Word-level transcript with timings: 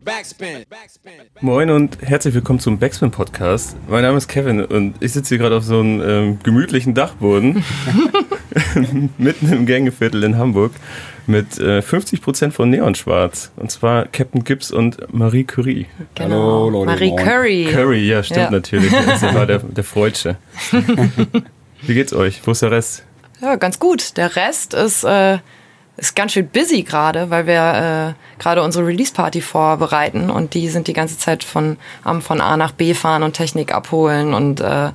Backspin. 0.00 0.64
Moin 1.42 1.68
und 1.68 1.98
herzlich 2.00 2.32
willkommen 2.34 2.58
zum 2.60 2.78
Backspin 2.78 3.10
Podcast. 3.10 3.76
Mein 3.88 4.02
Name 4.02 4.16
ist 4.16 4.26
Kevin 4.26 4.64
und 4.64 4.94
ich 5.00 5.12
sitze 5.12 5.30
hier 5.30 5.38
gerade 5.38 5.56
auf 5.56 5.64
so 5.64 5.80
einem 5.80 6.00
ähm, 6.00 6.38
gemütlichen 6.42 6.94
Dachboden 6.94 7.62
mitten 9.18 9.52
im 9.52 9.66
Gängeviertel 9.66 10.24
in 10.24 10.38
Hamburg 10.38 10.72
mit 11.26 11.58
äh, 11.58 11.80
50% 11.80 12.52
von 12.52 12.70
Neon 12.70 12.94
Schwarz. 12.94 13.52
Und 13.56 13.70
zwar 13.70 14.06
Captain 14.06 14.44
Gibbs 14.44 14.70
und 14.70 15.12
Marie 15.12 15.44
Curie. 15.44 15.86
Genau. 16.14 16.30
Hallo, 16.36 16.70
Leute, 16.70 16.86
Marie 16.86 17.10
moin. 17.10 17.24
Curry. 17.24 17.68
Curry, 17.70 18.08
ja, 18.08 18.22
stimmt 18.22 18.40
Ja. 18.40 18.50
natürlich. 18.50 18.90
Das 18.90 19.22
war 19.22 19.44
der, 19.46 19.58
der 19.62 19.84
Freudsche. 19.84 20.36
Wie 21.82 21.94
geht's 21.94 22.14
euch? 22.14 22.40
Wo 22.46 22.52
ist 22.52 22.62
der 22.62 22.70
Rest? 22.70 23.04
Ja, 23.42 23.56
ganz 23.56 23.78
gut. 23.78 24.16
Der 24.16 24.36
Rest 24.36 24.72
ist, 24.72 25.04
äh, 25.04 25.38
ist 25.96 26.16
ganz 26.16 26.32
schön 26.32 26.46
busy 26.48 26.82
gerade, 26.82 27.30
weil 27.30 27.46
wir 27.46 28.14
äh, 28.16 28.40
gerade 28.42 28.62
unsere 28.62 28.86
Release-Party 28.86 29.40
vorbereiten 29.42 30.30
und 30.30 30.54
die 30.54 30.68
sind 30.68 30.88
die 30.88 30.92
ganze 30.94 31.18
Zeit 31.18 31.44
von, 31.44 31.76
am 32.02 32.22
von 32.22 32.40
A 32.40 32.56
nach 32.56 32.72
B 32.72 32.94
fahren 32.94 33.22
und 33.22 33.34
Technik 33.34 33.72
abholen 33.74 34.34
und 34.34 34.60
äh, 34.60 34.90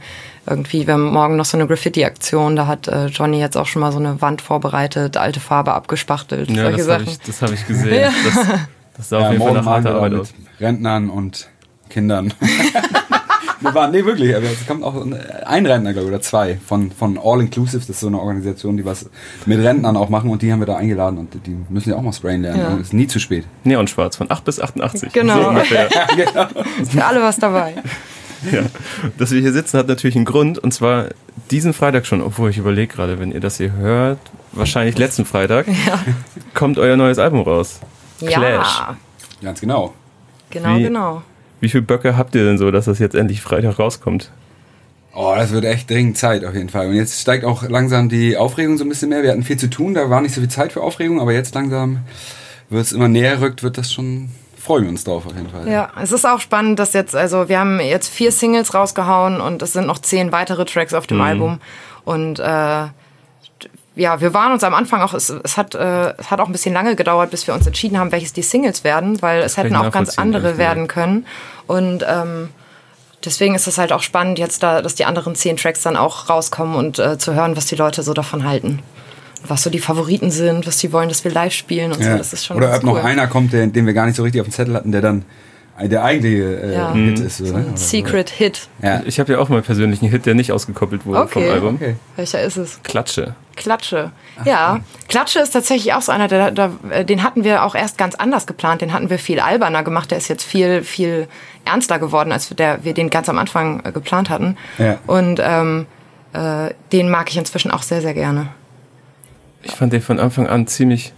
irgendwie, 0.50 0.88
wir 0.88 0.94
haben 0.94 1.12
morgen 1.12 1.36
noch 1.36 1.46
so 1.46 1.58
eine 1.58 1.68
Graffiti-Aktion, 1.68 2.56
da 2.56 2.68
hat 2.68 2.88
äh, 2.88 3.08
Johnny 3.08 3.40
jetzt 3.40 3.58
auch 3.58 3.66
schon 3.68 3.82
mal 3.82 3.92
so 3.92 4.00
eine 4.00 4.22
Wand 4.22 4.42
vorbereitet, 4.42 5.18
alte 5.18 5.40
Farbe 5.42 5.74
abgespachtelt, 5.74 6.50
Ja, 6.50 6.64
solche 6.64 6.78
das 6.78 6.88
habe 6.88 7.00
Sachen. 7.04 7.14
ich, 7.14 7.20
das 7.28 7.42
hab 7.42 7.52
ich 7.52 7.68
gesehen. 7.68 8.02
Ja. 8.02 8.10
Das, 8.24 8.48
das 8.98 9.10
sah 9.10 9.18
auf 9.18 9.24
Ja, 9.26 9.32
jeden 9.34 9.44
Fall 9.44 9.54
nach 9.54 9.66
harter 9.66 9.96
Arbeit 9.96 10.14
aus. 10.14 10.34
mit 10.38 10.48
Rentnern 10.62 11.10
und 11.10 11.50
Kindern. 11.90 12.34
wir 13.62 13.74
waren, 13.74 13.92
nee, 13.92 14.04
wirklich, 14.06 14.36
aber 14.36 14.46
es 14.46 14.66
kommt 14.68 14.84
auch 14.84 14.96
ein 15.46 15.66
Rentner, 15.66 15.94
glaube 15.94 16.08
ich, 16.08 16.14
oder 16.14 16.22
zwei 16.22 16.58
von, 16.66 16.92
von 16.92 17.18
All 17.24 17.42
Inclusive, 17.42 17.80
das 17.80 17.90
ist 17.90 18.00
so 18.00 18.08
eine 18.08 18.20
Organisation, 18.20 18.78
die 18.78 18.86
was 18.86 19.10
mit 19.46 19.60
Rentnern 19.60 19.98
auch 19.98 20.10
machen 20.10 20.30
und 20.30 20.42
die 20.42 20.52
haben 20.52 20.60
wir 20.60 20.66
da 20.68 20.76
eingeladen 20.78 21.18
und 21.18 21.34
die 21.46 21.58
müssen 21.70 21.90
ja 21.90 21.96
auch 21.96 22.02
mal 22.02 22.14
sprayen 22.14 22.42
lernen. 22.42 22.60
Ja. 22.60 22.78
Ist 22.78 22.94
nie 22.94 23.08
zu 23.08 23.20
spät. 23.20 23.46
Neon 23.64 23.88
Schwarz 23.88 24.16
von 24.16 24.30
8 24.32 24.44
bis 24.46 24.60
88. 24.60 25.12
Genau. 25.14 25.42
So 25.42 25.50
ungefähr. 25.50 25.88
Ist 26.82 26.92
für 26.92 27.06
alle 27.06 27.22
was 27.22 27.38
dabei. 27.38 27.76
Ja, 28.52 28.62
dass 29.18 29.32
wir 29.32 29.42
hier 29.42 29.52
sitzen, 29.54 29.80
hat 29.80 29.88
natürlich 29.88 30.16
einen 30.16 30.26
Grund. 30.26 30.60
Und 30.60 30.72
zwar 30.74 31.06
diesen 31.50 31.74
Freitag 31.74 32.06
schon, 32.06 32.22
obwohl 32.22 32.50
ich 32.52 32.58
überlege 32.60 32.94
gerade, 32.94 33.20
wenn 33.20 33.32
ihr 33.32 33.40
das 33.40 33.58
hier 33.58 33.72
hört, 33.74 34.20
wahrscheinlich 34.52 34.98
letzten 34.98 35.26
Freitag, 35.26 35.66
kommt 36.54 36.78
euer 36.78 36.96
neues 36.98 37.18
Album 37.18 37.42
raus. 37.42 37.80
Clash. 38.20 38.80
Ja, 38.80 38.98
Ganz 39.42 39.60
genau. 39.62 39.94
genau, 40.50 40.78
Wie- 40.78 40.84
genau. 40.84 41.22
Wie 41.60 41.70
viele 41.70 41.84
Böcke 41.84 42.18
habt 42.18 42.36
ihr 42.36 42.44
denn 42.44 42.58
so, 42.58 42.72
dass 42.72 42.86
das 42.86 43.00
jetzt 43.00 43.16
endlich 43.16 43.42
Freitag 43.42 43.80
rauskommt? 43.80 44.32
Oh, 45.14 45.34
das 45.36 45.52
wird 45.52 45.66
echt 45.66 45.90
dringend 45.90 46.18
Zeit 46.18 46.46
auf 46.46 46.54
jeden 46.54 46.70
Fall. 46.70 46.90
Und 46.90 46.94
jetzt 46.94 47.20
steigt 47.20 47.44
auch 47.44 47.68
langsam 47.68 48.08
die 48.08 48.38
Aufregung 48.38 48.78
so 48.78 48.86
ein 48.86 48.90
bisschen 48.90 49.10
mehr. 49.10 49.24
Wir 49.24 49.32
hatten 49.32 49.44
viel 49.44 49.58
zu 49.58 49.68
tun, 49.68 49.96
da 49.96 50.10
war 50.12 50.22
nicht 50.22 50.36
so 50.36 50.42
viel 50.42 50.50
Zeit 50.50 50.74
für 50.74 50.82
Aufregung, 50.82 51.20
aber 51.20 51.34
jetzt 51.34 51.56
langsam 51.56 52.02
wird 52.70 52.86
es 52.86 52.92
immer 52.92 53.08
näher 53.08 53.42
rückt, 53.42 53.64
wird 53.64 53.80
das 53.80 53.92
schon, 53.92 54.30
freuen 54.58 54.84
wir 54.84 54.92
uns 54.92 55.06
drauf 55.06 55.26
auf 55.26 55.36
jeden 55.36 55.50
Fall. 55.50 55.68
Ja, 55.68 55.92
es 56.00 56.12
ist 56.12 56.26
auch 56.26 56.40
spannend, 56.40 56.78
dass 56.78 56.94
jetzt, 56.94 57.16
also 57.16 57.50
wir 57.50 57.60
haben 57.60 57.80
jetzt 57.80 58.10
vier 58.10 58.32
Singles 58.32 58.76
rausgehauen 58.76 59.42
und 59.42 59.64
es 59.64 59.74
sind 59.74 59.88
noch 59.88 59.98
zehn 60.00 60.32
weitere 60.32 60.66
Tracks 60.66 60.94
auf 60.94 61.08
dem 61.08 61.22
Album. 61.22 61.60
Und 62.06 62.40
äh, 62.40 62.88
ja, 63.98 64.22
wir 64.22 64.34
waren 64.34 64.54
uns 64.54 64.64
am 64.64 64.74
Anfang 64.74 65.02
auch, 65.02 65.14
es, 65.14 65.30
es, 65.30 65.58
hat, 65.58 65.76
äh, 65.76 66.14
es 66.18 66.30
hat 66.30 66.40
auch 66.40 66.46
ein 66.46 66.52
bisschen 66.52 66.74
lange 66.74 66.96
gedauert, 66.96 67.32
bis 67.32 67.48
wir 67.48 67.54
uns 67.54 67.66
entschieden 67.66 67.98
haben, 68.00 68.12
welches 68.12 68.32
die 68.32 68.44
Singles 68.44 68.84
werden, 68.84 69.22
weil 69.22 69.42
es 69.42 69.58
hätten 69.58 69.76
auch 69.76 69.92
ganz 69.92 70.18
andere 70.18 70.58
werden 70.58 70.88
können. 70.88 71.26
Und 71.66 72.06
ähm, 72.08 72.50
deswegen 73.26 73.56
ist 73.56 73.68
es 73.68 73.78
halt 73.78 73.92
auch 73.92 74.04
spannend, 74.04 74.40
jetzt 74.40 74.62
da, 74.62 74.82
dass 74.82 74.96
die 74.96 75.06
anderen 75.06 75.36
zehn 75.36 75.58
Tracks 75.58 75.82
dann 75.82 75.98
auch 75.98 76.30
rauskommen 76.30 76.76
und 76.76 77.00
äh, 77.00 77.18
zu 77.18 77.34
hören, 77.34 77.58
was 77.58 77.66
die 77.66 77.76
Leute 77.76 78.04
so 78.04 78.14
davon 78.14 78.48
halten. 78.48 78.80
Was 79.48 79.64
so 79.64 79.70
die 79.70 79.80
Favoriten 79.80 80.32
sind, 80.32 80.68
was 80.68 80.78
die 80.78 80.92
wollen, 80.94 81.10
dass 81.10 81.24
wir 81.24 81.32
live 81.32 81.54
spielen 81.54 81.92
und 81.92 82.04
so. 82.04 82.10
Ja. 82.10 82.18
Das 82.18 82.34
ist 82.34 82.46
schon 82.46 82.58
Oder 82.58 82.76
ob 82.76 82.84
noch 82.84 82.94
cool. 82.94 83.02
einer 83.02 83.28
kommt, 83.28 83.54
den, 83.54 83.74
den 83.74 83.86
wir 83.86 83.94
gar 83.94 84.06
nicht 84.06 84.16
so 84.16 84.24
richtig 84.24 84.42
auf 84.42 84.48
dem 84.48 84.54
Zettel 84.54 84.76
hatten, 84.76 84.92
der 84.92 85.02
dann 85.02 85.26
der 85.84 86.04
eigentliche 86.04 86.62
äh, 86.62 86.74
Ja. 86.74 86.94
Hit 86.94 87.20
ist. 87.20 87.38
So, 87.38 87.46
ne? 87.46 87.52
Oder 87.54 87.64
so. 87.78 87.86
Secret 87.86 88.30
Hit. 88.30 88.68
Ja. 88.82 89.02
Ich 89.06 89.20
habe 89.20 89.34
ja 89.34 89.40
auch 89.40 89.50
mal 89.50 89.58
einen 89.58 89.66
persönlichen 89.66 90.10
Hit, 90.10 90.26
der 90.26 90.34
nicht 90.34 90.52
ausgekoppelt 90.52 91.06
wurde 91.06 91.20
Okay. 91.22 91.44
vom 91.46 91.52
Album. 91.54 91.76
Okay. 91.76 91.96
Welcher 92.16 92.42
ist 92.42 92.58
es? 92.58 92.80
Klatsche. 92.84 93.36
Klatsche. 93.56 94.12
Ja, 94.46 94.80
Klatsche 95.08 95.40
ist 95.40 95.52
tatsächlich 95.52 95.94
auch 95.94 96.02
so 96.02 96.12
einer, 96.12 96.28
der, 96.28 96.52
der, 96.52 96.72
äh, 96.90 97.06
den 97.06 97.24
hatten 97.24 97.44
wir 97.44 97.64
auch 97.64 97.76
erst 97.76 97.98
ganz 97.98 98.16
anders 98.16 98.48
geplant. 98.48 98.82
Den 98.82 98.94
hatten 98.94 99.10
wir 99.10 99.20
viel 99.20 99.40
alberner 99.40 99.84
gemacht. 99.84 100.12
Der 100.12 100.18
ist 100.18 100.28
jetzt 100.28 100.44
viel, 100.44 100.84
viel 100.84 101.28
ernster 101.66 102.00
geworden, 102.00 102.32
als 102.32 102.50
der, 102.50 102.84
wir 102.84 102.94
den 102.94 103.10
ganz 103.10 103.30
am 103.30 103.38
Anfang 103.38 103.82
äh, 103.84 103.92
geplant 103.92 104.30
hatten. 104.30 104.58
Ja. 104.78 104.98
Und 105.08 105.40
ähm, 105.44 105.86
äh, 106.34 106.72
den 106.92 107.10
mag 107.10 107.30
ich 107.30 107.38
inzwischen 107.38 107.72
auch 107.72 107.84
sehr, 107.84 108.02
sehr 108.02 108.14
gerne. 108.14 108.48
Ich 109.64 109.72
fand 109.72 109.92
den 109.92 110.02
von 110.02 110.20
Anfang 110.20 110.48
an 110.48 110.68
ziemlich, 110.68 111.14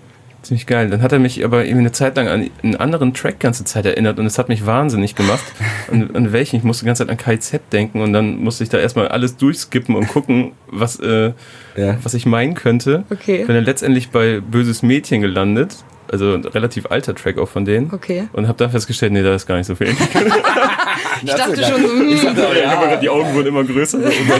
ziemlich 0.49 0.67
geil. 0.67 0.89
Dann 0.89 1.01
hat 1.01 1.11
er 1.11 1.19
mich 1.19 1.43
aber 1.45 1.63
irgendwie 1.63 1.79
eine 1.79 1.91
Zeit 1.91 2.17
lang 2.17 2.27
an 2.27 2.49
einen 2.63 2.75
anderen 2.75 3.13
Track 3.13 3.39
ganze 3.39 3.63
Zeit 3.63 3.85
erinnert 3.85 4.19
und 4.19 4.25
es 4.25 4.37
hat 4.37 4.49
mich 4.49 4.65
wahnsinnig 4.65 5.15
gemacht. 5.15 5.43
an, 5.91 6.09
an 6.13 6.33
welchen? 6.33 6.57
Ich 6.57 6.63
musste 6.63 6.83
die 6.83 6.87
ganze 6.87 7.05
Zeit 7.05 7.11
an 7.11 7.17
KIZ 7.17 7.61
denken 7.71 8.01
und 8.01 8.11
dann 8.13 8.37
musste 8.37 8.63
ich 8.63 8.69
da 8.69 8.77
erstmal 8.77 9.07
alles 9.07 9.37
durchskippen 9.37 9.95
und 9.95 10.07
gucken, 10.07 10.51
was, 10.67 10.99
äh, 10.99 11.31
Ja. 11.77 11.97
was 12.03 12.13
ich 12.13 12.25
meinen 12.25 12.55
könnte. 12.55 13.03
Okay. 13.09 13.45
Bin 13.45 13.55
dann 13.55 13.63
letztendlich 13.65 14.09
bei 14.09 14.41
Böses 14.41 14.83
Mädchen 14.83 15.21
gelandet. 15.21 15.77
Also 16.11 16.33
ein 16.33 16.43
relativ 16.43 16.87
alter 16.89 17.13
Track 17.13 17.37
auch 17.37 17.47
von 17.49 17.65
denen. 17.65 17.93
Okay. 17.93 18.27
Und 18.33 18.47
habe 18.47 18.57
dann 18.57 18.71
festgestellt, 18.71 19.11
nee, 19.13 19.21
da 19.21 19.35
ist 19.35 19.45
gar 19.45 19.57
nicht 19.57 19.67
so 19.67 19.75
viel. 19.75 19.89
Ich 21.23 21.33
dachte 21.33 21.63
schon, 21.63 21.81
so, 21.81 21.89
hm, 21.89 22.99
Die 23.01 23.09
Augen 23.09 23.33
wurden 23.33 23.47
immer 23.47 23.63
größer. 23.63 23.99
Oh 23.99 24.33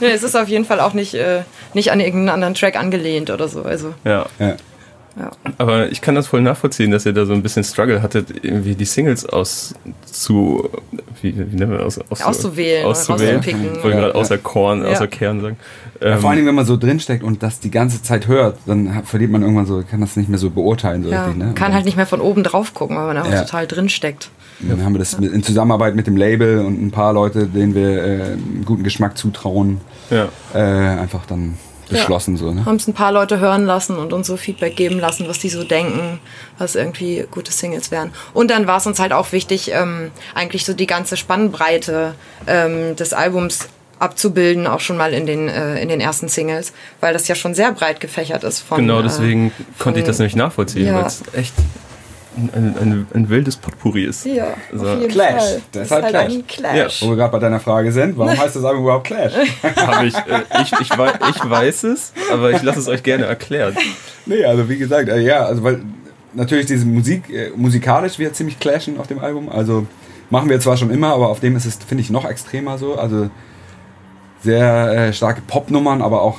nee, 0.00 0.10
es 0.12 0.22
ist 0.22 0.36
auf 0.36 0.48
jeden 0.48 0.64
Fall 0.64 0.80
auch 0.80 0.94
nicht, 0.94 1.14
äh, 1.14 1.40
nicht 1.74 1.90
an 1.92 2.00
irgendeinen 2.00 2.28
anderen 2.28 2.54
Track 2.54 2.76
angelehnt 2.76 3.30
oder 3.30 3.48
so. 3.48 3.62
Also, 3.62 3.94
ja. 4.04 4.26
Ja. 4.38 4.56
Ja. 5.18 5.30
Aber 5.58 5.90
ich 5.90 6.00
kann 6.00 6.14
das 6.14 6.26
voll 6.28 6.40
nachvollziehen, 6.42 6.90
dass 6.90 7.04
ihr 7.06 7.12
da 7.12 7.26
so 7.26 7.32
ein 7.32 7.42
bisschen 7.42 7.64
Struggle 7.64 8.02
hattet, 8.02 8.44
irgendwie 8.44 8.74
die 8.74 8.84
Singles 8.84 9.26
auszu... 9.26 10.68
Wie, 11.22 11.36
wie 11.36 11.56
nennen 11.56 11.72
wir 11.72 11.78
das? 11.78 11.98
Auszu, 12.10 12.24
Auszuwählen, 12.24 12.86
Auszuwählen. 12.86 13.40
Ich 13.44 13.82
wollte 13.84 13.98
gerade 13.98 14.14
außer 14.14 14.38
Korn, 14.38 14.82
Ja. 14.82 14.88
außer 14.90 15.06
Kern 15.06 15.40
sagen. 15.42 15.56
Ja, 16.00 16.14
Ähm, 16.14 16.18
vor 16.20 16.30
allem, 16.30 16.46
wenn 16.46 16.54
man 16.54 16.64
so 16.64 16.76
drinsteckt 16.78 17.22
und 17.22 17.42
das 17.42 17.60
die 17.60 17.70
ganze 17.70 18.02
Zeit 18.02 18.26
hört, 18.26 18.56
dann 18.64 19.04
verliert 19.04 19.30
man 19.30 19.42
irgendwann 19.42 19.66
so, 19.66 19.82
kann 19.88 20.00
das 20.00 20.16
nicht 20.16 20.30
mehr 20.30 20.38
so 20.38 20.48
beurteilen. 20.48 21.02
So 21.04 21.10
Ja, 21.10 21.26
richtig, 21.26 21.42
ne? 21.44 21.52
kann 21.54 21.68
Und 21.68 21.74
halt 21.74 21.84
nicht 21.84 21.96
mehr 21.98 22.06
von 22.06 22.20
oben 22.22 22.42
drauf 22.42 22.72
gucken, 22.72 22.96
weil 22.96 23.06
man 23.06 23.18
auch 23.18 23.30
Ja. 23.30 23.42
total 23.42 23.66
drin 23.66 23.88
steckt. 23.90 24.30
Dann 24.60 24.82
haben 24.84 24.94
wir 24.94 24.98
das 24.98 25.14
in 25.14 25.42
Zusammenarbeit 25.42 25.94
mit 25.94 26.06
dem 26.06 26.16
Label 26.16 26.64
und 26.64 26.80
ein 26.82 26.90
paar 26.90 27.12
Leute, 27.12 27.46
denen 27.46 27.74
wir 27.74 28.02
äh, 28.04 28.22
einen 28.32 28.62
guten 28.66 28.82
Geschmack 28.82 29.16
zutrauen, 29.18 29.80
ja. 30.10 30.28
äh, 30.54 30.58
einfach 31.00 31.24
dann 31.26 31.56
beschlossen. 31.90 32.36
So, 32.36 32.52
ne? 32.52 32.64
haben 32.64 32.76
es 32.76 32.86
ein 32.88 32.94
paar 32.94 33.12
Leute 33.12 33.38
hören 33.40 33.66
lassen 33.66 33.96
und 33.96 34.12
uns 34.12 34.26
so 34.26 34.36
Feedback 34.36 34.76
geben 34.76 34.98
lassen, 34.98 35.28
was 35.28 35.38
die 35.38 35.48
so 35.50 35.64
denken, 35.64 36.18
was 36.58 36.74
irgendwie 36.74 37.26
gute 37.30 37.52
Singles 37.52 37.90
wären. 37.90 38.12
Und 38.32 38.50
dann 38.50 38.66
war 38.66 38.78
es 38.78 38.86
uns 38.86 38.98
halt 38.98 39.12
auch 39.12 39.32
wichtig, 39.32 39.70
ähm, 39.72 40.10
eigentlich 40.34 40.64
so 40.64 40.72
die 40.72 40.86
ganze 40.86 41.16
Spannbreite 41.16 42.14
ähm, 42.46 42.96
des 42.96 43.12
Albums 43.12 43.68
abzubilden, 43.98 44.66
auch 44.66 44.80
schon 44.80 44.96
mal 44.96 45.12
in 45.12 45.26
den, 45.26 45.48
äh, 45.48 45.80
in 45.82 45.88
den 45.90 46.00
ersten 46.00 46.28
Singles, 46.28 46.72
weil 47.00 47.12
das 47.12 47.28
ja 47.28 47.34
schon 47.34 47.54
sehr 47.54 47.70
breit 47.72 48.00
gefächert 48.00 48.44
ist. 48.44 48.60
Von, 48.60 48.78
Genau, 48.78 49.00
äh, 49.00 49.02
deswegen 49.02 49.52
konnte 49.78 49.98
ich 50.00 50.04
von- 50.04 50.10
das 50.10 50.18
nämlich 50.18 50.36
nachvollziehen, 50.36 50.86
Ja. 50.86 50.94
weil 50.94 51.04
es 51.06 51.22
echt 51.34 51.52
ein, 52.36 52.74
ein, 52.80 53.06
ein, 53.12 53.28
wildes 53.28 53.56
Potpourri 53.56 54.04
ist. 54.04 54.24
Ja, 54.24 54.48
So. 54.72 54.86
auf 54.88 54.98
jeden 55.00 55.10
Clash. 55.10 55.32
Fall. 55.42 55.62
Das 55.72 55.82
ist 55.82 55.86
ist 55.86 55.90
halt 55.90 56.08
Clash. 56.08 56.32
ein 56.34 56.46
Clash. 56.46 57.02
Wo 57.02 57.08
wir 57.10 57.16
gerade 57.16 57.32
bei 57.32 57.38
deiner 57.38 57.60
Frage 57.60 57.90
sind, 57.92 58.16
warum 58.16 58.38
heißt 58.38 58.54
das 58.56 58.64
Album 58.64 58.84
überhaupt 58.84 59.06
Clash? 59.06 59.32
Hab 59.76 60.02
ich, 60.04 60.14
äh, 60.14 60.42
ich, 60.62 60.72
ich, 60.80 60.98
wei- 60.98 61.12
ich 61.30 61.50
weiß 61.50 61.84
es, 61.84 62.12
aber 62.32 62.52
ich 62.52 62.62
lasse 62.62 62.78
es 62.80 62.88
euch 62.88 63.02
gerne 63.02 63.24
erklären. 63.24 63.76
nee, 64.26 64.44
also 64.44 64.68
wie 64.68 64.78
gesagt, 64.78 65.08
äh, 65.08 65.18
ja, 65.20 65.44
also 65.44 65.64
weil 65.64 65.82
natürlich 66.32 66.66
diese 66.66 66.86
Musik, 66.86 67.28
äh, 67.30 67.50
musikalisch 67.56 68.18
wird 68.18 68.36
ziemlich 68.36 68.58
clashen 68.60 68.98
auf 68.98 69.06
dem 69.08 69.18
Album. 69.18 69.48
Also 69.48 69.86
machen 70.30 70.48
wir 70.48 70.60
zwar 70.60 70.76
schon 70.76 70.90
immer, 70.90 71.12
aber 71.12 71.28
auf 71.28 71.40
dem 71.40 71.56
ist 71.56 71.64
es, 71.66 71.76
finde 71.86 72.02
ich, 72.02 72.10
noch 72.10 72.24
extremer 72.24 72.78
so. 72.78 72.94
Also 72.96 73.28
sehr 74.42 74.92
äh, 75.08 75.12
starke 75.12 75.42
Popnummern, 75.42 76.00
aber 76.00 76.22
auch 76.22 76.38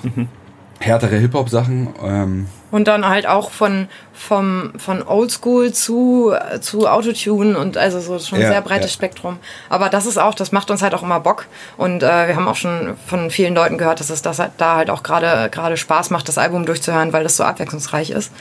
härtere 0.79 1.17
Hip-Hop-Sachen. 1.17 1.89
Ähm, 2.03 2.45
Und 2.71 2.87
dann 2.87 3.07
halt 3.07 3.27
auch 3.27 3.51
von, 3.51 3.89
vom, 4.13 4.71
von 4.77 5.03
Oldschool 5.05 5.73
zu, 5.73 6.33
zu 6.61 6.87
Autotune 6.87 7.57
und 7.59 7.75
also 7.77 7.99
so 7.99 8.17
schon 8.17 8.37
ein 8.37 8.43
Ja, 8.43 8.47
sehr 8.51 8.61
breites 8.61 8.91
ja. 8.91 8.95
Spektrum. 8.95 9.37
Aber 9.69 9.89
das 9.89 10.05
ist 10.05 10.17
auch, 10.17 10.33
das 10.33 10.51
macht 10.53 10.71
uns 10.71 10.81
halt 10.81 10.93
auch 10.95 11.03
immer 11.03 11.19
Bock. 11.19 11.47
Und 11.77 12.01
äh, 12.01 12.27
wir 12.29 12.35
haben 12.35 12.47
auch 12.47 12.55
schon 12.55 12.95
von 13.07 13.29
vielen 13.29 13.53
Leuten 13.55 13.77
gehört, 13.77 13.99
dass 13.99 14.09
es 14.09 14.21
das 14.21 14.39
halt, 14.39 14.51
da 14.57 14.77
halt 14.77 14.89
auch 14.89 15.03
gerade 15.03 15.49
gerade 15.49 15.75
Spaß 15.75 16.11
macht, 16.11 16.27
das 16.29 16.37
Album 16.37 16.65
durchzuhören, 16.65 17.11
weil 17.11 17.23
das 17.23 17.35
so 17.35 17.43
abwechslungsreich 17.43 18.09
ist. 18.11 18.31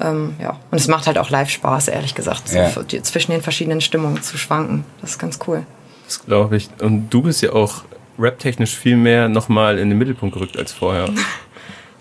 Ähm, 0.00 0.34
ja. 0.40 0.58
Und 0.70 0.78
es 0.80 0.88
macht 0.88 1.06
halt 1.06 1.18
auch 1.18 1.28
live 1.30 1.50
Spaß, 1.50 1.88
ehrlich 1.88 2.14
gesagt, 2.14 2.48
so 2.48 2.56
Ja. 2.56 2.64
f- 2.68 2.80
die, 2.90 3.02
zwischen 3.02 3.32
den 3.32 3.42
verschiedenen 3.42 3.80
Stimmungen 3.82 4.22
zu 4.22 4.38
schwanken. 4.38 4.84
Das 5.02 5.10
ist 5.10 5.18
ganz 5.18 5.38
cool. 5.46 5.64
Das 6.06 6.24
glaube 6.24 6.56
ich. 6.56 6.68
Und 6.80 7.10
du 7.10 7.22
bist 7.22 7.42
ja 7.42 7.52
auch 7.52 7.84
rap-technisch 8.18 8.74
viel 8.74 8.96
mehr 8.96 9.28
nochmal 9.28 9.78
in 9.78 9.90
den 9.90 9.98
Mittelpunkt 9.98 10.34
gerückt 10.34 10.56
als 10.56 10.72
vorher. 10.72 11.08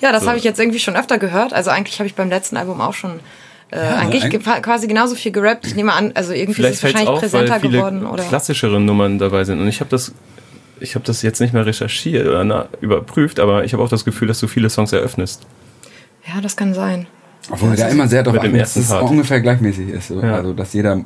Ja, 0.03 0.11
das 0.11 0.23
So. 0.23 0.27
habe 0.27 0.37
ich 0.37 0.43
jetzt 0.43 0.59
irgendwie 0.59 0.79
schon 0.79 0.95
öfter 0.95 1.17
gehört. 1.17 1.53
Also 1.53 1.69
eigentlich 1.71 1.97
habe 1.99 2.07
ich 2.07 2.13
beim 2.15 2.29
letzten 2.29 2.57
Album 2.57 2.81
auch 2.81 2.93
schon 2.93 3.21
äh, 3.71 3.77
eigentlich 3.79 4.25
ein- 4.25 4.29
ge- 4.29 4.41
quasi 4.61 4.85
genauso 4.87 5.15
viel 5.15 5.31
gerappt. 5.31 5.65
Ich 5.65 5.75
nehme 5.75 5.93
an, 5.93 6.11
also 6.13 6.33
irgendwie 6.33 6.55
Vielleicht 6.55 6.73
ist 6.73 6.77
es 6.79 6.83
wahrscheinlich 6.83 7.09
weil 7.09 7.19
präsenter 7.21 7.59
viele 7.61 7.77
geworden. 7.77 8.05
Oder? 8.05 8.23
klassischere 8.23 8.79
Nummern 8.79 9.17
dabei 9.17 9.45
sind. 9.45 9.59
Und 9.61 9.67
ich 9.67 9.79
habe 9.79 9.89
das, 9.89 10.13
ich 10.79 10.93
habe 10.95 11.05
das 11.05 11.21
jetzt 11.23 11.39
nicht 11.39 11.53
mehr 11.53 11.65
recherchiert 11.65 12.27
oder 12.27 12.43
na, 12.43 12.67
überprüft, 12.81 13.39
aber 13.39 13.63
ich 13.63 13.73
habe 13.73 13.81
auch 13.81 13.89
das 13.89 14.03
Gefühl, 14.05 14.27
dass 14.27 14.39
du 14.39 14.47
viele 14.47 14.69
Songs 14.69 14.91
eröffnest. 14.93 15.47
Ja, 16.27 16.41
das 16.41 16.55
kann 16.57 16.73
sein. 16.73 17.07
Obwohl 17.49 17.71
er 17.71 17.75
da 17.77 17.87
immer 17.87 18.07
sehr 18.07 18.23
darauf 18.23 18.39
achtet, 18.41 18.59
dass 18.61 18.75
es 18.75 18.91
ungefähr 18.91 19.41
gleichmäßig 19.41 19.89
ist. 19.89 20.09
So. 20.09 20.21
Ja. 20.21 20.35
Also, 20.35 20.53
dass 20.53 20.73
jeder 20.73 21.03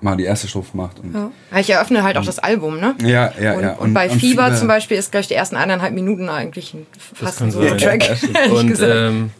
mal 0.00 0.16
die 0.16 0.24
erste 0.24 0.46
Strophe 0.48 0.76
macht. 0.76 1.00
Und 1.00 1.14
Ja. 1.14 1.30
Ich 1.58 1.70
eröffne 1.70 2.02
halt 2.02 2.16
auch 2.16 2.24
das 2.24 2.38
Album, 2.38 2.78
ne? 2.80 2.94
ja, 3.02 3.32
ja, 3.40 3.54
Und, 3.54 3.62
ja. 3.62 3.72
und, 3.74 3.94
bei 3.94 4.08
Fieber, 4.08 4.54
zum 4.54 4.68
Beispiel 4.68 4.96
ist 4.96 5.10
gleich 5.12 5.26
die 5.28 5.34
ersten 5.34 5.56
eineinhalb 5.56 5.92
Minuten 5.94 6.28
eigentlich 6.28 6.74
ein 6.74 6.86
fast 7.14 7.42
ein. 7.42 7.50
Ja, 7.60 7.78
stimmt. 7.78 8.02
ehrlich 8.34 8.50
Und 8.52 8.78
ähm, 8.82 9.30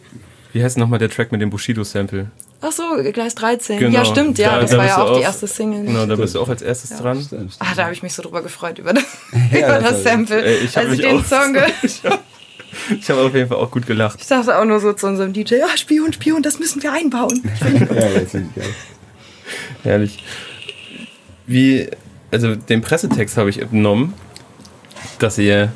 wie 0.53 0.63
heißt 0.63 0.77
nochmal 0.77 0.99
der 0.99 1.09
Track 1.09 1.31
mit 1.31 1.41
dem 1.41 1.49
Bushido-Sample? 1.49 2.27
Ach 2.61 2.71
so, 2.73 2.83
Gleis 3.13 3.35
13. 3.35 3.79
Genau. 3.79 3.99
Ja, 3.99 4.03
stimmt, 4.03 4.37
ja. 4.37 4.51
Da- 4.55 4.61
das 4.61 4.71
da 4.71 4.77
war 4.79 4.85
ja 4.85 4.95
du 4.97 5.01
auch 5.03 5.13
die 5.13 5.19
auch- 5.19 5.21
erste 5.21 5.47
Single. 5.47 5.85
Genau, 5.85 6.05
da 6.05 6.15
bist 6.17 6.35
du 6.35 6.41
auch 6.41 6.49
als 6.49 6.61
erstes 6.61 6.89
dran. 6.97 7.21
Stimmt, 7.23 7.53
stimmt. 7.53 7.55
Ah, 7.59 7.73
da 7.75 7.83
habe 7.83 7.93
ich 7.93 8.03
mich 8.03 8.13
so 8.13 8.21
drüber 8.21 8.41
gefreut, 8.41 8.79
über 8.79 8.91
das, 8.93 9.03
Ja, 9.53 9.77
über 9.79 9.89
das 9.89 10.03
Sample. 10.03 10.43
Ey, 10.43 10.55
ich 10.65 10.77
als 10.77 10.91
ich 10.91 10.99
den 10.99 11.19
auch 11.19 11.23
Song 11.25 11.53
gehört 11.53 11.71
Ich 11.81 13.09
habe 13.09 13.21
auf 13.21 13.33
jeden 13.33 13.47
Fall 13.47 13.57
auch 13.57 13.71
gut 13.71 13.87
gelacht. 13.87 14.17
Ich 14.19 14.27
dachte 14.27 14.57
auch 14.59 14.65
nur 14.65 14.81
so 14.81 14.91
zu 14.91 15.07
unserem 15.07 15.31
DJ, 15.31 15.55
ja, 15.55 15.67
Spion, 15.77 16.11
Spion, 16.11 16.43
das 16.43 16.59
müssen 16.59 16.83
wir 16.83 16.91
einbauen. 16.91 17.41
ja, 17.61 18.19
das 18.19 18.31
finde 18.31 18.49
ich 18.49 18.61
geil. 18.61 18.73
Herrlich. 19.83 20.23
Wie, 21.49 21.89
also 22.29 22.55
den 22.55 22.81
Pressetext 22.81 23.35
habe 23.35 23.49
ich 23.49 23.59
entnommen, 23.59 24.13
dass 25.17 25.39
ihr, 25.39 25.71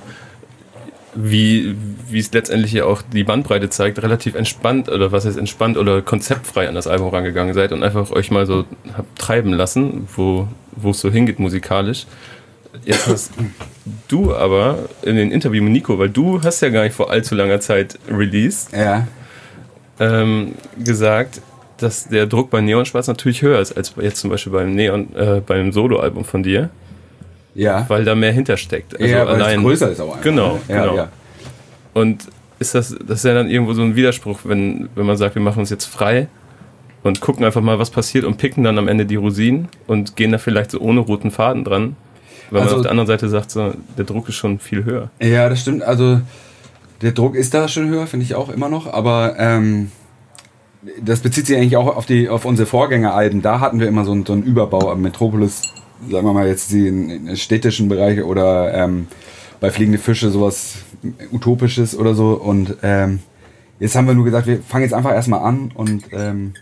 wie, 1.15 1.75
wie 2.09 2.19
es 2.19 2.31
letztendlich 2.31 2.73
ja 2.73 2.85
auch 2.85 3.01
die 3.01 3.23
Bandbreite 3.23 3.71
zeigt, 3.71 4.01
relativ 4.03 4.35
entspannt 4.35 4.87
oder 4.87 5.11
was 5.11 5.25
heißt 5.25 5.37
entspannt 5.37 5.77
oder 5.77 6.03
konzeptfrei 6.03 6.69
an 6.69 6.75
das 6.75 6.85
Album 6.85 7.09
rangegangen 7.09 7.55
seid 7.55 7.71
und 7.71 7.81
einfach 7.81 8.11
euch 8.11 8.29
mal 8.29 8.45
so 8.45 8.65
habt 8.95 9.17
treiben 9.17 9.51
lassen, 9.51 10.07
wo 10.15 10.47
wo 10.75 10.91
es 10.91 10.99
so 10.99 11.09
hingeht 11.09 11.39
musikalisch. 11.39 12.05
Jetzt 12.85 13.07
hast 13.07 13.31
du 14.07 14.35
aber 14.35 14.89
in 15.01 15.15
den 15.15 15.31
Interview 15.31 15.63
mit 15.63 15.73
Nico, 15.73 15.97
weil 15.97 16.09
du 16.09 16.41
hast 16.43 16.61
ja 16.61 16.69
gar 16.69 16.83
nicht 16.83 16.95
vor 16.95 17.09
allzu 17.09 17.33
langer 17.33 17.59
Zeit 17.61 17.97
released, 18.07 18.73
Ja, 18.73 19.07
ähm, 19.99 20.53
gesagt, 20.83 21.41
dass 21.77 22.07
der 22.07 22.27
Druck 22.27 22.49
bei 22.49 22.61
Neon 22.61 22.85
Schwarz 22.85 23.07
natürlich 23.07 23.41
höher 23.41 23.59
ist 23.59 23.75
als 23.75 23.93
jetzt 23.99 24.19
zum 24.19 24.29
Beispiel 24.29 24.53
beim 24.53 24.73
Neon, 24.75 25.15
äh, 25.15 25.41
beim 25.45 25.71
Soloalbum 25.71 26.23
von 26.23 26.43
dir, 26.43 26.69
ja. 27.55 27.85
weil 27.89 28.05
da 28.05 28.15
mehr 28.15 28.31
hintersteckt. 28.31 28.99
Also 28.99 29.05
ja, 29.05 29.25
weil 29.25 29.35
allein. 29.35 29.59
es 29.59 29.63
größer 29.63 29.91
ist 29.91 29.99
auch 29.99 30.09
einfach. 30.09 30.21
Genau, 30.23 30.59
ja, 30.67 30.81
genau. 30.81 30.95
Ja. 30.95 31.09
Und 31.93 32.27
ist 32.59 32.75
das, 32.75 32.95
das 33.05 33.19
ist 33.19 33.25
ja 33.25 33.33
dann 33.33 33.49
irgendwo 33.49 33.73
so 33.73 33.81
ein 33.81 33.95
Widerspruch, 33.95 34.39
wenn, 34.43 34.89
wenn 34.95 35.05
man 35.05 35.17
sagt, 35.17 35.35
wir 35.35 35.41
machen 35.41 35.59
uns 35.59 35.69
jetzt 35.69 35.85
frei 35.85 36.27
und 37.03 37.19
gucken 37.19 37.43
einfach 37.43 37.61
mal, 37.61 37.79
was 37.79 37.89
passiert 37.89 38.23
und 38.23 38.37
picken 38.37 38.63
dann 38.63 38.77
am 38.77 38.87
Ende 38.87 39.05
die 39.05 39.15
Rosinen 39.15 39.67
und 39.87 40.15
gehen 40.15 40.31
da 40.31 40.37
vielleicht 40.37 40.71
so 40.71 40.79
ohne 40.79 41.01
roten 41.01 41.31
Faden 41.31 41.63
dran. 41.63 41.95
Weil 42.49 42.61
Also- 42.61 42.75
man 42.75 42.79
auf 42.79 42.81
der 42.83 42.91
anderen 42.91 43.07
Seite 43.07 43.29
sagt, 43.29 43.51
so, 43.51 43.73
der 43.97 44.05
Druck 44.05 44.29
ist 44.29 44.35
schon 44.35 44.59
viel 44.59 44.85
höher. 44.85 45.09
Ja, 45.21 45.49
das 45.49 45.61
stimmt. 45.61 45.83
Also 45.83 46.21
der 47.01 47.11
Druck 47.11 47.35
ist 47.35 47.53
da 47.53 47.67
schon 47.67 47.89
höher, 47.89 48.07
finde 48.07 48.25
ich 48.25 48.35
auch 48.35 48.49
immer 48.49 48.69
noch. 48.69 48.91
Aber 48.91 49.35
ähm, 49.37 49.91
das 51.01 51.21
bezieht 51.21 51.47
sich 51.47 51.57
eigentlich 51.57 51.77
auch 51.77 51.95
auf 51.95 52.06
die 52.06 52.30
auf 52.30 52.45
unsere 52.45 52.65
Vorgängeralben. 52.65 53.41
Da 53.41 53.59
hatten 53.59 53.80
wir 53.80 53.88
immer 53.88 54.06
so 54.06 54.12
einen, 54.12 54.25
so 54.25 54.33
einen 54.33 54.44
Überbau. 54.44 54.89
Aber 54.91 54.95
Metropolis, 54.95 55.62
sagen 56.09 56.25
wir 56.25 56.33
mal 56.33 56.47
jetzt 56.47 56.71
in 56.74 57.35
städtischen 57.35 57.89
Bereich 57.89 58.24
oder 58.24 58.74
ähm, 58.74 59.07
bei 59.59 59.71
Fliegende 59.71 60.00
Fische 60.00 60.30
sowas 60.30 60.77
Utopisches 61.31 61.97
oder 61.97 62.13
so. 62.15 62.33
Und 62.33 62.77
ähm, 62.83 63.19
jetzt 63.80 63.95
haben 63.95 64.07
wir 64.07 64.13
nur 64.13 64.25
gesagt, 64.25 64.47
wir 64.47 64.62
fangen 64.62 64.83
jetzt 64.83 64.94
einfach 64.94 65.13
erstmal 65.13 65.41
an 65.41 65.71
und 65.74 66.06
ähm, 66.12 66.53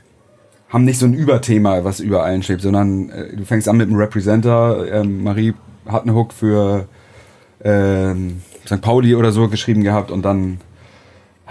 haben 0.70 0.86
nicht 0.86 1.00
so 1.00 1.06
ein 1.06 1.14
Überthema, 1.14 1.84
was 1.84 2.00
über 2.00 2.24
allen 2.24 2.44
schwebt, 2.44 2.62
sondern 2.62 3.10
äh, 3.10 3.36
du 3.36 3.44
fängst 3.44 3.68
an 3.68 3.78
mit 3.78 3.90
einem 3.90 3.98
Representer. 3.98 5.02
Ähm, 5.02 5.24
Marie 5.24 5.54
hat 5.88 6.04
einen 6.04 6.16
Hook 6.16 6.32
für 6.32 6.88
ähm, 7.64 8.42
St. 8.66 8.82
Pauli 8.82 9.16
oder 9.16 9.32
so 9.32 9.48
geschrieben 9.50 9.84
gehabt 9.84 10.12
und 10.12 10.24
dann 10.24 10.60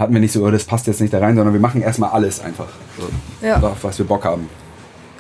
hatten 0.01 0.15
wir 0.15 0.21
nicht 0.21 0.33
so, 0.33 0.45
oh, 0.45 0.51
das 0.51 0.65
passt 0.65 0.87
jetzt 0.87 1.01
nicht 1.01 1.13
da 1.13 1.19
rein, 1.19 1.37
sondern 1.37 1.53
wir 1.53 1.61
machen 1.61 1.83
erstmal 1.83 2.11
alles 2.11 2.41
einfach. 2.41 2.69
So, 2.99 3.47
Ja. 3.47 3.57
Auf 3.63 3.85
was 3.85 3.99
wir 3.99 4.07
Bock 4.07 4.25
haben. 4.25 4.49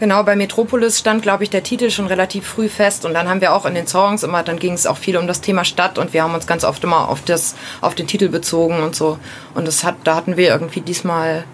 Genau, 0.00 0.22
bei 0.22 0.34
Metropolis 0.34 0.98
stand, 0.98 1.20
glaube 1.20 1.44
ich, 1.44 1.50
der 1.50 1.62
Titel 1.62 1.90
schon 1.90 2.06
relativ 2.06 2.46
früh 2.46 2.70
fest 2.70 3.04
und 3.04 3.12
dann 3.12 3.28
haben 3.28 3.42
wir 3.42 3.52
auch 3.52 3.66
in 3.66 3.74
den 3.74 3.86
Songs 3.86 4.22
immer, 4.22 4.42
dann 4.42 4.58
ging 4.58 4.72
es 4.72 4.86
auch 4.86 4.96
viel 4.96 5.18
um 5.18 5.26
das 5.26 5.42
Thema 5.42 5.62
Stadt 5.62 5.98
und 5.98 6.14
wir 6.14 6.22
haben 6.22 6.32
uns 6.32 6.46
ganz 6.46 6.64
oft 6.64 6.82
immer 6.82 7.10
auf, 7.10 7.20
das, 7.20 7.54
auf 7.82 7.94
den 7.94 8.06
Titel 8.06 8.30
bezogen 8.30 8.82
und 8.82 8.96
so. 8.96 9.18
Und 9.54 9.68
das 9.68 9.84
hat, 9.84 9.96
da 10.04 10.16
hatten 10.16 10.38
wir 10.38 10.48
irgendwie 10.48 10.80
diesmal, 10.80 11.44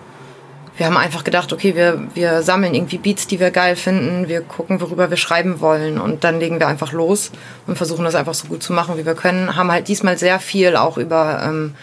wir 0.76 0.86
haben 0.86 0.96
einfach 0.96 1.24
gedacht, 1.24 1.52
okay, 1.52 1.74
wir, 1.74 2.06
wir 2.14 2.42
sammeln 2.42 2.74
irgendwie 2.74 2.98
Beats, 2.98 3.26
die 3.26 3.40
wir 3.40 3.50
geil 3.50 3.74
finden, 3.74 4.28
wir 4.28 4.42
gucken, 4.42 4.80
worüber 4.80 5.10
wir 5.10 5.16
schreiben 5.16 5.60
wollen 5.60 5.98
und 5.98 6.22
dann 6.22 6.38
legen 6.38 6.60
wir 6.60 6.68
einfach 6.68 6.92
los 6.92 7.32
und 7.66 7.76
versuchen 7.76 8.04
das 8.04 8.14
einfach 8.14 8.34
so 8.34 8.46
gut 8.46 8.62
zu 8.62 8.72
machen, 8.72 8.96
wie 8.96 9.04
wir 9.04 9.16
können. 9.16 9.56
Haben 9.56 9.72
halt 9.72 9.88
diesmal 9.88 10.16
sehr 10.18 10.38
viel 10.38 10.76
auch 10.76 10.98
über... 10.98 11.42
Ähm, 11.44 11.74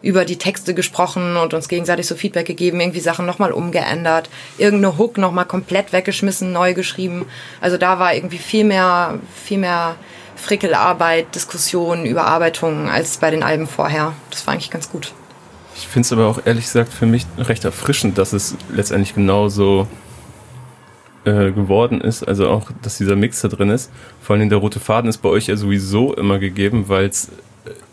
über 0.00 0.24
die 0.24 0.36
Texte 0.36 0.74
gesprochen 0.74 1.36
und 1.36 1.54
uns 1.54 1.68
gegenseitig 1.68 2.06
so 2.06 2.14
Feedback 2.14 2.46
gegeben, 2.46 2.80
irgendwie 2.80 3.00
Sachen 3.00 3.26
nochmal 3.26 3.52
umgeändert, 3.52 4.30
irgendeine 4.56 4.96
Hook 4.96 5.18
nochmal 5.18 5.44
komplett 5.44 5.92
weggeschmissen, 5.92 6.52
neu 6.52 6.74
geschrieben. 6.74 7.26
Also 7.60 7.78
da 7.78 7.98
war 7.98 8.14
irgendwie 8.14 8.38
viel 8.38 8.64
mehr, 8.64 9.18
viel 9.44 9.58
mehr 9.58 9.96
Frickelarbeit, 10.36 11.34
Diskussion, 11.34 12.06
Überarbeitung 12.06 12.88
als 12.88 13.16
bei 13.18 13.30
den 13.30 13.42
Alben 13.42 13.66
vorher. 13.66 14.12
Das 14.30 14.46
war 14.46 14.54
eigentlich 14.54 14.70
ganz 14.70 14.90
gut. 14.90 15.12
Ich 15.76 15.86
finde 15.86 16.06
es 16.06 16.12
aber 16.12 16.26
auch 16.26 16.40
ehrlich 16.44 16.64
gesagt 16.64 16.92
für 16.92 17.06
mich 17.06 17.26
recht 17.36 17.64
erfrischend, 17.64 18.18
dass 18.18 18.32
es 18.32 18.56
letztendlich 18.72 19.14
genauso 19.14 19.86
äh, 21.24 21.52
geworden 21.52 22.00
ist. 22.00 22.26
Also 22.26 22.48
auch, 22.48 22.70
dass 22.82 22.98
dieser 22.98 23.16
Mix 23.16 23.40
da 23.40 23.48
drin 23.48 23.70
ist. 23.70 23.90
Vor 24.20 24.36
allem 24.36 24.48
der 24.48 24.58
rote 24.58 24.80
Faden 24.80 25.08
ist 25.08 25.18
bei 25.18 25.28
euch 25.28 25.46
ja 25.48 25.56
sowieso 25.56 26.14
immer 26.14 26.38
gegeben, 26.38 26.88
weil 26.88 27.06
es 27.06 27.28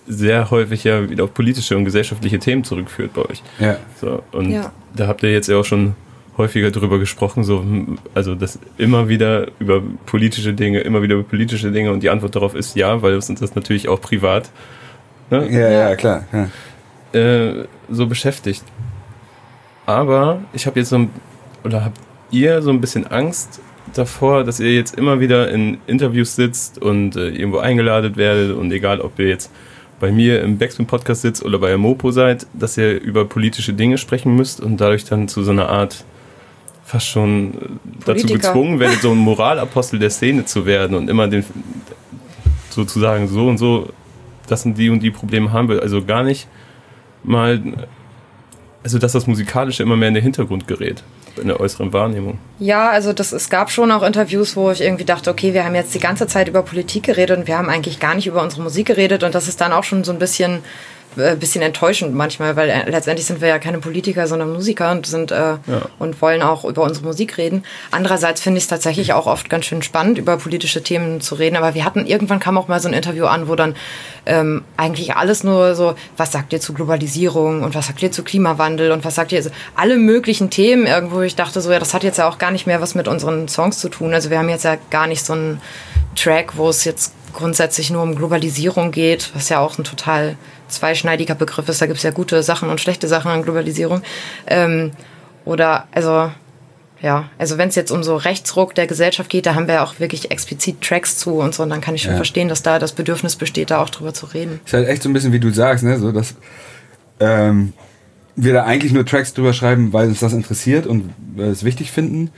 sehr 0.07 0.51
häufig 0.51 0.83
ja 0.83 1.09
wieder 1.09 1.23
auf 1.23 1.33
politische 1.33 1.75
und 1.77 1.85
gesellschaftliche 1.85 2.39
Themen 2.39 2.63
zurückführt 2.63 3.13
bei 3.13 3.21
euch. 3.23 3.41
Ja. 3.59 3.77
So, 3.99 4.21
und 4.31 4.51
Ja. 4.51 4.71
da 4.95 5.07
habt 5.07 5.23
ihr 5.23 5.31
jetzt 5.31 5.47
ja 5.47 5.57
auch 5.57 5.65
schon 5.65 5.95
häufiger 6.37 6.69
drüber 6.69 6.99
gesprochen, 6.99 7.43
so, 7.43 7.59
hm, 7.61 7.97
also 8.13 8.35
das 8.35 8.59
immer 8.77 9.07
wieder 9.07 9.47
über 9.59 9.81
politische 10.05 10.53
Dinge, 10.53 10.81
immer 10.81 11.01
wieder 11.01 11.15
über 11.15 11.23
politische 11.23 11.71
Dinge 11.71 11.91
und 11.91 12.01
die 12.03 12.09
Antwort 12.09 12.35
darauf 12.35 12.55
ist 12.55 12.75
ja, 12.75 13.01
weil 13.01 13.15
uns 13.15 13.27
das 13.27 13.55
natürlich 13.55 13.87
auch 13.87 14.01
privat 14.01 14.49
ne, 15.31 15.47
Ja, 15.49 15.69
ja, 15.69 15.95
klar. 15.95 16.25
Ja. 16.33 17.19
äh, 17.19 17.65
so 17.89 18.05
beschäftigt. 18.07 18.63
Aber 19.85 20.41
ich 20.53 20.65
habe 20.65 20.79
jetzt 20.79 20.89
so 20.89 20.97
ein, 20.97 21.09
oder 21.63 21.85
habt 21.85 21.99
ihr 22.31 22.61
so 22.61 22.69
ein 22.71 22.81
bisschen 22.81 23.07
Angst 23.07 23.61
davor, 23.93 24.43
dass 24.43 24.59
ihr 24.59 24.73
jetzt 24.73 24.95
immer 24.95 25.19
wieder 25.19 25.49
in 25.49 25.77
Interviews 25.87 26.35
sitzt 26.35 26.81
und 26.81 27.15
äh, 27.15 27.29
irgendwo 27.29 27.59
eingeladen 27.59 28.15
werdet 28.15 28.55
und 28.55 28.71
egal, 28.71 29.01
ob 29.01 29.19
ihr 29.19 29.27
jetzt 29.27 29.51
bei 29.99 30.11
mir 30.11 30.41
im 30.41 30.57
Backspin 30.57 30.85
Podcast 30.85 31.21
sitzt 31.21 31.43
oder 31.43 31.59
bei 31.59 31.75
Mopo 31.77 32.11
seid, 32.11 32.47
dass 32.53 32.77
ihr 32.77 32.99
über 32.99 33.25
politische 33.25 33.73
Dinge 33.73 33.97
sprechen 33.97 34.35
müsst 34.35 34.59
und 34.59 34.81
dadurch 34.81 35.05
dann 35.05 35.27
zu 35.27 35.43
so 35.43 35.51
einer 35.51 35.69
Art 35.69 36.03
fast 36.83 37.07
schon 37.07 37.53
äh, 37.53 37.57
dazu 38.05 38.27
Politiker. 38.27 38.33
gezwungen 38.35 38.79
werdet, 38.79 39.01
so 39.01 39.11
ein 39.11 39.17
Moralapostel 39.17 39.99
der 39.99 40.09
Szene 40.09 40.45
zu 40.45 40.65
werden 40.65 40.95
und 40.95 41.09
immer 41.09 41.27
den 41.27 41.43
sozusagen 42.69 43.27
so 43.27 43.47
und 43.47 43.57
so, 43.57 43.89
das 44.47 44.61
sind 44.61 44.77
die 44.77 44.89
und 44.89 45.01
die 45.01 45.11
Probleme 45.11 45.51
haben 45.51 45.69
wir. 45.69 45.81
Also 45.81 46.03
gar 46.03 46.23
nicht 46.23 46.47
mal, 47.23 47.61
also 48.83 48.99
dass 48.99 49.13
das 49.13 49.27
Musikalische 49.27 49.81
immer 49.81 49.95
mehr 49.95 50.09
in 50.09 50.13
den 50.13 50.23
Hintergrund 50.23 50.67
gerät, 50.67 51.03
in 51.39 51.47
der 51.47 51.59
äußeren 51.59 51.93
Wahrnehmung. 51.93 52.37
Ja, 52.59 52.89
also 52.89 53.13
das, 53.13 53.31
es 53.31 53.49
gab 53.49 53.71
schon 53.71 53.91
auch 53.91 54.03
Interviews, 54.03 54.55
wo 54.55 54.71
ich 54.71 54.81
irgendwie 54.81 55.05
dachte, 55.05 55.29
okay, 55.29 55.53
wir 55.53 55.65
haben 55.65 55.75
jetzt 55.75 55.93
die 55.93 55.99
ganze 55.99 56.27
Zeit 56.27 56.47
über 56.47 56.61
Politik 56.63 57.03
geredet 57.03 57.37
und 57.37 57.47
wir 57.47 57.57
haben 57.57 57.69
eigentlich 57.69 57.99
gar 57.99 58.15
nicht 58.15 58.27
über 58.27 58.41
unsere 58.41 58.61
Musik 58.61 58.87
geredet 58.87 59.23
und 59.23 59.35
das 59.35 59.47
ist 59.47 59.61
dann 59.61 59.73
auch 59.73 59.83
schon 59.83 60.03
so 60.03 60.11
ein 60.11 60.19
bisschen, 60.19 60.63
äh, 61.17 61.35
bisschen 61.35 61.61
enttäuschend 61.61 62.13
manchmal, 62.13 62.55
weil 62.55 62.69
äh, 62.69 62.89
letztendlich 62.89 63.25
sind 63.25 63.41
wir 63.41 63.47
ja 63.47 63.59
keine 63.59 63.79
Politiker, 63.79 64.27
sondern 64.27 64.53
Musiker 64.53 64.91
und 64.91 65.05
sind 65.05 65.31
äh, 65.31 65.55
und 65.99 66.21
wollen 66.21 66.41
auch 66.41 66.65
über 66.65 66.83
unsere 66.83 67.05
Musik 67.05 67.37
reden. 67.37 67.63
Andererseits 67.91 68.41
finde 68.41 68.57
ich 68.57 68.65
es 68.65 68.67
tatsächlich 68.67 69.13
auch 69.13 69.27
oft 69.27 69.49
ganz 69.49 69.65
schön 69.65 69.81
spannend, 69.81 70.17
über 70.17 70.37
politische 70.37 70.83
Themen 70.83 71.21
zu 71.21 71.35
reden. 71.35 71.55
Aber 71.55 71.73
wir 71.73 71.85
hatten 71.85 72.05
irgendwann 72.05 72.39
kam 72.39 72.57
auch 72.57 72.67
mal 72.67 72.79
so 72.79 72.87
ein 72.87 72.93
Interview 72.93 73.25
an, 73.25 73.47
wo 73.47 73.55
dann 73.55 73.75
ähm, 74.25 74.63
eigentlich 74.77 75.15
alles 75.15 75.43
nur 75.43 75.75
so, 75.75 75.95
was 76.17 76.31
sagt 76.31 76.53
ihr 76.53 76.59
zu 76.59 76.73
Globalisierung 76.73 77.63
und 77.63 77.75
was 77.75 77.87
sagt 77.87 78.01
ihr 78.01 78.11
zu 78.11 78.23
Klimawandel 78.23 78.91
und 78.91 79.05
was 79.05 79.15
sagt 79.15 79.31
ihr, 79.31 79.37
also 79.37 79.51
alle 79.75 79.97
möglichen 79.97 80.49
Themen 80.49 80.87
irgendwo. 80.87 81.21
Ich 81.21 81.35
dachte 81.35 81.61
so, 81.61 81.71
ja, 81.71 81.79
das 81.79 81.93
hat 81.93 82.03
jetzt 82.03 82.17
ja 82.17 82.27
auch 82.27 82.37
gar 82.37 82.51
nicht 82.51 82.67
mehr 82.67 82.81
was 82.81 82.95
mit 82.95 83.07
unseren 83.07 83.47
Songs 83.47 83.79
zu 83.79 83.89
tun. 83.89 84.13
Also 84.13 84.29
wir 84.29 84.39
haben 84.39 84.49
jetzt 84.49 84.65
ja 84.65 84.77
gar 84.89 85.07
nicht 85.07 85.25
so 85.25 85.33
einen 85.33 85.61
Track, 86.15 86.57
wo 86.57 86.69
es 86.69 86.83
jetzt 86.85 87.13
grundsätzlich 87.33 87.91
nur 87.91 88.01
um 88.01 88.15
Globalisierung 88.15 88.91
geht, 88.91 89.31
was 89.35 89.49
ja 89.49 89.59
auch 89.59 89.77
ein 89.77 89.83
total 89.83 90.37
zweischneidiger 90.67 91.35
Begriff 91.35 91.67
ist. 91.69 91.81
Da 91.81 91.85
gibt 91.85 91.97
es 91.97 92.03
ja 92.03 92.11
gute 92.11 92.41
Sachen 92.43 92.69
und 92.69 92.79
schlechte 92.81 93.07
Sachen 93.07 93.31
an 93.31 93.43
Globalisierung. 93.43 94.01
Ähm, 94.47 94.91
oder, 95.45 95.87
also, 95.91 96.31
ja, 97.01 97.29
also 97.37 97.57
wenn 97.57 97.69
es 97.69 97.75
jetzt 97.75 97.91
um 97.91 98.03
so 98.03 98.15
Rechtsruck 98.15 98.73
der 98.73 98.87
Gesellschaft 98.87 99.29
geht, 99.29 99.45
da 99.45 99.55
haben 99.55 99.67
wir 99.67 99.75
ja 99.75 99.83
auch 99.83 99.99
wirklich 99.99 100.31
explizit 100.31 100.81
Tracks 100.81 101.17
zu 101.17 101.35
und 101.35 101.53
so. 101.53 101.63
Und 101.63 101.69
dann 101.69 101.81
kann 101.81 101.93
ich 101.95 102.01
schon 102.01 102.11
Ja. 102.11 102.17
verstehen, 102.17 102.47
dass 102.47 102.63
da 102.63 102.79
das 102.79 102.93
Bedürfnis 102.93 103.35
besteht, 103.35 103.69
da 103.71 103.81
auch 103.81 103.89
drüber 103.89 104.13
zu 104.13 104.25
reden. 104.27 104.59
Ist 104.65 104.73
halt 104.73 104.87
echt 104.87 105.03
so 105.03 105.09
ein 105.09 105.13
bisschen, 105.13 105.31
wie 105.33 105.39
du 105.39 105.51
sagst, 105.51 105.83
ne? 105.83 105.99
So, 105.99 106.11
dass 106.11 106.35
ähm, 107.19 107.73
wir 108.35 108.53
da 108.53 108.63
eigentlich 108.63 108.91
nur 108.91 109.05
Tracks 109.05 109.33
drüber 109.33 109.53
schreiben, 109.53 109.93
weil 109.93 110.07
uns 110.07 110.19
das 110.19 110.33
interessiert 110.33 110.87
und 110.87 111.13
wir 111.35 111.45
es 111.45 111.63
wichtig 111.63 111.91
finden. 111.91 112.31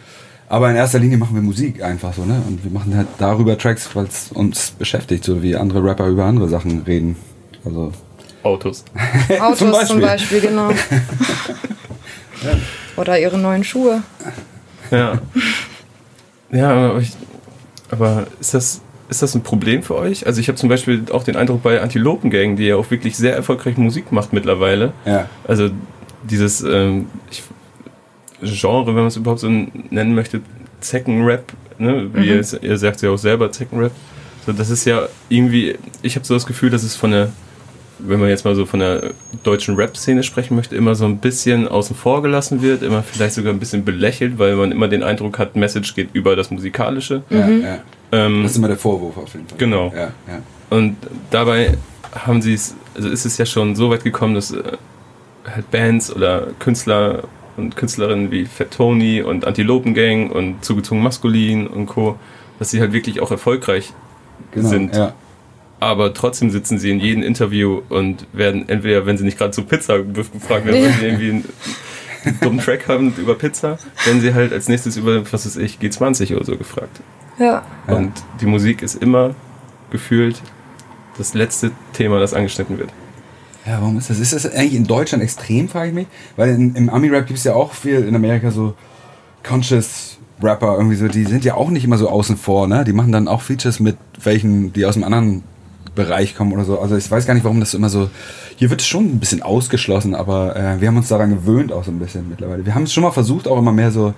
Aber 0.49 0.69
in 0.69 0.75
erster 0.75 0.99
Linie 0.99 1.17
machen 1.17 1.35
wir 1.35 1.41
Musik 1.41 1.83
einfach 1.83 2.13
so, 2.13 2.23
ne? 2.23 2.41
Und 2.47 2.63
wir 2.63 2.71
machen 2.71 2.95
halt 2.95 3.07
darüber 3.17 3.57
Tracks, 3.57 3.89
weil 3.95 4.05
es 4.05 4.31
uns 4.31 4.71
beschäftigt, 4.71 5.23
so 5.23 5.41
wie 5.41 5.55
andere 5.55 5.83
Rapper 5.83 6.07
über 6.07 6.25
andere 6.25 6.47
Sachen 6.49 6.83
reden. 6.83 7.15
Also 7.65 7.91
Autos. 8.47 8.83
Autos 9.39 9.59
Zum 9.59 9.71
zum 9.71 9.73
Beispiel. 9.73 10.01
Beispiel, 10.01 10.41
genau. 10.41 10.69
Oder 12.97 13.19
ihre 13.19 13.37
neuen 13.37 13.63
Schuhe. 13.63 14.01
Ja. 14.89 15.19
Ja, 16.51 16.69
aber, 16.69 16.99
ich, 16.99 17.11
aber 17.91 18.27
ist 18.39 18.53
das 18.53 18.81
ist 19.09 19.21
das 19.21 19.35
ein 19.35 19.43
Problem 19.43 19.83
für 19.83 19.95
euch? 19.95 20.25
Also 20.25 20.41
ich 20.41 20.49
habe 20.49 20.57
zum 20.57 20.69
Beispiel 20.69 21.05
auch 21.11 21.23
den 21.23 21.37
Eindruck 21.37 21.63
bei 21.63 21.81
Antilopen 21.81 22.29
Gang, 22.29 22.57
die 22.57 22.65
ja 22.65 22.75
auch 22.75 22.91
wirklich 22.91 23.15
sehr 23.15 23.35
erfolgreich 23.35 23.77
Musik 23.77 24.11
macht 24.11 24.33
mittlerweile. 24.33 24.91
Ja. 25.05 25.29
Also 25.47 25.69
dieses 26.23 26.61
ähm, 26.61 27.07
ich, 27.31 27.43
Genre, 28.41 28.87
wenn 28.87 28.95
man 28.95 29.07
es 29.07 29.15
überhaupt 29.15 29.39
so 29.39 29.49
nennen 29.49 30.13
möchte, 30.13 30.41
Zeckenrap, 30.81 31.53
ne? 31.79 32.09
wie 32.13 32.31
mhm. 32.31 32.35
ihr, 32.43 32.63
ihr 32.63 32.77
sagt 32.77 33.01
ja 33.01 33.09
auch 33.09 33.17
selber 33.17 33.51
Zeckenrap. 33.51 33.91
So, 34.45 34.51
das 34.51 34.69
ist 34.69 34.85
ja 34.85 35.07
irgendwie, 35.29 35.77
ich 36.01 36.15
habe 36.15 36.25
so 36.25 36.33
das 36.33 36.45
Gefühl, 36.45 36.69
dass 36.69 36.83
es 36.83 36.95
von 36.95 37.11
der, 37.11 37.29
wenn 37.99 38.19
man 38.19 38.29
jetzt 38.29 38.45
mal 38.45 38.55
so 38.55 38.65
von 38.65 38.79
der 38.79 39.11
deutschen 39.43 39.75
Rap-Szene 39.75 40.23
sprechen 40.23 40.55
möchte, 40.55 40.75
immer 40.75 40.95
so 40.95 41.05
ein 41.05 41.17
bisschen 41.17 41.67
außen 41.67 41.95
vor 41.95 42.21
gelassen 42.21 42.61
wird, 42.61 42.83
immer 42.83 43.03
vielleicht 43.03 43.35
sogar 43.35 43.53
ein 43.53 43.59
bisschen 43.59 43.85
belächelt, 43.85 44.37
weil 44.39 44.55
man 44.55 44.71
immer 44.71 44.87
den 44.87 45.03
Eindruck 45.03 45.39
hat, 45.39 45.55
Message 45.55 45.95
geht 45.95 46.09
über 46.13 46.35
das 46.35 46.51
Musikalische. 46.51 47.23
Ja, 47.29 47.47
ja. 47.47 47.79
Ähm, 48.11 48.43
das 48.43 48.51
ist 48.51 48.57
immer 48.57 48.67
der 48.67 48.77
Vorwurf 48.77 49.17
auf 49.17 49.33
jeden 49.33 49.47
Fall. 49.47 49.57
Genau. 49.57 49.91
Ja, 49.95 50.11
ja. 50.27 50.41
Und 50.69 50.97
dabei 51.31 51.77
haben 52.13 52.41
sie 52.41 52.53
es, 52.53 52.75
also 52.95 53.09
ist 53.09 53.25
es 53.25 53.37
ja 53.37 53.45
schon 53.45 53.75
so 53.75 53.89
weit 53.89 54.03
gekommen, 54.03 54.35
dass 54.35 54.51
äh, 54.51 54.61
halt 55.45 55.69
Bands 55.71 56.13
oder 56.13 56.47
Künstler 56.59 57.23
und 57.57 57.75
Künstlerinnen 57.75 58.31
wie 58.31 58.45
Fat 58.45 58.71
Tony 58.71 59.21
und 59.21 59.45
Antilopen 59.45 59.93
Gang 59.93 60.31
und 60.31 60.63
Zugezogen 60.63 61.01
Maskulin 61.01 61.67
und 61.67 61.87
Co., 61.87 62.17
dass 62.59 62.69
sie 62.71 62.79
halt 62.79 62.93
wirklich 62.93 63.19
auch 63.21 63.31
erfolgreich 63.31 63.93
genau, 64.51 64.69
sind. 64.69 64.95
Ja. 64.95 65.13
Aber 65.79 66.13
trotzdem 66.13 66.49
sitzen 66.49 66.79
sie 66.79 66.89
in 66.89 66.99
jedem 66.99 67.23
Interview 67.23 67.81
und 67.89 68.25
werden 68.33 68.67
entweder, 68.67 69.05
wenn 69.05 69.17
sie 69.17 69.23
nicht 69.23 69.37
gerade 69.37 69.51
zu 69.51 69.63
Pizza 69.63 70.01
gefragt 70.01 70.65
werden, 70.65 70.83
weil 70.83 70.93
sie 70.93 71.05
irgendwie 71.05 71.29
einen, 71.29 71.45
einen 72.25 72.39
dummen 72.41 72.59
Track 72.59 72.87
haben 72.87 73.13
über 73.17 73.35
Pizza, 73.35 73.77
werden 74.05 74.21
sie 74.21 74.33
halt 74.33 74.53
als 74.53 74.67
nächstes 74.67 74.97
über, 74.97 75.31
was 75.31 75.45
weiß 75.45 75.57
ich, 75.57 75.77
G20 75.77 76.35
oder 76.35 76.45
so 76.45 76.57
gefragt. 76.57 76.99
Ja. 77.37 77.63
Und 77.85 78.11
die 78.41 78.47
Musik 78.47 78.81
ist 78.81 78.95
immer 79.01 79.35
gefühlt 79.91 80.41
das 81.17 81.33
letzte 81.33 81.71
Thema, 81.93 82.19
das 82.19 82.33
angeschnitten 82.33 82.79
wird. 82.79 82.89
Ja, 83.65 83.81
warum 83.81 83.97
ist 83.97 84.09
das? 84.09 84.19
Ist 84.19 84.33
das 84.33 84.45
eigentlich 84.51 84.75
in 84.75 84.85
Deutschland 84.85 85.23
extrem, 85.23 85.67
frage 85.67 85.89
ich 85.89 85.93
mich? 85.93 86.07
Weil 86.35 86.49
in, 86.49 86.75
im 86.75 86.89
Ami-Rap 86.89 87.27
gibt 87.27 87.37
es 87.37 87.43
ja 87.43 87.53
auch 87.53 87.73
viel 87.73 87.99
in 88.07 88.15
Amerika 88.15 88.49
so 88.49 88.75
Conscious 89.43 90.17
Rapper, 90.41 90.75
irgendwie 90.77 90.95
so, 90.95 91.07
die 91.07 91.25
sind 91.25 91.43
ja 91.43 91.55
auch 91.55 91.69
nicht 91.69 91.83
immer 91.83 91.97
so 91.97 92.09
außen 92.09 92.37
vor, 92.37 92.67
ne? 92.67 92.83
Die 92.85 92.93
machen 92.93 93.11
dann 93.11 93.27
auch 93.27 93.41
Features 93.41 93.79
mit 93.79 93.97
welchen, 94.23 94.71
die 94.71 94.85
aus 94.85 94.95
einem 94.95 95.03
anderen 95.05 95.43
Bereich 95.97 96.35
kommen 96.35 96.53
oder 96.53 96.63
so. 96.63 96.79
Also 96.79 96.95
ich 96.95 97.11
weiß 97.11 97.25
gar 97.25 97.33
nicht, 97.33 97.43
warum 97.43 97.59
das 97.59 97.73
immer 97.73 97.89
so. 97.89 98.09
Hier 98.55 98.69
wird 98.69 98.79
es 98.79 98.87
schon 98.87 99.05
ein 99.05 99.19
bisschen 99.19 99.41
ausgeschlossen, 99.41 100.15
aber 100.15 100.55
äh, 100.55 100.79
wir 100.79 100.87
haben 100.87 100.97
uns 100.97 101.09
daran 101.09 101.31
gewöhnt 101.31 101.73
auch 101.73 101.83
so 101.83 101.91
ein 101.91 101.99
bisschen 101.99 102.29
mittlerweile. 102.29 102.65
Wir 102.65 102.73
haben 102.73 102.83
es 102.83 102.93
schon 102.93 103.03
mal 103.03 103.11
versucht, 103.11 103.47
auch 103.47 103.57
immer 103.57 103.73
mehr 103.73 103.91
so 103.91 104.13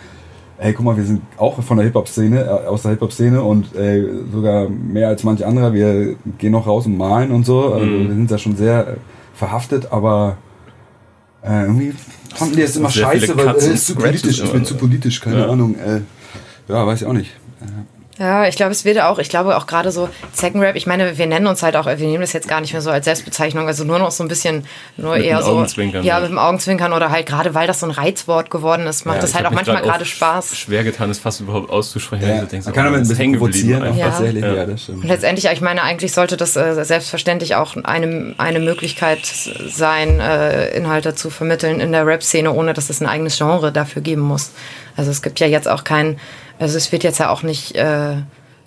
ey, 0.60 0.74
guck 0.74 0.86
mal, 0.86 0.98
wir 0.98 1.06
sind 1.06 1.22
auch 1.38 1.62
von 1.64 1.78
der 1.78 1.86
Hip-Hop-Szene, 1.86 2.42
äh, 2.42 2.68
aus 2.68 2.84
der 2.84 2.92
Hip-Hop-Szene 2.92 3.42
und 3.42 3.76
äh, 3.76 4.06
sogar 4.32 4.70
mehr 4.70 5.08
als 5.08 5.24
manche 5.24 5.48
andere. 5.48 5.74
Wir 5.74 6.16
gehen 6.38 6.52
noch 6.52 6.68
raus 6.68 6.86
und 6.86 6.98
malen 6.98 7.32
und 7.32 7.46
so. 7.46 7.74
Also 7.74 7.86
mhm. 7.86 8.08
wir 8.08 8.16
sind 8.16 8.32
da 8.32 8.38
schon 8.38 8.56
sehr 8.56 8.88
äh, 8.88 8.96
verhaftet, 9.34 9.92
aber 9.92 10.38
äh, 11.42 11.64
irgendwie 11.64 11.94
fanden 12.36 12.58
die 12.58 12.62
es 12.62 12.76
immer 12.76 12.90
scheiße, 12.90 13.36
weil 13.38 13.56
es 13.56 13.68
ist 13.68 13.88
zu 13.88 13.96
politisch. 13.96 14.44
Ich 14.44 14.52
bin 14.52 14.66
zu 14.66 14.76
politisch, 14.76 15.22
keine 15.22 15.40
ja. 15.40 15.48
Ahnung. 15.48 15.76
Äh, 15.76 16.02
ja, 16.68 16.86
weiß 16.86 17.02
ich 17.02 17.08
auch 17.08 17.14
nicht. 17.14 17.32
Ja, 18.20 18.46
ich 18.46 18.58
glaube, 18.58 18.74
es 18.74 18.84
wird 18.84 19.00
auch, 19.00 19.18
ich 19.18 19.30
glaube 19.30 19.56
auch 19.56 19.66
gerade 19.66 19.92
so 19.92 20.10
Second 20.34 20.62
Rap, 20.62 20.76
ich 20.76 20.86
meine, 20.86 21.18
wir 21.18 21.26
nennen 21.26 21.48
uns 21.48 21.64
halt 21.64 21.78
auch, 21.78 21.86
wir 21.86 21.96
nehmen 21.96 22.20
das 22.20 22.34
jetzt 22.34 22.50
gar 22.50 22.60
nicht 22.60 22.74
mehr 22.74 22.82
so 22.82 22.90
als 22.90 23.06
Selbstbezeichnung, 23.06 23.66
also 23.66 23.86
nur 23.86 23.98
noch 23.98 24.12
so 24.12 24.26
ein 24.26 24.28
bisschen, 24.28 24.66
nur 24.98 25.16
mit 25.16 25.24
eher 25.24 25.42
so. 25.42 25.52
Augenzwinkern, 25.52 26.04
ja, 26.04 26.20
mit 26.20 26.30
dem 26.30 26.38
Augenzwinkern 26.38 26.92
oder 26.92 27.12
halt 27.12 27.28
gerade, 27.28 27.56
weil 27.56 27.66
das 27.66 27.80
so 27.80 27.86
ein 27.86 27.92
Reizwort 27.92 28.52
geworden 28.52 28.88
ist, 28.88 29.06
macht 29.06 29.18
ja, 29.18 29.22
das 29.22 29.36
halt 29.36 29.46
auch 29.46 29.52
manchmal 29.52 29.82
gerade 29.82 30.04
Spaß. 30.04 30.58
Schwer 30.58 30.84
getan 30.84 31.10
ist, 31.10 31.20
fast 31.20 31.40
überhaupt 31.40 31.70
auszusprechen. 31.70 32.28
Ja, 32.28 32.44
denkst, 32.44 32.66
man 32.66 32.76
kann 32.76 32.88
aber 32.88 32.98
ein 32.98 33.08
bisschen 33.08 33.32
provozieren, 33.32 33.98
ja. 33.98 34.10
tatsächlich, 34.10 34.44
ja. 34.44 34.54
ja. 34.54 34.66
das 34.66 34.84
stimmt. 34.84 35.04
Und 35.04 35.08
letztendlich, 35.08 35.50
ich 35.50 35.62
meine, 35.62 35.82
eigentlich 35.84 36.12
sollte 36.12 36.36
das 36.36 36.58
äh, 36.58 36.84
selbstverständlich 36.84 37.56
auch 37.56 37.78
eine, 37.82 38.36
eine 38.38 38.60
Möglichkeit 38.60 39.22
sein, 39.24 40.20
äh, 40.20 40.72
Inhalte 40.76 41.16
zu 41.16 41.30
vermitteln 41.30 41.80
in 41.80 41.94
der 41.94 42.06
Rap-Szene, 42.06 42.52
ohne 42.52 42.74
dass 42.74 42.90
es 42.90 43.00
ein 43.00 43.08
eigenes 43.08 43.38
Genre 43.38 43.72
dafür 43.72 44.02
geben 44.02 44.24
muss. 44.24 44.52
Also 44.98 45.12
es 45.12 45.22
gibt 45.22 45.40
ja 45.40 45.48
jetzt 45.48 45.70
auch 45.70 45.86
kein, 45.86 46.20
also 46.60 46.78
es 46.78 46.92
wird 46.92 47.04
jetzt 47.04 47.20
ja 47.20 47.30
auch 47.30 47.42
nicht, 47.42 47.76
äh, 47.76 48.18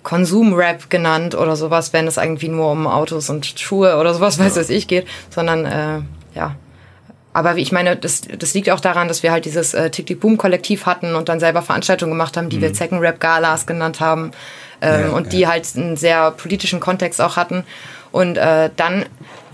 Konsum-Rap 0.03 0.89
genannt 0.89 1.33
oder 1.33 1.55
sowas, 1.55 1.93
wenn 1.93 2.07
es 2.07 2.17
irgendwie 2.17 2.49
nur 2.49 2.71
um 2.71 2.87
Autos 2.87 3.29
und 3.29 3.45
Schuhe 3.59 3.97
oder 3.97 4.13
sowas, 4.13 4.37
weiß 4.37 4.55
ja. 4.55 4.75
ich, 4.75 4.87
geht, 4.87 5.07
sondern 5.29 5.65
äh, 5.65 6.01
ja. 6.35 6.55
Aber 7.35 7.55
wie 7.55 7.61
ich 7.61 7.71
meine, 7.71 7.95
das, 7.95 8.21
das 8.21 8.53
liegt 8.53 8.69
auch 8.69 8.79
daran, 8.79 9.07
dass 9.07 9.23
wir 9.23 9.31
halt 9.31 9.45
dieses 9.45 9.73
äh, 9.73 9.89
Tick-Tick-Boom-Kollektiv 9.89 10.85
hatten 10.85 11.15
und 11.15 11.29
dann 11.29 11.39
selber 11.39 11.63
Veranstaltungen 11.63 12.11
gemacht 12.11 12.37
haben, 12.37 12.49
die 12.49 12.57
mhm. 12.57 12.61
wir 12.61 12.73
Zecken-Rap-Galas 12.73 13.65
genannt 13.65 13.99
haben 13.99 14.31
ähm, 14.81 15.01
ja, 15.01 15.09
und 15.09 15.23
ja. 15.25 15.29
die 15.29 15.47
halt 15.47 15.67
einen 15.75 15.97
sehr 15.97 16.29
politischen 16.31 16.79
Kontext 16.79 17.19
auch 17.19 17.35
hatten. 17.35 17.63
Und 18.13 18.37
äh, 18.37 18.69
dann 18.75 19.05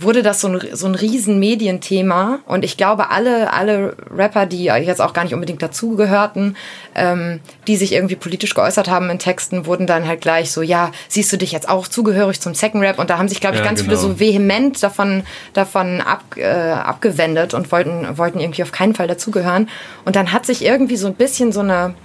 wurde 0.02 0.22
das 0.22 0.42
so 0.42 0.50
ein, 0.50 0.60
so 0.74 0.86
ein 0.86 0.96
riesen 0.96 1.40
Medienthema. 1.40 2.40
Und 2.46 2.66
ich 2.66 2.76
glaube, 2.76 3.10
alle, 3.10 3.54
alle 3.54 3.96
Rapper, 4.14 4.46
die 4.46 4.66
jetzt 4.66 5.00
auch 5.00 5.14
gar 5.14 5.24
nicht 5.24 5.34
unbedingt 5.34 5.62
dazugehörten, 5.62 6.58
ähm, 6.94 7.40
die 7.68 7.78
sich 7.78 7.94
irgendwie 7.94 8.18
politisch 8.18 8.54
geäußert 8.54 8.90
haben 8.90 9.10
in 9.10 9.18
Texten, 9.18 9.66
wurden 9.66 9.88
dann 9.88 10.06
halt 10.06 10.20
gleich 10.20 10.52
so, 10.52 10.62
ja, 10.62 10.92
siehst 11.08 11.32
du 11.32 11.38
dich 11.38 11.54
jetzt 11.54 11.70
auch 11.70 11.88
zugehörig 11.88 12.42
zum 12.42 12.54
Second 12.54 12.84
Rap? 12.84 13.00
Und 13.00 13.10
da 13.10 13.18
haben 13.18 13.30
sich, 13.30 13.40
glaube 13.40 13.56
ich, 13.56 13.62
ja, 13.62 13.66
ganz 13.66 13.80
genau. 13.80 13.98
viele 13.98 14.02
so 14.02 14.20
vehement 14.20 14.84
davon, 14.84 15.24
davon 15.54 16.02
ab, 16.02 16.24
äh, 16.36 16.50
abgewendet 16.50 17.54
und 17.54 17.72
wollten, 17.72 18.18
wollten 18.18 18.42
irgendwie 18.42 18.64
auf 18.64 18.74
keinen 18.74 18.94
Fall 18.94 19.08
dazugehören. 19.08 19.70
Und 20.04 20.18
dann 20.18 20.34
hat 20.34 20.46
sich 20.46 20.66
irgendwie 20.66 20.98
so 20.98 21.08
ein 21.08 21.16
bisschen 21.16 21.54
so 21.54 21.62
eine 21.62 21.96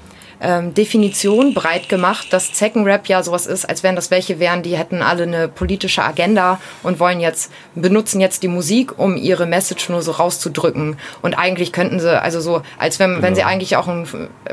ähm, 0.45 0.75
Definition 0.75 1.55
breit 1.55 1.89
gemacht, 1.89 2.33
dass 2.33 2.53
Zeckenrap 2.53 3.09
ja 3.09 3.23
sowas 3.23 3.47
ist, 3.47 3.65
als 3.65 3.83
wenn 3.83 3.97
das 3.97 4.11
welche 4.11 4.39
wären, 4.39 4.63
die 4.63 4.77
hätten 4.77 5.03
alle 5.03 5.23
eine 5.23 5.49
politische 5.49 6.05
Agenda 6.05 6.61
und 6.83 7.01
wollen 7.01 7.21
jetzt, 7.21 7.51
benutzen 7.75 8.21
jetzt 8.21 8.43
die 8.43 8.49
Musik, 8.49 8.99
um 8.99 9.17
ihre 9.17 9.47
Message 9.47 9.89
nur 9.89 10.03
so 10.03 10.13
rauszudrücken. 10.13 10.99
Und 11.23 11.35
eigentlich 11.35 11.73
könnten 11.73 11.99
sie, 11.99 12.21
also 12.21 12.41
so, 12.41 12.63
als 12.79 12.99
wenn, 12.99 13.11
genau. 13.11 13.23
wenn 13.23 13.35
sie 13.35 13.41
genau. 13.41 13.53
eigentlich 13.53 13.77
auch 13.77 13.89
ein 13.89 14.07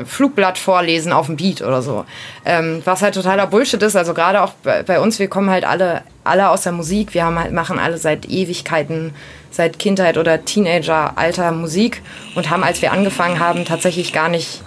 Flugblatt 0.04 0.58
vorlesen 0.58 1.12
auf 1.12 1.26
dem 1.26 1.36
Beat 1.36 1.60
oder 1.60 1.82
so. 1.82 2.06
Ähm, 2.44 2.80
was 2.84 3.02
halt 3.02 3.14
totaler 3.14 3.46
Bullshit 3.46 3.82
ist, 3.82 3.94
also 3.94 4.14
gerade 4.14 4.42
auch 4.42 4.52
bei, 4.62 4.82
bei 4.82 4.98
uns, 4.98 5.18
wir 5.18 5.28
kommen 5.28 5.50
halt 5.50 5.64
alle, 5.64 6.02
alle 6.24 6.48
aus 6.48 6.62
der 6.62 6.72
Musik, 6.72 7.12
wir 7.12 7.24
haben 7.24 7.38
halt, 7.38 7.52
machen 7.52 7.78
alle 7.78 7.98
seit 7.98 8.26
Ewigkeiten 8.26 9.14
seit 9.50 9.78
Kindheit 9.78 10.16
oder 10.16 10.46
Teenager-Alter 10.46 11.52
Musik 11.52 12.00
und 12.34 12.48
haben, 12.48 12.64
als 12.64 12.80
wir 12.80 12.90
angefangen 12.90 13.38
haben, 13.38 13.66
tatsächlich 13.66 14.14
gar 14.14 14.30
nicht 14.30 14.62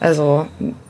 also 0.00 0.46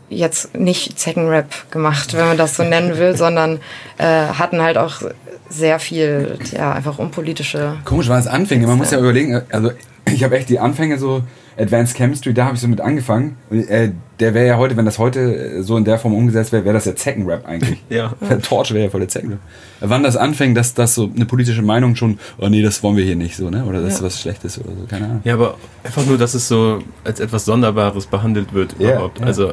jetzt 0.08 0.56
nicht 0.56 0.98
Zeckenrap 0.98 1.70
gemacht, 1.70 2.14
wenn 2.14 2.26
man 2.26 2.36
das 2.36 2.56
so 2.56 2.62
nennen 2.62 2.96
will, 2.98 3.16
sondern 3.16 3.60
äh, 3.98 4.04
hatten 4.04 4.62
halt 4.62 4.78
auch 4.78 5.02
sehr 5.48 5.78
viel, 5.78 6.38
ja, 6.52 6.72
einfach 6.72 6.98
unpolitische. 6.98 7.76
Komisch 7.84 8.08
war 8.08 8.18
es 8.18 8.26
Anfänge. 8.26 8.66
Man 8.66 8.78
muss 8.78 8.90
ja 8.90 8.98
überlegen, 8.98 9.42
also 9.50 9.70
ich 10.12 10.22
habe 10.24 10.36
echt 10.36 10.48
die 10.48 10.58
Anfänge 10.58 10.98
so, 10.98 11.22
Advanced 11.58 11.96
Chemistry, 11.96 12.34
da 12.34 12.46
habe 12.46 12.54
ich 12.54 12.60
so 12.60 12.68
mit 12.68 12.80
angefangen. 12.80 13.36
äh, 13.50 13.90
der 14.20 14.34
wäre 14.34 14.46
ja 14.46 14.56
heute, 14.58 14.76
wenn 14.76 14.84
das 14.84 14.98
heute 14.98 15.62
so 15.62 15.76
in 15.76 15.84
der 15.84 15.98
Form 15.98 16.14
umgesetzt 16.14 16.52
wäre, 16.52 16.64
wäre 16.64 16.74
das 16.74 16.84
ja 16.84 16.94
Zeckenrap 16.94 17.46
eigentlich. 17.46 17.82
ja. 17.88 18.12
Torch 18.42 18.72
wäre 18.72 18.84
ja 18.84 18.90
voll 18.90 19.00
der 19.00 19.08
Zeckenrap. 19.08 19.38
Wann 19.80 20.02
das 20.02 20.16
anfängt, 20.16 20.56
dass 20.56 20.74
das 20.74 20.94
so 20.94 21.10
eine 21.14 21.24
politische 21.24 21.62
Meinung 21.62 21.96
schon, 21.96 22.18
oh 22.38 22.48
nee, 22.48 22.62
das 22.62 22.82
wollen 22.82 22.96
wir 22.96 23.04
hier 23.04 23.16
nicht 23.16 23.36
so, 23.36 23.50
ne? 23.50 23.64
Oder 23.64 23.80
das 23.80 23.92
ja. 23.92 23.96
ist 23.98 24.02
was 24.02 24.20
Schlechtes 24.20 24.58
oder 24.58 24.70
so, 24.70 24.86
keine 24.86 25.06
Ahnung. 25.06 25.20
Ja, 25.24 25.34
aber 25.34 25.56
einfach 25.82 26.04
nur, 26.04 26.18
dass 26.18 26.34
es 26.34 26.46
so 26.46 26.80
als 27.04 27.20
etwas 27.20 27.46
Sonderbares 27.46 28.06
behandelt 28.06 28.52
wird 28.52 28.74
überhaupt. 28.78 29.18
Ja, 29.18 29.22
ja. 29.22 29.28
Also 29.28 29.52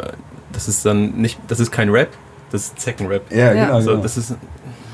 das 0.52 0.68
ist 0.68 0.86
dann 0.86 1.14
nicht, 1.14 1.40
das 1.48 1.60
ist 1.60 1.72
kein 1.72 1.90
Rap, 1.90 2.10
das 2.52 2.66
ist 2.66 2.80
Zeckenrap. 2.80 3.32
Ja, 3.32 3.54
genau. 3.54 3.82
So, 3.82 3.92
genau. 3.92 4.04
Das 4.04 4.18
ist 4.18 4.36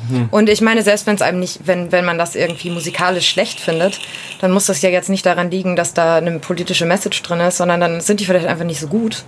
hm. 0.09 0.29
Und 0.31 0.49
ich 0.49 0.61
meine, 0.61 0.81
selbst 0.81 1.07
wenn 1.07 1.15
es 1.15 1.21
einem 1.21 1.39
nicht, 1.39 1.61
wenn, 1.65 1.91
wenn 1.91 2.05
man 2.05 2.17
das 2.17 2.35
irgendwie 2.35 2.69
musikalisch 2.69 3.27
schlecht 3.29 3.59
findet, 3.59 3.99
dann 4.41 4.51
muss 4.51 4.65
das 4.65 4.81
ja 4.81 4.89
jetzt 4.89 5.09
nicht 5.09 5.25
daran 5.25 5.51
liegen, 5.51 5.75
dass 5.75 5.93
da 5.93 6.17
eine 6.17 6.39
politische 6.39 6.85
Message 6.85 7.21
drin 7.23 7.39
ist, 7.39 7.57
sondern 7.57 7.79
dann 7.79 8.01
sind 8.01 8.19
die 8.19 8.25
vielleicht 8.25 8.47
einfach 8.47 8.65
nicht 8.65 8.79
so 8.79 8.87
gut. 8.87 9.23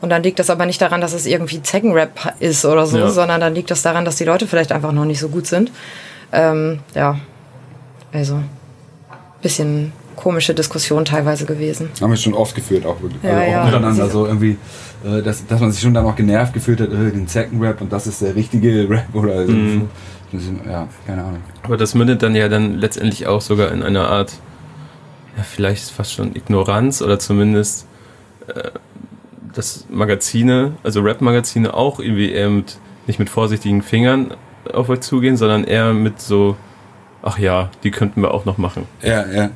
Und 0.00 0.10
dann 0.10 0.22
liegt 0.22 0.38
das 0.38 0.50
aber 0.50 0.66
nicht 0.66 0.82
daran, 0.82 1.00
dass 1.00 1.14
es 1.14 1.24
irgendwie 1.24 1.62
Zeckenrap 1.62 2.34
ist 2.40 2.64
oder 2.64 2.86
so, 2.86 2.98
ja. 2.98 3.10
sondern 3.10 3.40
dann 3.40 3.54
liegt 3.54 3.70
das 3.70 3.82
daran, 3.82 4.04
dass 4.04 4.16
die 4.16 4.24
Leute 4.24 4.46
vielleicht 4.46 4.72
einfach 4.72 4.92
noch 4.92 5.06
nicht 5.06 5.20
so 5.20 5.28
gut 5.28 5.46
sind. 5.46 5.70
Ähm, 6.32 6.80
ja, 6.94 7.18
also 8.12 8.40
bisschen 9.40 9.92
komische 10.16 10.54
Diskussion 10.54 11.04
teilweise 11.04 11.44
gewesen. 11.44 11.90
Haben 12.00 12.10
wir 12.10 12.16
schon 12.16 12.34
oft 12.34 12.54
geführt, 12.54 12.86
auch 12.86 13.00
wirklich. 13.00 13.22
Ja, 13.22 13.30
also 13.30 13.42
auch 13.42 13.50
ja. 13.50 13.64
miteinander 13.64 14.10
so 14.10 14.26
irgendwie, 14.26 14.56
äh, 15.04 15.22
dass, 15.22 15.46
dass 15.46 15.60
man 15.60 15.70
sich 15.70 15.82
schon 15.82 15.94
dann 15.94 16.06
auch 16.06 16.16
genervt 16.16 16.52
gefühlt 16.52 16.80
hat, 16.80 16.90
äh, 16.92 17.10
den 17.10 17.26
Second 17.26 17.62
Rap 17.62 17.80
und 17.80 17.92
das 17.92 18.06
ist 18.06 18.22
der 18.22 18.34
richtige 18.34 18.88
Rap 18.90 19.14
oder 19.14 19.46
mhm. 19.46 19.80
so. 19.80 19.88
Ja, 20.66 20.88
keine 21.06 21.24
Ahnung. 21.24 21.42
Aber 21.62 21.76
das 21.76 21.94
mündet 21.94 22.22
dann 22.22 22.34
ja 22.34 22.48
dann 22.48 22.78
letztendlich 22.78 23.26
auch 23.26 23.40
sogar 23.40 23.72
in 23.72 23.82
einer 23.82 24.08
Art, 24.08 24.32
ja, 25.36 25.42
vielleicht 25.42 25.90
fast 25.90 26.12
schon 26.12 26.34
Ignoranz 26.34 27.02
oder 27.02 27.18
zumindest, 27.18 27.86
äh, 28.48 28.70
dass 29.54 29.86
Magazine, 29.88 30.72
also 30.82 31.00
Rap-Magazine 31.00 31.74
auch 31.74 32.00
irgendwie 32.00 32.32
eher 32.32 32.50
mit, 32.50 32.78
nicht 33.06 33.18
mit 33.18 33.30
vorsichtigen 33.30 33.82
Fingern 33.82 34.34
auf 34.72 34.88
euch 34.88 35.00
zugehen, 35.00 35.36
sondern 35.36 35.64
eher 35.64 35.92
mit 35.92 36.20
so, 36.20 36.56
ach 37.22 37.38
ja, 37.38 37.70
die 37.82 37.90
könnten 37.90 38.22
wir 38.22 38.32
auch 38.32 38.44
noch 38.44 38.58
machen. 38.58 38.86
Ja, 39.02 39.26
ja. 39.26 39.50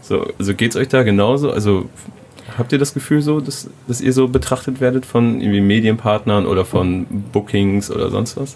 So, 0.00 0.26
also 0.38 0.54
geht's 0.54 0.76
euch 0.76 0.88
da 0.88 1.02
genauso? 1.02 1.50
Also 1.50 1.88
Habt 2.58 2.72
ihr 2.72 2.78
das 2.78 2.94
Gefühl 2.94 3.22
so, 3.22 3.40
dass, 3.40 3.68
dass 3.88 4.00
ihr 4.00 4.12
so 4.12 4.28
betrachtet 4.28 4.80
werdet 4.80 5.06
von 5.06 5.40
irgendwie 5.40 5.60
Medienpartnern 5.60 6.46
oder 6.46 6.64
von 6.64 7.06
Bookings 7.32 7.90
oder 7.90 8.10
sonst 8.10 8.36
was? 8.36 8.54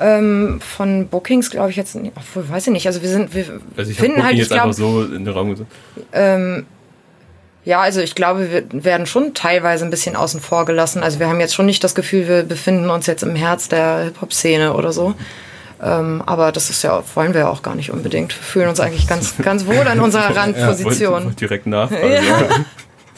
Ähm, 0.00 0.60
von 0.60 1.08
Bookings 1.08 1.50
glaube 1.50 1.70
ich 1.70 1.76
jetzt, 1.76 1.96
obwohl 2.16 2.48
weiß 2.48 2.66
ich 2.68 2.72
nicht. 2.72 2.86
Also 2.86 3.02
wir 3.02 3.08
sind, 3.10 3.34
wir 3.34 3.44
Also 3.76 3.90
ich 3.90 3.98
finden 3.98 4.22
halt, 4.22 4.32
ich 4.32 4.40
jetzt 4.40 4.52
einfach 4.52 4.74
glaube, 4.74 4.74
so 4.74 5.02
in 5.04 5.24
den 5.26 5.34
Raum 5.34 5.50
gesagt. 5.50 5.70
ähm, 6.12 6.66
ja, 7.64 7.80
also 7.82 8.00
ich 8.00 8.14
glaube, 8.14 8.50
wir 8.50 8.64
werden 8.84 9.06
schon 9.06 9.34
teilweise 9.34 9.84
ein 9.84 9.90
bisschen 9.90 10.16
außen 10.16 10.40
vor 10.40 10.64
gelassen. 10.64 11.02
Also 11.02 11.18
wir 11.20 11.28
haben 11.28 11.40
jetzt 11.40 11.54
schon 11.54 11.66
nicht 11.66 11.84
das 11.84 11.94
Gefühl, 11.94 12.26
wir 12.26 12.42
befinden 12.42 12.88
uns 12.88 13.06
jetzt 13.06 13.22
im 13.22 13.36
Herz 13.36 13.68
der 13.68 14.04
Hip-Hop-Szene 14.04 14.72
oder 14.72 14.92
so. 14.92 15.14
Ähm, 15.82 16.22
aber 16.24 16.52
das 16.52 16.70
ist 16.70 16.82
ja, 16.82 17.02
wollen 17.14 17.34
wir 17.34 17.42
ja 17.42 17.48
auch 17.50 17.62
gar 17.62 17.74
nicht 17.74 17.90
unbedingt. 17.90 18.32
Wir 18.32 18.42
fühlen 18.42 18.68
uns 18.68 18.80
eigentlich 18.80 19.06
ganz, 19.06 19.34
ganz 19.42 19.66
wohl 19.66 19.86
an 19.86 20.00
unserer 20.00 20.28
Wollt, 20.28 20.36
Randposition. 20.38 21.24
wollt 21.26 21.40
direkt 21.40 21.66
nachfragen. 21.66 22.02
Ja. 22.12 22.64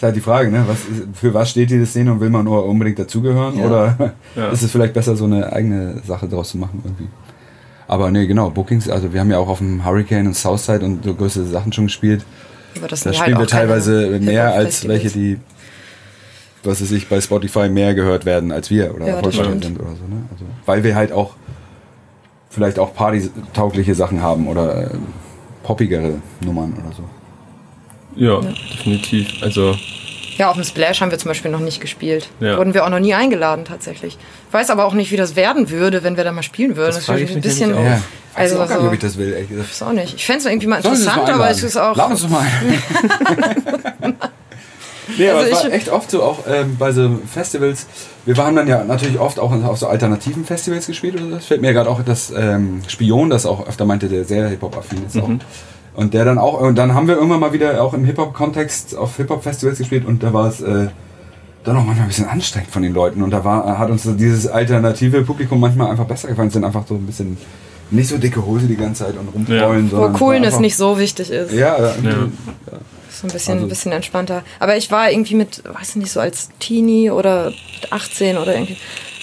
Ja. 0.02 0.09
Ist 0.09 0.14
halt 0.14 0.16
die 0.16 0.21
Frage, 0.21 0.50
ne? 0.50 0.64
Was 0.66 0.78
ist, 0.80 1.04
für 1.14 1.32
was 1.32 1.50
steht 1.50 1.71
diese 1.71 1.87
Szene 1.87 2.12
und 2.12 2.21
will 2.21 2.30
man 2.30 2.44
nur 2.44 2.66
unbedingt 2.66 2.99
dazugehören? 2.99 3.59
Ja. 3.59 3.66
Oder 3.66 4.12
Ja. 4.37 4.49
ist 4.50 4.62
es 4.62 4.71
vielleicht 4.73 4.94
besser, 4.94 5.14
so 5.16 5.25
eine 5.26 5.52
eigene 5.52 6.00
Sache 6.06 6.26
draus 6.28 6.50
zu 6.50 6.59
machen 6.59 6.80
irgendwie? 6.85 7.09
Aber 7.87 8.11
nee, 8.11 8.26
genau, 8.26 8.50
Bookings, 8.50 8.88
also 8.88 9.12
wir 9.12 9.21
haben 9.21 9.30
ja 9.30 9.38
auch 9.38 9.49
auf 9.49 9.59
dem 9.59 9.85
Hurricane 9.85 10.26
und 10.26 10.35
Southside 10.35 10.85
und 10.85 11.04
so 11.04 11.14
größere 11.14 11.44
Sachen 11.44 11.73
schon 11.73 11.85
gespielt. 11.87 12.25
Aber 12.78 12.88
das 12.88 13.02
Da 13.02 13.12
spielen 13.12 13.37
halt 13.37 13.44
wir 13.44 13.49
teilweise 13.59 14.18
mehr 14.21 14.54
als 14.54 14.88
welche, 14.88 15.11
die, 15.11 15.38
was 16.64 16.80
weiß 16.80 16.90
ich, 16.92 17.09
bei 17.09 17.21
Spotify 17.21 17.68
mehr 17.68 17.94
gehört 17.94 18.25
werden 18.25 18.50
als 18.50 18.71
wir 18.71 18.94
oder 18.94 19.06
Ja, 19.06 19.18
stimmt. 19.30 19.64
sind 19.64 19.78
oder 19.78 19.90
so. 19.90 20.04
Ne? 20.09 20.23
Also, 20.32 20.44
weil 20.64 20.82
wir 20.85 20.94
halt 20.94 21.12
auch 21.12 21.35
vielleicht 22.50 22.78
auch 22.78 22.94
partytaugliche 22.94 23.94
Sachen 23.94 24.23
haben 24.23 24.49
oder 24.49 24.85
äh, 24.85 24.97
poppigere 25.62 26.14
Nummern 26.40 26.73
oder 26.73 26.94
so. 26.97 27.02
Ja, 28.16 28.40
definitiv. 28.40 29.28
Also, 29.42 29.75
Ja, 30.38 30.49
auf 30.49 30.54
dem 30.57 30.64
Splash 30.64 31.00
haben 31.00 31.11
wir 31.11 31.19
zum 31.19 31.28
Beispiel 31.28 31.50
noch 31.50 31.61
nicht 31.61 31.81
gespielt. 31.81 32.28
Ja. 32.40 32.57
Wurden 32.59 32.73
wir 32.75 32.85
auch 32.85 32.88
noch 32.90 32.99
nie 33.00 33.14
eingeladen 33.14 33.64
tatsächlich. 33.64 34.16
Ich 34.49 34.54
weiß 34.54 34.71
aber 34.71 34.85
auch 34.87 34.95
nicht, 34.95 35.11
wie 35.12 35.16
das 35.16 35.37
werden 35.37 35.71
würde, 35.71 36.02
wenn 36.04 36.16
wir 36.16 36.25
da 36.25 36.33
mal 36.33 36.42
spielen 36.42 36.76
würden. 36.76 36.95
Das 36.97 37.07
Das, 37.07 37.16
ist 37.16 37.23
ich 37.31 37.37
ein 37.37 37.40
bisschen. 37.42 37.75
auch. 37.75 37.85
Ja, 37.85 38.00
Also 38.35 38.59
weiß 38.59 38.71
ich 38.71 38.75
auch 38.75 38.76
gar 38.76 38.76
nicht, 38.76 38.83
so- 38.83 38.88
ob 38.88 38.92
ich 38.95 39.00
das 39.00 39.16
will, 39.19 39.33
ehrlich 39.33 39.49
gesagt. 39.50 39.69
Weiß 39.71 39.83
auch 39.83 39.92
nicht. 39.92 40.14
Ich 40.14 40.25
fände 40.25 40.40
es 40.40 40.47
irgendwie 40.47 40.66
mal 40.69 40.76
interessant, 40.76 41.25
mal 41.25 41.33
aber 41.33 41.50
es 41.50 41.62
ist 41.62 41.76
auch. 41.76 41.95
Lad 41.97 42.11
uns 42.11 42.23
doch 42.23 42.28
mal 42.31 42.47
nee, 45.19 45.28
aber 45.28 45.40
Also 45.40 45.50
es 45.52 45.59
war 45.62 45.69
ich- 45.69 45.75
echt 45.75 45.88
oft 45.90 46.11
so, 46.11 46.23
auch 46.23 46.40
ähm, 46.49 46.76
bei 46.78 46.92
so 46.92 47.19
Festivals. 47.33 47.87
Wir 48.25 48.37
waren 48.37 48.54
dann 48.57 48.69
ja 48.69 48.85
natürlich 48.85 49.19
oft 49.19 49.38
auch 49.38 49.52
auf 49.52 49.78
so 49.78 49.87
alternativen 49.88 50.45
Festivals 50.45 50.87
gespielt 50.87 51.14
oder 51.16 51.25
so. 51.25 51.31
Das 51.33 51.47
fällt 51.47 51.61
mir 51.61 51.73
gerade 51.73 51.90
auch 51.90 52.00
das 52.04 52.33
ähm, 52.35 52.83
Spion, 52.88 53.31
das 53.31 53.47
auch 53.47 53.66
öfter 53.66 53.85
meinte, 53.85 54.09
der 54.09 54.25
sehr 54.25 54.49
Hip-Hop-affin 54.49 55.04
ist 55.07 55.19
auch. 55.19 55.28
Und 55.95 56.15
der 56.15 56.25
dann 56.25 56.39
auch, 56.39 56.61
und 56.61 56.77
dann 56.77 56.95
haben 56.95 57.07
wir 57.07 57.17
irgendwann 57.17 57.41
mal 57.41 57.53
wieder 57.53 57.83
auch 57.83 57.93
im 57.93 58.05
Hip-Hop-Kontext 58.05 58.97
auf 58.97 59.17
Hip-Hop-Festivals 59.19 59.79
gespielt 59.79 60.07
und 60.07 60.23
da 60.23 60.33
war 60.33 60.49
es 60.49 60.61
äh, 60.63 60.89
dann 61.65 61.77
auch 61.77 61.85
manchmal 61.85 62.07
ein 62.07 62.09
bisschen 62.09 62.29
anstrengend 62.29 62.71
von 62.71 62.83
den 62.83 62.95
Leuten. 62.95 63.23
Und 63.23 63.31
da 63.31 63.45
war, 63.45 63.79
hat 63.79 63.91
uns 63.91 64.09
dieses 64.17 64.47
alternative 64.49 65.23
Publikum 65.23 65.61
manchmal 65.61 65.91
einfach 65.91 66.07
besser 66.07 66.29
gefallen. 66.29 66.49
Es 66.49 66.55
sind 66.55 66.65
einfach 66.65 66.87
so 66.89 66.95
ein 66.95 67.07
bisschen 67.07 67.37
nicht 67.91 68.09
so 68.09 68.17
dicke 68.17 68.45
Hose 68.45 68.67
die 68.67 68.77
ganze 68.77 69.05
Zeit 69.05 69.15
und 69.19 69.29
rumtrollen, 69.35 69.91
Wo 69.93 69.97
sondern 69.97 70.13
Coolness 70.15 70.59
nicht 70.61 70.77
so 70.77 70.99
wichtig 70.99 71.31
ist. 71.31 71.53
Ja, 71.53 71.79
ja. 71.79 71.89
Ja. 72.03 72.15
So 73.11 73.27
ein 73.27 73.33
bisschen, 73.33 73.55
Also- 73.55 73.67
ein 73.67 73.69
bisschen 73.69 73.93
entspannter. 73.93 74.43
Aber 74.59 74.77
ich 74.79 74.91
war 74.91 75.11
irgendwie 75.11 75.35
mit, 75.35 75.63
weiß 75.65 75.91
ich 75.91 75.97
nicht, 75.97 76.11
so 76.11 76.21
als 76.21 76.49
Teenie 76.59 77.11
oder 77.11 77.51
mit 77.81 77.93
18 77.93 78.39
oder 78.39 78.55
irgendwie 78.55 78.79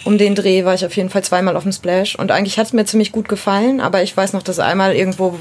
um 0.06 0.18
den 0.18 0.36
Dreh 0.36 0.66
war 0.66 0.74
ich 0.74 0.86
auf 0.86 0.96
jeden 0.96 1.10
Fall 1.10 1.24
zweimal 1.24 1.56
auf 1.56 1.64
dem 1.64 1.72
Splash. 1.72 2.16
Und 2.16 2.32
eigentlich 2.32 2.58
hat 2.58 2.68
es 2.68 2.74
mir 2.74 2.86
ziemlich 2.86 3.12
gut 3.12 3.28
gefallen, 3.28 3.82
aber 3.82 4.02
ich 4.02 4.16
weiß 4.16 4.34
noch, 4.34 4.44
dass 4.44 4.60
einmal 4.60 4.96
irgendwo 4.96 5.38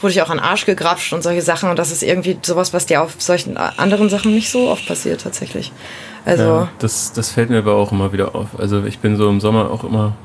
wurde 0.00 0.12
ich 0.12 0.22
auch 0.22 0.30
an 0.30 0.38
den 0.38 0.44
Arsch 0.44 0.66
gegrapscht 0.66 1.12
und 1.12 1.22
solche 1.22 1.42
Sachen. 1.42 1.70
Und 1.70 1.78
das 1.78 1.92
ist 1.92 2.02
irgendwie 2.02 2.38
sowas, 2.42 2.72
was 2.72 2.86
dir 2.86 3.02
auf 3.02 3.14
solchen 3.18 3.56
anderen 3.56 4.08
Sachen 4.08 4.34
nicht 4.34 4.50
so 4.50 4.68
oft 4.68 4.86
passiert 4.86 5.22
tatsächlich. 5.22 5.72
Also, 6.24 6.42
Ja, 6.42 6.68
das, 6.78 7.12
das 7.12 7.30
fällt 7.30 7.50
mir 7.50 7.58
aber 7.58 7.74
auch 7.74 7.92
immer 7.92 8.12
wieder 8.12 8.34
auf. 8.34 8.48
Also 8.58 8.84
ich 8.84 8.98
bin 8.98 9.16
so 9.16 9.28
im 9.28 9.40
Sommer 9.40 9.70
auch 9.70 9.84
immer, 9.84 10.16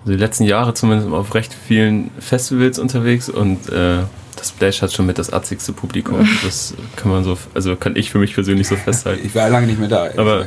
also 0.00 0.12
die 0.12 0.18
letzten 0.18 0.44
Jahre 0.44 0.74
zumindest 0.74 1.10
auf 1.10 1.34
recht 1.34 1.54
vielen 1.66 2.10
Festivals 2.18 2.78
unterwegs 2.78 3.28
und 3.28 3.68
äh, 3.70 4.00
das 4.36 4.50
Splash 4.50 4.82
hat 4.82 4.92
schon 4.92 5.06
mit 5.06 5.18
das 5.18 5.32
atzigste 5.32 5.72
Publikum. 5.72 6.28
Das 6.44 6.74
kann 6.96 7.10
man 7.10 7.24
so, 7.24 7.36
also 7.54 7.76
kann 7.76 7.96
ich 7.96 8.10
für 8.10 8.18
mich 8.18 8.34
persönlich 8.34 8.68
so 8.68 8.76
festhalten. 8.76 9.26
Ich 9.26 9.34
war 9.34 9.48
lange 9.50 9.66
nicht 9.66 9.78
mehr 9.78 9.88
da. 9.88 10.08
Aber. 10.16 10.46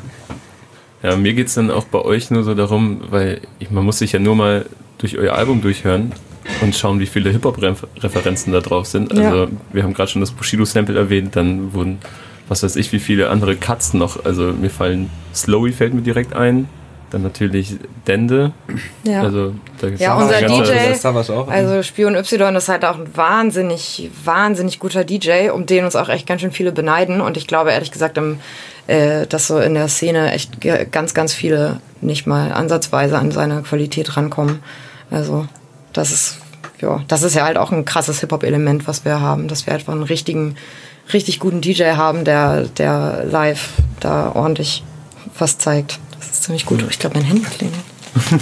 Ja, 1.04 1.16
mir 1.16 1.34
geht 1.34 1.48
es 1.48 1.56
dann 1.56 1.72
auch 1.72 1.86
bei 1.86 2.00
euch 2.00 2.32
nur 2.32 2.44
so 2.44 2.54
darum, 2.56 3.02
weil 3.10 3.42
ich, 3.60 3.72
man 3.72 3.84
muss 3.84 4.00
sich 4.00 4.12
ja 4.12 4.20
nur 4.20 4.36
mal 4.36 4.66
durch 5.00 5.18
euer 5.18 5.34
Album 5.34 5.62
durchhören 5.62 6.12
und 6.62 6.76
schauen, 6.76 7.00
wie 7.00 7.06
viele 7.08 7.30
Hip-Hop-Referenzen 7.32 8.54
da 8.54 8.60
drauf 8.62 8.86
sind. 8.88 9.12
Also 9.12 9.44
Ja. 9.44 9.48
wir 9.74 9.84
haben 9.84 9.94
gerade 9.94 10.12
schon 10.12 10.22
das 10.22 10.32
Bushido-Sample 10.32 10.98
erwähnt, 10.98 11.36
dann 11.36 11.74
wurden, 11.74 12.00
was 12.48 12.64
weiß 12.64 12.76
ich, 12.76 12.92
wie 12.92 13.00
viele 13.00 13.30
andere 13.30 13.56
Cuts 13.56 13.94
noch. 13.94 14.26
Also 14.26 14.52
mir 14.54 14.70
fallen, 14.70 15.10
Slowy 15.34 15.72
fällt 15.72 15.94
mir 15.94 16.02
direkt 16.02 16.34
ein, 16.34 16.68
dann 17.12 17.24
natürlich 17.24 17.76
Dende. 18.08 18.54
ja. 19.04 19.22
Also 19.22 19.54
da 19.80 19.88
Ja, 19.88 20.16
unser 20.16 20.42
DJ, 20.42 20.72
auch. 21.30 21.48
Also 21.50 21.84
Spion 21.84 22.16
Y 22.16 22.56
ist 22.56 22.70
halt 22.70 22.86
auch 22.86 22.98
ein 22.98 23.16
wahnsinnig, 23.16 24.10
wahnsinnig 24.24 24.80
guter 24.80 25.04
DJ, 25.04 25.50
um 25.52 25.66
den 25.66 25.86
uns 25.86 25.96
auch 25.96 26.10
echt 26.10 26.26
ganz 26.26 26.42
schön 26.42 26.52
viele 26.52 26.72
beneiden. 26.72 27.22
Und 27.22 27.38
ich 27.38 27.48
glaube 27.48 27.72
ehrlich 27.72 27.92
gesagt, 27.92 28.18
im, 28.18 28.40
äh, 28.88 29.28
dass 29.28 29.48
so 29.48 29.60
in 29.60 29.74
der 29.74 29.90
Szene 29.90 30.32
echt 30.32 30.60
ganz, 30.92 31.14
ganz 31.14 31.34
viele 31.34 31.82
nicht 32.00 32.26
mal 32.28 32.52
ansatzweise 32.52 33.18
an 33.18 33.32
seine 33.32 33.62
Qualität 33.62 34.16
rankommen. 34.16 34.64
Also 35.12 35.48
das 35.92 36.12
ist, 36.12 36.38
ja, 36.80 37.02
das 37.10 37.24
ist 37.24 37.36
ja 37.36 37.44
halt 37.44 37.58
auch 37.58 37.72
ein 37.72 37.84
krasses 37.84 38.22
Hip-Hop-Element, 38.22 38.88
was 38.88 39.04
wir 39.04 39.20
haben, 39.20 39.50
dass 39.50 39.68
wir 39.68 39.74
einfach 39.74 39.94
einen 39.94 40.04
richtigen, 40.04 40.56
richtig 41.12 41.40
guten 41.40 41.60
DJ 41.60 41.92
haben, 41.92 42.24
der, 42.24 42.62
der 42.78 43.26
live 43.30 43.70
da 44.00 44.32
ordentlich 44.34 44.84
was 45.38 45.58
zeigt. 45.58 46.00
Das 46.42 46.50
ist 46.50 46.64
ziemlich 46.64 46.66
gut. 46.66 46.84
Ich 46.90 46.98
glaube, 46.98 47.20
mein 47.20 47.26
Handy 47.26 47.44
klingelt. 47.44 47.84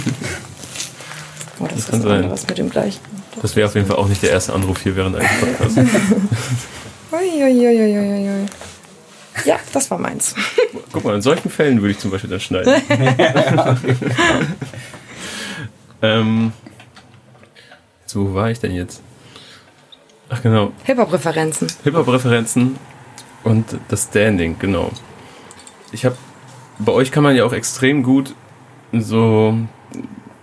Oh, 1.62 1.66
das, 1.68 1.88
kann 1.88 2.00
ist 2.00 2.06
sein. 2.06 2.22
anderes 2.22 2.46
mit 2.46 2.56
dem 2.56 2.70
gleichen. 2.70 3.00
Das 3.42 3.54
wäre 3.54 3.68
auf 3.68 3.74
jeden 3.74 3.86
Fall 3.86 3.96
auch 3.98 4.08
nicht 4.08 4.22
der 4.22 4.30
erste 4.30 4.54
Anruf 4.54 4.82
hier 4.82 4.96
während 4.96 5.16
eines 5.16 5.30
Podcasts. 5.40 5.76
Uiuiuiuiui. 7.12 8.46
Ja, 9.44 9.60
das 9.74 9.90
war 9.90 9.98
meins. 9.98 10.34
Guck 10.92 11.04
mal, 11.04 11.14
in 11.16 11.20
solchen 11.20 11.50
Fällen 11.50 11.82
würde 11.82 11.90
ich 11.90 11.98
zum 11.98 12.12
Beispiel 12.12 12.30
dann 12.30 12.40
schneiden. 12.40 12.80
ähm, 16.00 16.52
so, 18.06 18.30
wo 18.30 18.34
war 18.34 18.50
ich 18.50 18.58
denn 18.58 18.72
jetzt? 18.72 19.02
Ach 20.30 20.40
genau, 20.40 20.72
Hip-Hop-Referenzen. 20.84 21.68
Hip-Hop-Referenzen 21.84 22.78
und 23.44 23.66
das 23.88 24.04
Standing, 24.04 24.58
genau. 24.58 24.90
Ich 25.92 26.06
habe, 26.06 26.16
bei 26.84 26.92
euch 26.92 27.10
kann 27.12 27.22
man 27.22 27.36
ja 27.36 27.44
auch 27.44 27.52
extrem 27.52 28.02
gut 28.02 28.34
so 28.92 29.56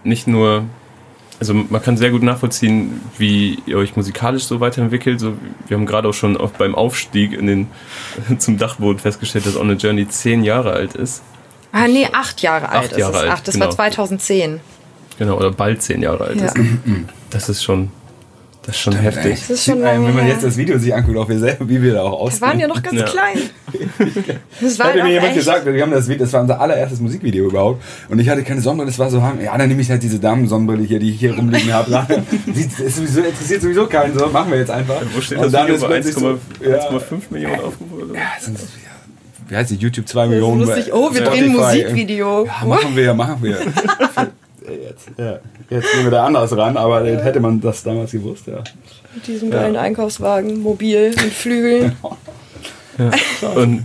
nicht 0.04 0.26
nur, 0.28 0.64
also 1.40 1.54
man 1.54 1.82
kann 1.82 1.98
sehr 1.98 2.12
gut 2.12 2.24
nachvollziehen, 2.24 3.02
wie 3.18 3.60
ihr 3.66 3.78
euch 3.78 3.96
musikalisch 3.98 4.46
so 4.46 4.60
weiterentwickelt. 4.62 5.20
So, 5.20 5.34
wir 5.68 5.76
haben 5.78 5.86
gerade 5.86 6.08
auch 6.08 6.14
schon 6.14 6.38
auf, 6.38 6.54
beim 6.54 6.74
Aufstieg 6.74 7.34
in 7.34 7.46
den, 7.48 7.68
zum 8.40 8.58
Dachboden 8.58 9.00
festgestellt, 9.00 9.46
dass 9.46 9.58
On 9.58 9.70
a 9.70 9.74
Journey 9.74 10.08
zehn 10.08 10.44
Jahre 10.44 10.72
alt 10.72 10.94
ist. 10.94 11.22
Ah, 11.74 11.88
nee, 11.88 12.08
acht 12.14 12.42
Jahre 12.42 12.70
alt 12.70 12.92
Acht 12.94 12.98
Jahre 12.98 13.12
ist 13.12 13.18
es. 13.18 13.24
alt, 13.24 13.32
Ach, 13.34 13.40
das 13.42 13.54
genau. 13.56 13.66
war 13.66 13.72
2010. 13.74 14.60
Genau, 15.20 15.36
oder 15.38 15.52
bald 15.52 15.82
zehn 15.82 16.02
Jahre 16.02 16.24
alt 16.24 16.40
Ja. 16.40 16.46
ist. 16.46 16.56
Das 17.30 17.50
ist 17.50 17.64
schon, 17.64 17.92
das 18.68 18.76
ist 18.76 18.82
schon 18.82 18.96
heftig. 18.98 19.40
Das 19.40 19.50
ist 19.50 19.66
schon 19.66 19.82
man, 19.82 20.06
wenn 20.06 20.14
man 20.16 20.28
jetzt 20.28 20.44
das 20.44 20.56
Video 20.58 20.78
sich 20.78 20.94
anguckt, 20.94 21.18
auch 21.18 21.28
wir 21.28 21.40
selber, 21.40 21.68
wie 21.68 21.82
wir 21.82 21.94
da 21.94 22.04
auch 22.04 22.12
Wir 22.12 22.18
aussehen. 22.20 22.42
waren 22.42 22.60
ja 22.60 22.68
noch 22.68 22.84
ganz 22.84 23.00
Ja. 23.00 23.06
klein. 23.06 23.38
Das 24.62 24.80
war 24.80 24.88
Hat 24.88 24.96
mir 24.96 25.08
jemand 25.08 25.28
echt. 25.30 25.36
gesagt, 25.38 25.66
wir 25.66 25.82
haben 25.82 25.92
das, 25.92 26.08
Video- 26.08 26.24
das 26.26 26.34
war 26.34 26.42
unser 26.42 26.60
allererstes 26.60 27.00
Musikvideo 27.00 27.46
überhaupt. 27.46 27.82
Und 28.10 28.20
ich 28.20 28.28
hatte 28.30 28.44
keine 28.44 28.62
Sonnenbrille, 28.62 28.90
das 28.92 29.00
war 29.00 29.10
so, 29.10 29.18
ja, 29.20 29.58
dann 29.58 29.68
nehme 29.70 29.82
ich 29.82 29.90
halt 29.90 30.02
diese 30.04 30.20
Damen-Sonnenbrille 30.20 30.84
hier, 30.84 31.00
die 31.00 31.12
ich 31.12 31.20
hier 31.20 31.36
rumliegen 31.36 31.74
habe. 31.74 31.92
Ist 32.56 32.96
sowieso, 32.96 33.22
interessiert 33.22 33.62
sowieso 33.62 33.88
keinen, 33.88 34.18
so 34.18 34.28
machen 34.28 34.52
wir 34.52 34.60
jetzt 34.60 34.72
einfach. 34.72 35.02
Wo 35.16 35.22
steht 35.22 35.38
Und 35.38 35.46
das 35.46 35.52
dann 35.54 35.68
Video 35.68 35.80
bei 35.82 35.88
plötzlich 35.88 36.16
1,5 36.16 36.20
so, 36.20 36.40
ja, 36.70 36.90
1,5 36.90 37.02
Millionen 37.30 37.56
Aufrufe? 37.60 37.94
Oder? 37.96 38.06
so? 38.08 38.14
ja, 38.16 38.22
sind, 38.40 38.58
ja, 38.60 38.66
wie 39.50 39.56
heißt 39.56 39.72
die, 39.72 39.76
YouTube 39.76 40.08
2 40.08 40.20
Das 40.22 40.26
ist 40.28 40.32
Millionen. 40.32 40.62
lustig. 40.62 40.94
Oh, 40.94 41.14
wir 41.14 41.22
drehen 41.22 41.44
ein 41.46 41.54
Musikvideo. 41.54 42.46
Ja, 42.46 42.66
machen 42.68 42.96
wir, 42.96 43.14
machen 43.14 43.38
wir. 43.44 43.58
Jetzt, 44.88 45.10
ja, 45.18 45.40
jetzt 45.70 45.92
gehen 45.94 46.04
wir 46.04 46.12
da 46.12 46.26
anders 46.26 46.56
ran, 46.56 46.78
aber 46.78 47.06
hätte 47.06 47.40
man 47.40 47.62
das 47.62 47.84
damals 47.84 48.12
gewusst, 48.12 48.48
ja. 48.48 48.64
Mit 49.14 49.28
diesem 49.28 49.52
geilen 49.52 49.76
Einkaufswagen, 49.76 50.62
mobil, 50.62 51.10
mit 51.10 51.34
Flügeln. 51.34 51.96
Ja. 53.00 53.50
Und, 53.50 53.84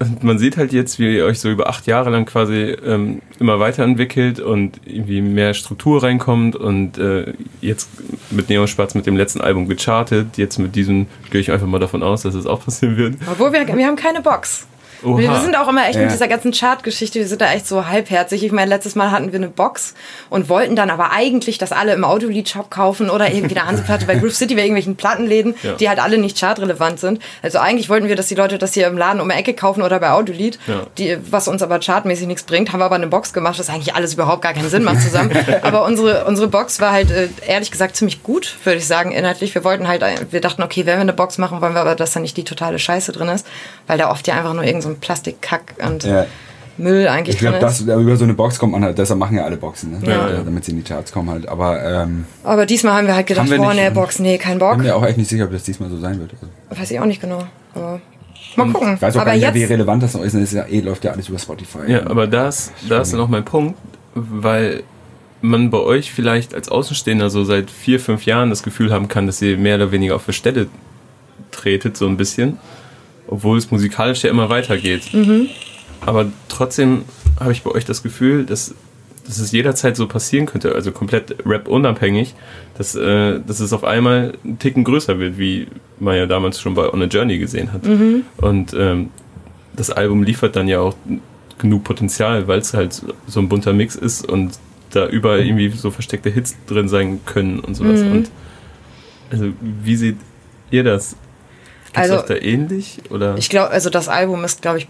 und 0.00 0.24
man 0.24 0.38
sieht 0.38 0.56
halt 0.56 0.72
jetzt, 0.72 0.98
wie 0.98 1.14
ihr 1.14 1.24
euch 1.26 1.38
so 1.38 1.48
über 1.48 1.68
acht 1.68 1.86
Jahre 1.86 2.10
lang 2.10 2.24
quasi 2.24 2.76
ähm, 2.84 3.22
immer 3.38 3.60
weiterentwickelt 3.60 4.40
und 4.40 4.80
irgendwie 4.84 5.20
mehr 5.20 5.54
Struktur 5.54 6.02
reinkommt 6.02 6.56
und 6.56 6.98
äh, 6.98 7.34
jetzt 7.60 7.88
mit 8.30 8.48
Neon 8.48 8.66
Schwarz 8.66 8.94
mit 8.94 9.06
dem 9.06 9.16
letzten 9.16 9.40
Album 9.40 9.68
gechartet. 9.68 10.38
Jetzt 10.38 10.58
mit 10.58 10.74
diesem 10.74 11.06
gehe 11.30 11.40
ich 11.40 11.52
einfach 11.52 11.66
mal 11.66 11.78
davon 11.78 12.02
aus, 12.02 12.22
dass 12.22 12.34
es 12.34 12.46
auch 12.46 12.64
passieren 12.64 12.96
wird. 12.96 13.14
Obwohl, 13.30 13.52
wir, 13.52 13.64
wir 13.64 13.86
haben 13.86 13.96
keine 13.96 14.22
Box. 14.22 14.66
Oha. 15.02 15.18
Wir 15.18 15.40
sind 15.40 15.56
auch 15.56 15.68
immer 15.68 15.86
echt 15.86 15.96
ja. 15.96 16.02
mit 16.02 16.12
dieser 16.12 16.28
ganzen 16.28 16.52
Chart-Geschichte, 16.52 17.18
wir 17.18 17.26
sind 17.26 17.40
da 17.40 17.52
echt 17.52 17.66
so 17.66 17.86
halbherzig. 17.86 18.44
Ich 18.44 18.52
meine, 18.52 18.68
letztes 18.68 18.94
Mal 18.94 19.10
hatten 19.10 19.32
wir 19.32 19.38
eine 19.38 19.48
Box 19.48 19.94
und 20.28 20.48
wollten 20.48 20.76
dann 20.76 20.90
aber 20.90 21.10
eigentlich, 21.12 21.58
dass 21.58 21.72
alle 21.72 21.94
im 21.94 22.04
Autolied-Shop 22.04 22.70
kaufen 22.70 23.10
oder 23.10 23.32
irgendwie 23.32 23.56
eine 23.56 23.66
Hanseplatte 23.66 24.06
bei 24.06 24.16
Groove 24.16 24.34
City 24.34 24.54
bei 24.54 24.62
irgendwelchen 24.62 24.96
Plattenläden, 24.96 25.54
ja. 25.62 25.72
die 25.74 25.88
halt 25.88 25.98
alle 25.98 26.18
nicht 26.18 26.38
chartrelevant 26.38 27.00
sind. 27.00 27.20
Also 27.42 27.58
eigentlich 27.58 27.88
wollten 27.88 28.08
wir, 28.08 28.16
dass 28.16 28.26
die 28.26 28.34
Leute 28.34 28.58
das 28.58 28.74
hier 28.74 28.86
im 28.86 28.98
Laden 28.98 29.20
um 29.20 29.28
die 29.28 29.34
Ecke 29.34 29.54
kaufen 29.54 29.82
oder 29.82 29.98
bei 30.00 30.10
Autolied, 30.10 30.58
ja. 30.66 30.82
die, 30.98 31.18
was 31.30 31.48
uns 31.48 31.62
aber 31.62 31.80
chartmäßig 31.80 32.26
nichts 32.26 32.42
bringt. 32.42 32.72
Haben 32.72 32.80
wir 32.80 32.86
aber 32.86 32.96
eine 32.96 33.06
Box 33.06 33.32
gemacht, 33.32 33.58
was 33.58 33.70
eigentlich 33.70 33.94
alles 33.94 34.14
überhaupt 34.14 34.42
gar 34.42 34.52
keinen 34.52 34.68
Sinn 34.68 34.82
macht 34.82 35.00
zusammen. 35.00 35.32
aber 35.62 35.84
unsere, 35.84 36.24
unsere 36.26 36.48
Box 36.48 36.80
war 36.80 36.92
halt 36.92 37.10
äh, 37.10 37.28
ehrlich 37.46 37.70
gesagt 37.70 37.96
ziemlich 37.96 38.22
gut, 38.22 38.56
würde 38.64 38.78
ich 38.78 38.86
sagen, 38.86 39.12
inhaltlich. 39.12 39.54
Wir 39.54 39.64
wollten 39.64 39.88
halt, 39.88 40.04
wir 40.30 40.40
dachten, 40.40 40.62
okay, 40.62 40.86
wenn 40.86 40.96
wir 40.96 41.00
eine 41.00 41.12
Box 41.12 41.38
machen, 41.38 41.60
wollen 41.60 41.74
wir 41.74 41.80
aber, 41.80 41.94
dass 41.94 42.12
da 42.12 42.20
nicht 42.20 42.36
die 42.36 42.44
totale 42.44 42.78
Scheiße 42.78 43.12
drin 43.12 43.28
ist, 43.28 43.46
weil 43.86 43.98
da 43.98 44.10
oft 44.10 44.26
ja 44.26 44.34
einfach 44.34 44.54
nur 44.54 44.64
irgend 44.64 44.82
so 44.82 44.89
ein 44.90 44.98
Plastikkack 44.98 45.74
und 45.86 46.04
ja. 46.04 46.26
Müll 46.80 47.08
eigentlich 47.08 47.36
ich 47.36 47.40
glaub, 47.40 47.58
drin 47.58 47.68
ist. 47.68 47.80
über 47.82 48.16
so 48.16 48.24
eine 48.24 48.34
Box 48.34 48.58
kommt 48.58 48.72
man 48.72 48.84
halt, 48.84 48.98
deshalb 48.98 49.18
machen 49.18 49.36
ja 49.36 49.44
alle 49.44 49.56
Boxen, 49.56 49.92
ne? 49.92 49.98
ja. 50.02 50.30
Ja, 50.30 50.42
damit 50.42 50.64
sie 50.64 50.72
in 50.72 50.78
die 50.78 50.82
Charts 50.82 51.12
kommen 51.12 51.30
halt. 51.30 51.48
Aber, 51.48 51.82
ähm, 51.82 52.24
aber 52.42 52.66
diesmal 52.66 52.94
haben 52.94 53.06
wir 53.06 53.14
halt 53.14 53.26
gedacht, 53.26 53.48
boah, 53.48 53.74
ne, 53.74 53.90
Box, 53.90 54.18
nee, 54.18 54.38
kein 54.38 54.58
Bock. 54.58 54.72
Ich 54.72 54.78
bin 54.78 54.86
mir 54.86 54.96
auch 54.96 55.04
echt 55.04 55.18
nicht 55.18 55.28
sicher, 55.28 55.44
ob 55.44 55.52
das 55.52 55.62
diesmal 55.62 55.90
so 55.90 55.98
sein 55.98 56.18
wird. 56.18 56.32
Also. 56.32 56.80
Weiß 56.80 56.90
ich 56.90 57.00
auch 57.00 57.04
nicht 57.04 57.20
genau. 57.20 57.44
Aber 57.74 58.00
mal 58.56 58.72
gucken. 58.72 58.94
Ich 58.94 59.02
weiß 59.02 59.16
auch 59.16 59.20
aber 59.20 59.38
gar 59.38 59.52
nicht, 59.52 59.54
wie 59.54 59.64
relevant 59.64 60.02
das 60.02 60.14
noch 60.14 60.22
ist. 60.22 60.34
Das 60.34 60.42
ist 60.42 60.54
ja, 60.54 60.64
eh, 60.64 60.80
läuft 60.80 61.04
ja 61.04 61.12
alles 61.12 61.28
über 61.28 61.38
Spotify. 61.38 61.80
Ja, 61.86 62.06
aber 62.06 62.26
das, 62.26 62.72
da 62.88 63.00
ist 63.00 63.12
dann 63.12 63.20
auch 63.20 63.28
mein 63.28 63.44
Punkt, 63.44 63.78
weil 64.14 64.82
man 65.42 65.70
bei 65.70 65.78
euch 65.78 66.12
vielleicht 66.12 66.54
als 66.54 66.68
Außenstehender 66.68 67.30
so 67.30 67.44
seit 67.44 67.70
vier, 67.70 68.00
fünf 68.00 68.26
Jahren 68.26 68.50
das 68.50 68.62
Gefühl 68.62 68.92
haben 68.92 69.08
kann, 69.08 69.26
dass 69.26 69.40
ihr 69.40 69.56
mehr 69.56 69.76
oder 69.76 69.92
weniger 69.92 70.16
auf 70.16 70.26
der 70.26 70.32
Stelle 70.32 70.68
tretet, 71.50 71.96
so 71.96 72.06
ein 72.06 72.16
bisschen. 72.16 72.58
Obwohl 73.30 73.56
es 73.56 73.70
musikalisch 73.70 74.24
ja 74.24 74.30
immer 74.30 74.50
weitergeht. 74.50 75.14
Mhm. 75.14 75.48
Aber 76.04 76.26
trotzdem 76.48 77.04
habe 77.38 77.52
ich 77.52 77.62
bei 77.62 77.70
euch 77.70 77.84
das 77.84 78.02
Gefühl, 78.02 78.44
dass, 78.44 78.74
dass 79.26 79.38
es 79.38 79.52
jederzeit 79.52 79.96
so 79.96 80.06
passieren 80.08 80.46
könnte, 80.46 80.74
also 80.74 80.90
komplett 80.92 81.36
Rap-unabhängig, 81.46 82.34
dass, 82.76 82.94
äh, 82.96 83.40
dass 83.46 83.60
es 83.60 83.72
auf 83.72 83.84
einmal 83.84 84.32
einen 84.44 84.58
Ticken 84.58 84.84
größer 84.84 85.18
wird, 85.18 85.38
wie 85.38 85.68
man 86.00 86.16
ja 86.16 86.26
damals 86.26 86.60
schon 86.60 86.74
bei 86.74 86.92
On 86.92 87.00
a 87.00 87.06
Journey 87.06 87.38
gesehen 87.38 87.72
hat. 87.72 87.86
Mhm. 87.86 88.24
Und 88.38 88.74
ähm, 88.76 89.10
das 89.76 89.90
Album 89.90 90.24
liefert 90.24 90.56
dann 90.56 90.66
ja 90.66 90.80
auch 90.80 90.96
genug 91.58 91.84
Potenzial, 91.84 92.48
weil 92.48 92.58
es 92.58 92.74
halt 92.74 93.00
so 93.26 93.40
ein 93.40 93.48
bunter 93.48 93.72
Mix 93.72 93.94
ist 93.94 94.28
und 94.28 94.58
da 94.90 95.06
überall 95.06 95.46
irgendwie 95.46 95.68
so 95.70 95.90
versteckte 95.90 96.30
Hits 96.30 96.56
drin 96.66 96.88
sein 96.88 97.20
können 97.24 97.60
und 97.60 97.74
sowas. 97.74 98.02
Mhm. 98.02 98.12
Und 98.12 98.30
also 99.30 99.52
wie 99.60 99.96
seht 99.96 100.16
ihr 100.70 100.82
das? 100.82 101.14
Ist 101.92 101.98
also, 101.98 102.22
da 102.22 102.34
ähnlich? 102.36 102.98
Oder? 103.10 103.36
Ich 103.36 103.48
glaube, 103.48 103.70
also 103.70 103.90
das 103.90 104.08
Album 104.08 104.44
ist, 104.44 104.62
glaube 104.62 104.78
ich, 104.78 104.88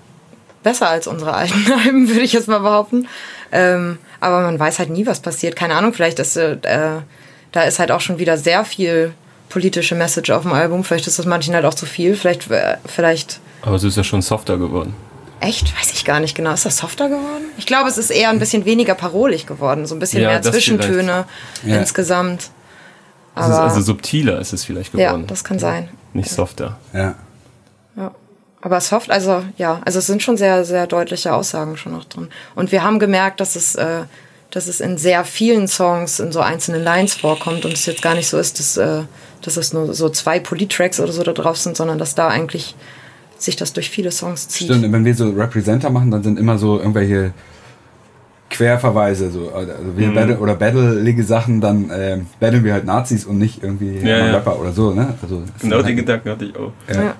besser 0.62 0.88
als 0.88 1.06
unsere 1.06 1.34
alten 1.34 1.72
Alben, 1.84 2.08
würde 2.08 2.20
ich 2.20 2.32
jetzt 2.32 2.48
mal 2.48 2.60
behaupten. 2.60 3.08
Ähm, 3.52 3.98
aber 4.20 4.42
man 4.42 4.58
weiß 4.58 4.78
halt 4.78 4.90
nie, 4.90 5.06
was 5.06 5.20
passiert. 5.20 5.56
Keine 5.56 5.74
Ahnung, 5.74 5.92
vielleicht 5.94 6.18
ist 6.18 6.36
äh, 6.36 6.58
da 7.52 7.62
ist 7.62 7.78
halt 7.78 7.90
auch 7.90 8.00
schon 8.00 8.18
wieder 8.18 8.36
sehr 8.36 8.64
viel 8.64 9.12
politische 9.48 9.94
Message 9.94 10.30
auf 10.30 10.42
dem 10.42 10.52
Album. 10.52 10.84
Vielleicht 10.84 11.06
ist 11.06 11.18
das 11.18 11.26
manchen 11.26 11.54
halt 11.54 11.64
auch 11.64 11.74
zu 11.74 11.86
viel. 11.86 12.14
Vielleicht, 12.14 12.50
äh, 12.50 12.76
vielleicht. 12.86 13.40
Aber 13.62 13.76
es 13.76 13.84
ist 13.84 13.96
ja 13.96 14.04
schon 14.04 14.22
softer 14.22 14.56
geworden. 14.56 14.94
Echt? 15.40 15.76
Weiß 15.78 15.92
ich 15.92 16.04
gar 16.04 16.20
nicht 16.20 16.36
genau. 16.36 16.52
Ist 16.52 16.66
das 16.66 16.76
softer 16.76 17.08
geworden? 17.08 17.44
Ich 17.58 17.66
glaube, 17.66 17.88
es 17.88 17.98
ist 17.98 18.10
eher 18.10 18.30
ein 18.30 18.38
bisschen 18.38 18.64
weniger 18.64 18.94
parolig 18.94 19.46
geworden. 19.46 19.86
So 19.86 19.94
ein 19.94 19.98
bisschen 19.98 20.22
ja, 20.22 20.28
mehr 20.28 20.42
Zwischentöne 20.42 21.24
ja. 21.64 21.76
insgesamt. 21.78 22.50
Aber 23.44 23.60
also 23.60 23.80
subtiler 23.80 24.38
ist 24.40 24.52
es 24.52 24.64
vielleicht 24.64 24.92
geworden. 24.92 25.22
Ja, 25.22 25.26
das 25.26 25.44
kann 25.44 25.58
sein. 25.58 25.88
Nicht 26.12 26.30
softer. 26.30 26.78
Ja. 26.92 27.14
Ja. 27.96 28.12
Aber 28.62 28.80
soft, 28.80 29.10
also 29.10 29.42
ja, 29.56 29.80
also 29.84 30.00
es 30.00 30.06
sind 30.06 30.22
schon 30.22 30.36
sehr, 30.36 30.64
sehr 30.64 30.86
deutliche 30.86 31.32
Aussagen 31.32 31.76
schon 31.76 31.92
noch 31.92 32.04
drin. 32.04 32.28
Und 32.54 32.72
wir 32.72 32.82
haben 32.82 32.98
gemerkt, 32.98 33.40
dass 33.40 33.56
es, 33.56 33.74
äh, 33.74 34.02
dass 34.50 34.66
es 34.66 34.80
in 34.80 34.98
sehr 34.98 35.24
vielen 35.24 35.66
Songs 35.66 36.20
in 36.20 36.30
so 36.32 36.40
einzelnen 36.40 36.82
Lines 36.82 37.14
vorkommt 37.14 37.64
und 37.64 37.72
es 37.72 37.86
jetzt 37.86 38.02
gar 38.02 38.14
nicht 38.14 38.28
so 38.28 38.38
ist, 38.38 38.58
dass, 38.58 38.76
äh, 38.76 39.02
dass 39.42 39.56
es 39.56 39.72
nur 39.72 39.94
so 39.94 40.10
zwei 40.10 40.40
Polytracks 40.40 41.00
oder 41.00 41.12
so 41.12 41.22
da 41.22 41.32
drauf 41.32 41.56
sind, 41.56 41.76
sondern 41.76 41.98
dass 41.98 42.14
da 42.14 42.28
eigentlich 42.28 42.74
sich 43.38 43.56
das 43.56 43.72
durch 43.72 43.88
viele 43.88 44.12
Songs 44.12 44.48
zieht. 44.48 44.68
Stimmt, 44.68 44.92
wenn 44.92 45.04
wir 45.04 45.14
so 45.14 45.30
Representer 45.30 45.88
machen, 45.88 46.10
dann 46.10 46.22
sind 46.22 46.38
immer 46.38 46.58
so 46.58 46.78
irgendwelche 46.78 47.32
Querverweise, 48.60 49.30
so, 49.30 49.52
also 49.54 49.72
wir 49.96 50.08
mhm. 50.08 50.14
Battle 50.14 50.38
oder 50.38 50.54
battleige 50.54 51.24
Sachen, 51.24 51.62
dann 51.62 51.88
äh, 51.88 52.18
battlen 52.38 52.62
wir 52.62 52.74
halt 52.74 52.84
Nazis 52.84 53.24
und 53.24 53.38
nicht 53.38 53.62
irgendwie 53.62 53.96
ja, 54.00 54.18
ja. 54.18 54.32
Rapper 54.32 54.60
oder 54.60 54.72
so, 54.72 54.92
ne? 54.92 55.14
Also, 55.22 55.42
genau 55.62 55.78
den 55.78 55.86
halt, 55.86 55.96
Gedanken 55.96 56.28
hatte 56.28 56.44
ich 56.44 56.54
auch. 56.56 56.72
Ja. 56.86 57.02
ja. 57.02 57.14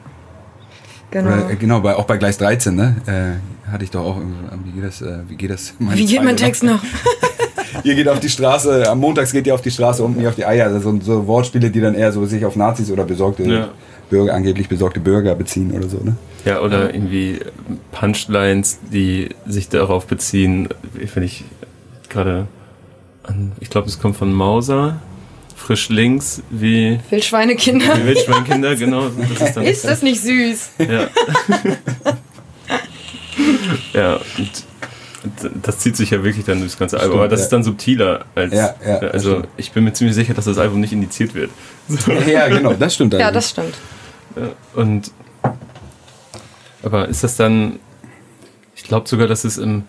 Genau. 1.11 1.29
Oder, 1.29 1.51
äh, 1.51 1.57
genau, 1.57 1.81
bei, 1.81 1.97
auch 1.97 2.05
bei 2.05 2.19
Gleis 2.19 2.37
13, 2.37 2.75
ne? 2.75 2.97
Äh, 3.07 3.71
hatte 3.73 3.85
ich 3.85 3.91
doch 3.91 4.05
auch, 4.05 4.21
wie 4.65 4.71
geht 4.73 4.85
das? 4.85 5.01
Äh, 5.01 5.21
wie 5.29 5.37
geht 5.37 5.51
das? 5.51 5.73
Wie 5.79 6.05
geht 6.05 6.23
mein 6.23 6.37
Text 6.37 6.63
noch? 6.63 6.83
ihr 7.85 7.95
geht 7.95 8.09
auf 8.09 8.21
die 8.21 8.29
Straße, 8.29 8.87
am 8.87 9.01
Montags 9.01 9.33
geht 9.33 9.47
ihr 9.47 9.55
auf 9.55 9.63
die 9.63 9.71
Straße, 9.71 10.05
unten 10.05 10.21
nie 10.21 10.27
auf 10.27 10.35
die 10.35 10.45
Eier. 10.45 10.67
Also 10.67 11.01
so 11.01 11.27
Wortspiele, 11.27 11.71
die 11.71 11.81
dann 11.81 11.95
eher 11.95 12.13
so 12.13 12.27
sich 12.27 12.45
auf 12.45 12.55
Nazis 12.55 12.91
oder 12.91 13.05
besorgte 13.05 13.45
ja. 13.45 13.69
Bürger, 14.11 14.35
angeblich 14.35 14.69
besorgte 14.69 15.01
Bürger 15.01 15.35
beziehen 15.35 15.73
oder 15.73 15.89
so, 15.89 15.99
ne? 15.99 16.17
Ja, 16.45 16.61
oder 16.61 16.93
irgendwie 16.93 17.41
Punchlines, 17.93 18.79
die 18.93 19.31
sich 19.47 19.69
darauf 19.69 20.07
beziehen, 20.07 20.69
finde 21.07 21.27
ich 21.27 21.45
gerade 22.09 22.47
an, 23.23 23.53
ich 23.61 23.71
glaube, 23.71 23.89
es 23.89 24.01
kommt 24.01 24.17
von 24.17 24.33
Mauser, 24.33 25.01
frisch 25.57 25.89
links 25.89 26.43
wie. 26.51 26.99
Wildschweinekinder. 27.11 27.97
Wie 27.99 28.07
Wildschweinekinder, 28.07 28.77
genau. 28.77 29.09
Das 29.39 29.51
ist, 29.51 29.57
ist 29.57 29.85
das 29.85 30.03
nicht 30.03 30.21
süß? 30.21 30.71
Ja. 30.79 31.09
ja, 33.95 34.15
und 34.15 34.51
das 35.63 35.79
zieht 35.79 35.97
sich 35.97 36.11
ja 36.11 36.25
wirklich 36.25 36.47
dann 36.47 36.61
durchs 36.61 36.79
ganze 36.79 36.97
Album. 36.97 37.11
Stimmt, 37.11 37.21
aber 37.21 37.29
das 37.29 37.41
ja. 37.41 37.45
ist 37.45 37.51
dann 37.53 37.63
subtiler 37.63 38.25
als. 38.35 38.55
Ja, 38.55 38.75
ja, 38.85 38.99
also 38.99 39.43
ich 39.57 39.73
bin 39.73 39.85
mir 39.85 39.93
ziemlich 39.93 40.15
sicher, 40.15 40.35
dass 40.35 40.47
das 40.47 40.59
Album 40.59 40.81
nicht 40.81 40.93
indiziert 40.93 41.35
wird. 41.35 41.51
So. 41.89 42.13
Ja, 42.13 42.49
genau, 42.49 42.73
das 42.75 42.95
stimmt. 42.95 43.13
Ja, 43.15 43.31
das 43.31 43.51
stimmt. 43.51 43.75
Und 44.75 45.13
aber 46.83 47.09
ist 47.09 47.25
das 47.25 47.37
dann. 47.37 47.79
Ich 48.75 48.85
glaube 48.85 49.09
sogar, 49.09 49.27
dass 49.27 49.45
es 49.45 49.59
im. 49.59 49.85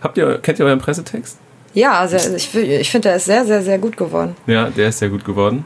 Habt 0.00 0.18
ihr, 0.18 0.38
kennt 0.38 0.58
ihr 0.58 0.66
euren 0.66 0.78
Pressetext? 0.78 1.38
Ja, 1.72 1.98
also 1.98 2.16
ich, 2.16 2.54
ich 2.54 2.90
finde, 2.90 3.08
der 3.08 3.16
ist 3.16 3.24
sehr, 3.24 3.44
sehr, 3.44 3.62
sehr 3.62 3.78
gut 3.78 3.96
geworden. 3.96 4.36
Ja, 4.46 4.70
der 4.70 4.88
ist 4.90 4.98
sehr 4.98 5.08
gut 5.08 5.24
geworden. 5.24 5.64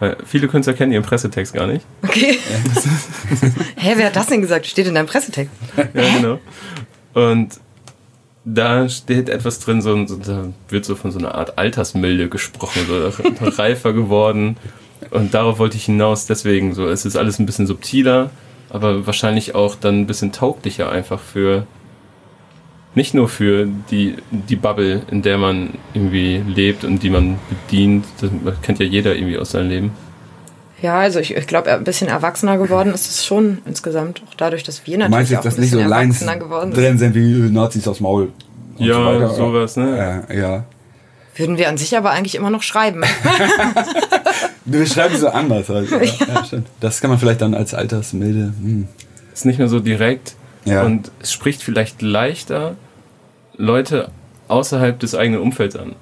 Weil 0.00 0.16
viele 0.26 0.48
Künstler 0.48 0.72
kennen 0.72 0.90
ihren 0.90 1.04
Pressetext 1.04 1.54
gar 1.54 1.66
nicht. 1.66 1.86
Okay. 2.02 2.38
Hä, 3.76 3.92
wer 3.96 4.06
hat 4.06 4.16
das 4.16 4.26
denn 4.26 4.40
gesagt? 4.40 4.66
Steht 4.66 4.86
in 4.88 4.94
deinem 4.94 5.06
Pressetext. 5.06 5.52
ja, 5.76 6.16
genau. 6.16 6.40
Und 7.14 7.60
da 8.44 8.88
steht 8.88 9.28
etwas 9.28 9.60
drin, 9.60 9.80
so, 9.80 10.06
so, 10.06 10.16
da 10.16 10.48
wird 10.68 10.84
so 10.84 10.96
von 10.96 11.12
so 11.12 11.18
einer 11.18 11.34
Art 11.34 11.56
Altersmilde 11.56 12.28
gesprochen, 12.28 12.82
so 12.88 13.46
reifer 13.56 13.92
geworden. 13.92 14.56
Und 15.10 15.34
darauf 15.34 15.58
wollte 15.58 15.76
ich 15.76 15.84
hinaus, 15.84 16.26
deswegen 16.26 16.74
so, 16.74 16.88
es 16.88 17.04
ist 17.04 17.16
alles 17.16 17.38
ein 17.38 17.46
bisschen 17.46 17.66
subtiler, 17.66 18.30
aber 18.70 19.06
wahrscheinlich 19.06 19.54
auch 19.54 19.74
dann 19.74 20.00
ein 20.00 20.06
bisschen 20.06 20.32
tauglicher 20.32 20.90
einfach 20.90 21.20
für 21.20 21.66
nicht 22.94 23.14
nur 23.14 23.28
für 23.28 23.66
die, 23.90 24.16
die 24.30 24.56
Bubble, 24.56 25.02
in 25.10 25.22
der 25.22 25.38
man 25.38 25.70
irgendwie 25.94 26.42
lebt 26.46 26.84
und 26.84 27.02
die 27.02 27.10
man 27.10 27.38
bedient. 27.48 28.04
Das 28.20 28.30
kennt 28.62 28.78
ja 28.78 28.86
jeder 28.86 29.16
irgendwie 29.16 29.36
aus 29.36 29.50
seinem 29.50 29.68
Leben. 29.68 29.92
Ja, 30.80 30.98
also 30.98 31.18
ich, 31.18 31.34
ich 31.34 31.46
glaube, 31.46 31.72
ein 31.72 31.84
bisschen 31.84 32.08
erwachsener 32.08 32.58
geworden 32.58 32.92
ist 32.92 33.10
es 33.10 33.24
schon 33.24 33.58
insgesamt. 33.64 34.22
Auch 34.28 34.34
dadurch, 34.34 34.62
dass 34.64 34.86
wir 34.86 34.98
natürlich 34.98 35.30
Meinst 35.30 35.34
auch 35.36 35.42
dass 35.42 35.54
ein 35.54 35.60
bisschen 35.62 35.78
nicht 35.78 35.88
so 35.88 35.94
erwachsener 35.94 36.36
geworden 36.36 36.72
sind. 36.72 36.84
drin 36.84 36.98
sind 36.98 37.14
wie 37.14 37.50
Nazis 37.50 37.88
aufs 37.88 38.00
Maul. 38.00 38.32
ja, 38.76 39.28
so 39.28 39.34
sowas, 39.34 39.76
ne? 39.76 40.24
Äh, 40.28 40.38
ja. 40.38 40.64
Würden 41.36 41.58
wir 41.58 41.68
an 41.68 41.78
sich 41.78 41.96
aber 41.96 42.10
eigentlich 42.10 42.34
immer 42.34 42.50
noch 42.50 42.62
schreiben. 42.62 43.02
wir 44.64 44.86
schreiben 44.86 45.16
so 45.16 45.28
anders 45.28 45.68
halt. 45.68 45.90
Ja. 45.90 46.00
Ja, 46.50 46.58
das 46.80 47.00
kann 47.00 47.10
man 47.10 47.18
vielleicht 47.18 47.40
dann 47.40 47.54
als 47.54 47.74
Altersmilde. 47.74 48.52
Hm. 48.60 48.88
Ist 49.32 49.44
nicht 49.44 49.58
mehr 49.58 49.68
so 49.68 49.80
direkt. 49.80 50.34
Ja. 50.64 50.84
Und 50.84 51.10
es 51.20 51.32
spricht 51.32 51.62
vielleicht 51.62 52.02
leichter 52.02 52.76
Leute 53.56 54.10
außerhalb 54.48 54.98
des 54.98 55.14
eigenen 55.14 55.40
Umfelds 55.40 55.76
an. 55.76 55.94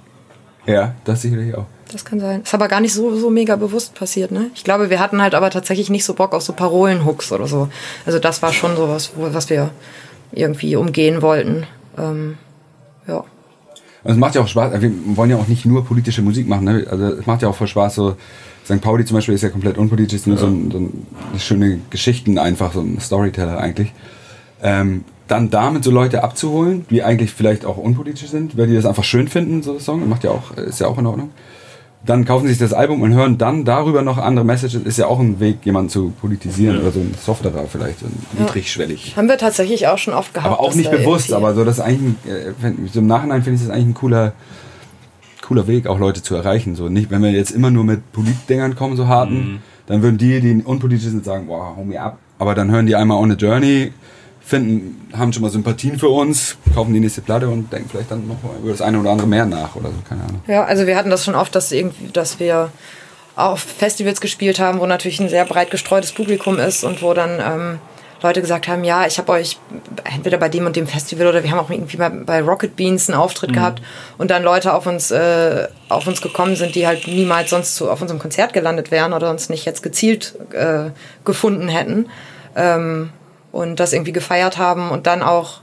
Ja, 0.67 0.95
das 1.05 1.23
sicherlich 1.23 1.55
auch. 1.55 1.67
Das 1.91 2.05
kann 2.05 2.21
sein. 2.21 2.43
Ist 2.43 2.55
aber 2.55 2.69
gar 2.69 2.81
nicht 2.81 2.95
so, 2.95 3.17
so 3.17 3.29
mega 3.29 3.57
bewusst 3.57 3.95
passiert, 3.95 4.31
ne? 4.31 4.51
Ich 4.55 4.65
glaube, 4.65 4.89
wir 4.89 4.99
hatten 4.99 5.21
halt 5.21 5.35
aber 5.35 5.51
tatsächlich 5.51 5.91
nicht 5.91 6.05
so 6.05 6.15
Bock 6.15 6.33
auf 6.33 6.43
so 6.43 6.53
Parolenhooks 6.53 7.33
oder 7.33 7.47
so. 7.47 7.69
Also 8.07 8.19
das 8.19 8.41
war 8.41 8.53
schon 8.53 8.77
so 8.77 8.89
was, 8.89 9.13
was 9.17 9.51
wir 9.51 9.71
irgendwie 10.33 10.77
umgehen 10.77 11.21
wollten. 11.21 11.67
Ähm, 11.99 12.39
ja. 13.07 13.25
Also 14.05 14.15
es 14.15 14.17
macht 14.17 14.35
ja 14.35 14.41
auch 14.41 14.49
Spaß, 14.49 14.81
wir 14.81 14.93
wollen 15.17 15.31
ja 15.31 15.37
auch 15.37 15.49
nicht 15.49 15.67
nur 15.67 15.85
politische 15.85 16.23
Musik 16.23 16.49
machen, 16.49 16.65
ne? 16.65 16.87
Also 16.91 17.05
es 17.07 17.27
macht 17.27 17.43
ja 17.43 17.49
auch 17.49 17.55
voll 17.55 17.69
Spaß, 17.69 17.95
so 17.95 18.17
St. 18.65 18.81
Pauli 18.81 19.05
zum 19.05 19.17
Beispiel 19.17 19.35
ist 19.35 19.43
ja 19.43 19.49
komplett 19.49 19.77
unpolitisch, 19.79 20.15
ist 20.21 20.27
nur 20.27 20.37
ja. 20.37 20.43
so, 20.43 20.47
ein, 20.47 20.71
so 20.71 20.79
ein, 20.79 21.07
schöne 21.39 21.81
Geschichten 21.91 22.39
einfach, 22.39 22.73
so 22.73 22.81
ein 22.81 23.01
Storyteller 23.01 23.59
eigentlich. 23.59 23.93
Ähm, 24.63 25.05
dann 25.29 25.51
damit 25.51 25.83
so 25.85 25.91
Leute 25.91 26.23
abzuholen, 26.23 26.85
die 26.91 27.03
eigentlich 27.03 27.33
vielleicht 27.33 27.65
auch 27.65 27.77
unpolitisch 27.77 28.29
sind, 28.29 28.57
weil 28.57 28.67
die 28.67 28.75
das 28.75 28.85
einfach 28.87 29.05
schön 29.05 29.29
finden, 29.29 29.63
so 29.63 29.73
ein 29.73 29.81
Song, 29.81 30.09
macht 30.09 30.25
ja 30.25 30.31
auch, 30.31 30.53
ist 30.57 30.81
ja 30.81 30.87
auch 30.87 30.99
in 30.99 31.07
Ordnung. 31.07 31.31
dann 32.05 32.25
kaufen 32.25 32.47
sie 32.47 32.51
sich 32.55 32.59
das 32.59 32.73
Album 32.73 33.01
und 33.03 33.15
hören 33.15 33.39
dann 33.39 33.65
darüber 33.65 34.03
noch 34.03 34.19
andere 34.19 34.45
Messages. 34.45 34.83
Ist 34.83 34.99
ja 34.99 35.07
auch 35.07 35.21
ein 35.21 35.39
Weg, 35.39 35.59
jemanden 35.65 35.89
zu 35.89 36.13
politisieren 36.21 36.81
oder 36.81 36.91
so 36.91 36.99
ein 37.01 37.15
softerer 37.25 37.65
vielleicht, 37.69 38.01
so 38.01 38.07
ein 38.07 38.27
niedrigschwellig. 38.39 39.17
Haben 39.17 39.29
wir 39.29 39.39
tatsächlich 39.39 39.87
auch 39.87 39.99
schon 39.99 40.13
oft 40.13 40.35
gehabt. 40.35 40.53
Aber 40.53 40.61
auch 40.61 40.75
nicht 40.75 40.91
bewusst, 40.91 41.31
irgendwie- 41.31 41.47
aber 41.47 41.55
so 41.55 41.65
das 41.65 41.79
ist 41.79 41.85
eigentlich, 41.85 42.17
ein, 42.27 42.87
äh, 42.87 42.89
so 42.93 42.99
im 42.99 43.07
Nachhinein 43.07 43.43
finde 43.43 43.57
ich 43.57 43.63
das 43.67 43.71
eigentlich 43.73 43.87
ein 43.87 43.95
cooler, 43.95 44.33
cooler 45.53 45.67
Weg, 45.67 45.87
auch 45.87 45.99
Leute 45.99 46.23
zu 46.23 46.35
erreichen. 46.35 46.75
So 46.75 46.89
nicht, 46.89 47.11
wenn 47.11 47.23
wir 47.23 47.31
jetzt 47.31 47.51
immer 47.51 47.71
nur 47.71 47.85
mit 47.85 48.13
Politdingern 48.13 48.75
kommen, 48.75 48.97
so 48.97 49.07
harten, 49.07 49.63
dann 49.87 50.03
würden 50.03 50.17
die, 50.17 50.41
die 50.41 50.63
unpolitisch 50.63 51.05
sind, 51.05 51.25
sagen, 51.25 51.47
boah, 51.47 51.75
hau 51.77 51.85
mir 51.85 52.03
ab. 52.03 52.19
Aber 52.39 52.55
dann 52.55 52.71
hören 52.71 52.87
die 52.87 52.97
einmal 52.97 53.19
On 53.19 53.31
a 53.31 53.35
Journey, 53.35 53.93
finden, 54.41 55.09
haben 55.13 55.33
schon 55.33 55.43
mal 55.43 55.51
Sympathien 55.51 55.99
für 55.99 56.09
uns, 56.09 56.57
kaufen 56.75 56.95
die 56.95 57.01
nächste 57.01 57.21
Platte 57.21 57.49
und 57.49 57.71
denken 57.71 57.91
vielleicht 57.91 58.11
dann 58.11 58.27
noch 58.27 58.43
mal 58.43 58.53
über 58.63 58.71
das 58.71 58.81
eine 58.81 58.99
oder 58.99 59.11
andere 59.11 59.29
mehr 59.29 59.45
nach 59.45 59.77
oder 59.77 59.91
so, 59.91 59.97
keine 60.09 60.23
Ahnung. 60.23 60.41
Ja, 60.47 60.65
also 60.65 60.87
wir 60.87 60.97
hatten 60.97 61.11
das 61.11 61.25
schon 61.25 61.35
oft, 61.35 61.55
dass 61.55 61.71
irgendwie, 61.71 62.09
dass 62.13 62.41
wir 62.41 62.71
auf 63.37 63.61
Festivals 63.61 64.21
gespielt 64.21 64.59
haben, 64.59 64.81
wo 64.81 64.87
natürlich 64.87 65.21
ein 65.21 65.29
sehr 65.29 65.45
breit 65.45 65.71
gestreutes 65.71 66.13
Publikum 66.13 66.59
ist 66.59 66.83
und 66.83 67.03
wo 67.03 67.13
dann 67.13 67.39
ähm, 67.41 67.79
Leute 68.23 68.41
gesagt 68.41 68.69
haben, 68.69 68.85
ja, 68.85 69.07
ich 69.07 69.19
habe 69.19 69.33
euch 69.33 69.59
entweder 70.05 70.39
bei 70.39 70.49
dem 70.49 70.67
und 70.67 70.77
dem 70.77 70.87
Festival 70.87 71.27
oder 71.27 71.43
wir 71.43 71.51
haben 71.51 71.59
auch 71.59 71.71
irgendwie 71.71 71.97
bei, 71.97 72.09
bei 72.09 72.43
Rocket 72.43 72.77
Beans 72.77 73.09
einen 73.09 73.19
Auftritt 73.19 73.53
gehabt. 73.53 73.83
Und 74.19 74.31
dann 74.31 74.43
Leute 74.43 74.75
auf 74.75 74.87
uns 74.87 75.11
äh, 75.11 75.69
auf 75.89 76.07
uns 76.07 76.21
gekommen 76.21 76.57
sind, 76.57 76.75
die 76.75 76.87
halt 76.87 77.07
niemals 77.07 77.51
sonst 77.51 77.75
zu, 77.75 77.91
auf 77.91 78.01
unserem 78.01 78.21
Konzert 78.21 78.53
gelandet 78.53 78.91
wären 78.91 79.13
oder 79.13 79.31
uns 79.31 79.49
nicht 79.49 79.65
jetzt 79.65 79.83
gezielt 79.83 80.35
äh, 80.53 80.91
gefunden 81.25 81.69
hätten. 81.69 82.09
Ähm, 82.55 83.11
und 83.51 83.81
das 83.81 83.93
irgendwie 83.93 84.13
gefeiert 84.13 84.57
haben 84.57 84.91
und 84.91 85.07
dann 85.07 85.23
auch 85.23 85.62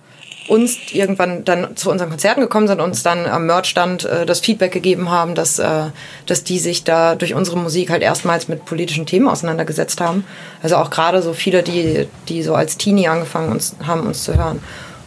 uns 0.50 0.78
irgendwann 0.92 1.46
dann 1.46 1.78
zu 1.78 1.92
unseren 1.92 2.10
Konzerten 2.10 2.42
gekommen 2.42 2.68
sind, 2.68 2.82
uns 2.82 3.04
dann 3.04 3.28
am 3.28 3.46
Merchstand 3.46 4.06
äh, 4.06 4.26
das 4.26 4.40
Feedback 4.40 4.72
gegeben 4.72 5.12
haben, 5.12 5.36
dass, 5.36 5.60
äh, 5.60 5.86
dass 6.26 6.44
die 6.44 6.60
sich 6.60 6.84
da 6.84 7.16
durch 7.16 7.36
unsere 7.36 7.58
Musik 7.58 7.92
halt 7.92 8.02
erstmals 8.02 8.48
mit 8.48 8.66
politischen 8.66 9.06
Themen 9.06 9.28
auseinandergesetzt 9.28 10.02
haben. 10.02 10.26
Also 10.64 10.78
auch 10.78 10.90
gerade 10.90 11.22
so 11.22 11.34
viele, 11.34 11.62
die, 11.62 12.08
die 12.28 12.42
so 12.42 12.56
als 12.56 12.78
Teenie 12.78 13.08
angefangen 13.08 13.52
uns, 13.52 13.76
haben, 13.86 14.08
uns 14.08 14.24
zu 14.24 14.36
hören. 14.36 14.60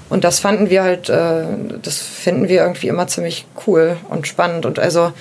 Und 0.08 0.24
das 0.24 0.38
fanden 0.38 0.70
wir 0.70 0.82
halt, 0.84 1.08
äh, 1.08 1.44
das 1.82 1.98
finden 1.98 2.48
wir 2.48 2.62
irgendwie 2.62 2.88
immer 2.88 3.08
ziemlich 3.08 3.46
cool 3.66 3.96
und 4.10 4.28
spannend. 4.28 4.64
Und 4.64 4.78
also, 4.78 5.12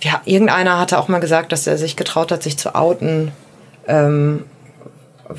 ja, 0.00 0.20
irgendeiner 0.24 0.78
hatte 0.78 0.98
auch 0.98 1.08
mal 1.08 1.20
gesagt, 1.20 1.50
dass 1.52 1.66
er 1.66 1.76
sich 1.76 1.96
getraut 1.96 2.30
hat, 2.30 2.42
sich 2.42 2.56
zu 2.56 2.74
outen, 2.74 3.32
ähm, 3.88 4.44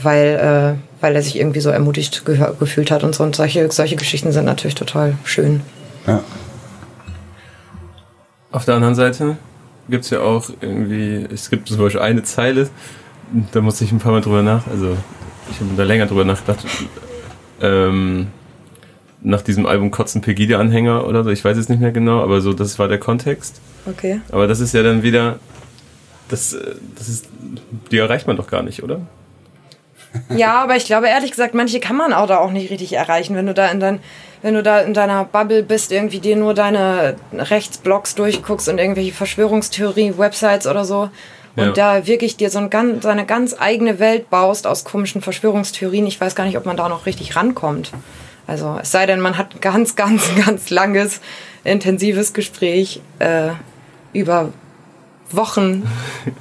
weil, 0.02 0.78
äh, 0.80 1.02
weil 1.02 1.16
er 1.16 1.22
sich 1.22 1.38
irgendwie 1.38 1.60
so 1.60 1.70
ermutigt 1.70 2.26
ge 2.26 2.40
gefühlt 2.60 2.92
hat 2.92 3.04
und 3.04 3.14
so. 3.16 3.24
Und 3.24 3.36
solche, 3.36 3.72
solche 3.72 3.96
Geschichten 3.96 4.32
sind 4.32 4.46
natürlich 4.46 4.76
total 4.76 5.16
schön. 5.24 5.62
Ja. 6.08 6.24
Auf 8.52 8.66
der 8.66 8.76
anderen 8.76 8.96
Seite 8.96 9.38
gibt 9.90 10.06
es 10.06 10.10
ja 10.12 10.22
auch 10.22 10.50
irgendwie, 10.62 11.28
es 11.34 11.50
gibt 11.50 11.68
zum 11.68 11.78
Beispiel 11.78 12.02
eine 12.02 12.24
Zeile, 12.24 12.70
da 13.52 13.62
musste 13.62 13.84
ich 13.84 13.92
ein 13.92 14.00
paar 14.00 14.12
Mal 14.12 14.22
drüber 14.22 14.44
nach, 14.44 14.68
also 14.68 14.96
ich 15.52 15.60
habe 15.60 15.72
da 15.76 15.84
länger 15.84 16.06
drüber 16.06 16.24
nachgedacht, 16.24 16.66
ähm, 17.62 18.28
nach 19.22 19.42
diesem 19.42 19.66
Album 19.66 19.92
Kotzen 19.92 20.22
Pegida-Anhänger 20.22 21.08
oder 21.08 21.24
so, 21.24 21.30
ich 21.32 21.44
weiß 21.44 21.58
es 21.58 21.70
nicht 21.70 21.82
mehr 21.82 21.92
genau, 21.92 22.22
aber 22.22 22.42
so, 22.42 22.54
das 22.54 22.78
war 22.78 22.88
der 22.88 23.00
Kontext. 23.00 23.60
Okay. 23.86 24.22
Aber 24.32 24.48
das 24.48 24.60
ist 24.60 24.74
ja 24.74 24.84
dann 24.84 25.04
wieder, 25.04 25.40
das, 26.30 26.54
äh, 26.54 26.76
das 26.98 27.10
ist, 27.10 27.28
die 27.92 27.98
erreicht 27.98 28.28
man 28.28 28.38
doch 28.38 28.48
gar 28.48 28.64
nicht, 28.64 28.84
oder? 28.84 29.02
Ja, 30.36 30.62
aber 30.64 30.76
ich 30.76 30.86
glaube 30.86 31.08
ehrlich 31.08 31.32
gesagt, 31.32 31.54
manche 31.54 31.80
kann 31.80 31.96
man 31.96 32.14
auch 32.14 32.28
da 32.28 32.38
auch 32.40 32.52
nicht 32.52 32.70
richtig 32.72 32.94
erreichen, 32.94 33.36
wenn 33.36 33.48
du 33.48 33.54
da 33.54 33.68
in 33.68 33.80
dein, 33.80 34.00
wenn 34.42 34.54
du 34.54 34.62
da 34.64 34.80
in 34.80 34.94
deiner 34.94 35.24
Bubble 35.26 35.64
bist, 35.64 35.92
irgendwie 35.92 36.20
dir 36.20 36.36
nur 36.36 36.54
deine 36.54 37.16
Rechtsblogs 37.34 38.16
durchguckst 38.16 38.70
und 38.70 38.78
irgendwelche 38.78 39.14
Verschwörungstheorie-Websites 39.14 40.68
oder 40.68 40.86
so. 40.86 41.10
Und 41.56 41.66
Ja. 41.78 41.98
da 42.00 42.08
wirklich 42.08 42.36
dir 42.36 42.50
so 42.50 42.60
ein 42.60 42.70
ganz, 42.70 43.04
seine 43.04 43.26
ganz 43.26 43.56
eigene 43.58 44.00
Welt 44.00 44.30
baust 44.30 44.66
aus 44.66 44.84
komischen 44.84 45.22
Verschwörungstheorien. 45.22 46.08
Ich 46.08 46.20
weiß 46.20 46.36
gar 46.36 46.46
nicht, 46.46 46.58
ob 46.58 46.66
man 46.66 46.78
da 46.78 46.90
noch 46.90 47.06
richtig 47.06 47.36
rankommt. 47.36 47.92
Also 48.48 48.78
es 48.82 48.92
sei 48.92 49.06
denn, 49.06 49.20
man 49.20 49.38
hat 49.38 49.56
ein 49.56 49.62
ganz, 49.62 49.96
ganz, 49.96 50.30
ganz 50.46 50.70
langes, 50.72 51.22
intensives 51.64 52.34
Gespräch 52.34 53.02
äh, 53.20 53.50
über 54.14 54.50
Wochen 55.36 55.84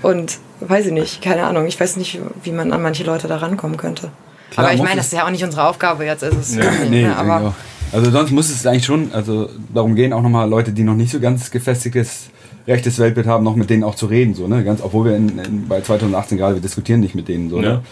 und 0.02 0.38
weiß 0.60 0.86
ich 0.86 0.92
nicht, 0.92 1.22
keine 1.22 1.44
Ahnung. 1.44 1.66
Ich 1.66 1.78
weiß 1.80 1.96
nicht, 1.96 2.18
wie 2.44 2.52
man 2.52 2.72
an 2.72 2.82
manche 2.82 3.04
Leute 3.04 3.28
da 3.28 3.36
rankommen 3.38 3.76
könnte. 3.76 4.10
Klar, 4.50 4.66
aber 4.66 4.74
ich 4.74 4.80
meine, 4.82 4.92
es- 4.92 4.96
das 4.98 5.06
ist 5.06 5.12
ja 5.14 5.26
auch 5.26 5.30
nicht 5.30 5.44
unsere 5.44 5.66
Aufgabe 5.66 6.04
jetzt. 6.04 6.22
Ist 6.22 6.36
es 6.36 6.54
Ja. 6.56 6.64
Nee, 6.88 7.02
ne? 7.02 7.16
aber 7.16 7.38
genau. 7.38 7.54
Also 7.92 8.10
sonst 8.10 8.30
muss 8.30 8.48
es 8.50 8.66
eigentlich 8.66 8.84
schon, 8.86 9.12
also 9.12 9.50
darum 9.74 9.94
gehen 9.94 10.12
auch 10.12 10.22
nochmal 10.22 10.48
Leute, 10.48 10.72
die 10.72 10.82
noch 10.82 10.94
nicht 10.94 11.10
so 11.12 11.20
ganz 11.20 11.50
gefestigtes 11.50 12.30
rechtes 12.66 12.98
Weltbild 12.98 13.26
haben, 13.26 13.42
noch 13.44 13.56
mit 13.56 13.68
denen 13.70 13.82
auch 13.84 13.96
zu 13.96 14.06
reden, 14.06 14.34
so, 14.34 14.46
ne? 14.46 14.62
Ganz, 14.62 14.80
obwohl 14.82 15.06
wir 15.06 15.16
in, 15.16 15.36
in, 15.40 15.68
bei 15.68 15.80
2018 15.80 16.38
gerade, 16.38 16.54
wir 16.54 16.62
diskutieren 16.62 17.00
nicht 17.00 17.14
mit 17.16 17.26
denen 17.28 17.50
so, 17.50 17.56
Ja. 17.60 17.62
ne? 17.62 17.82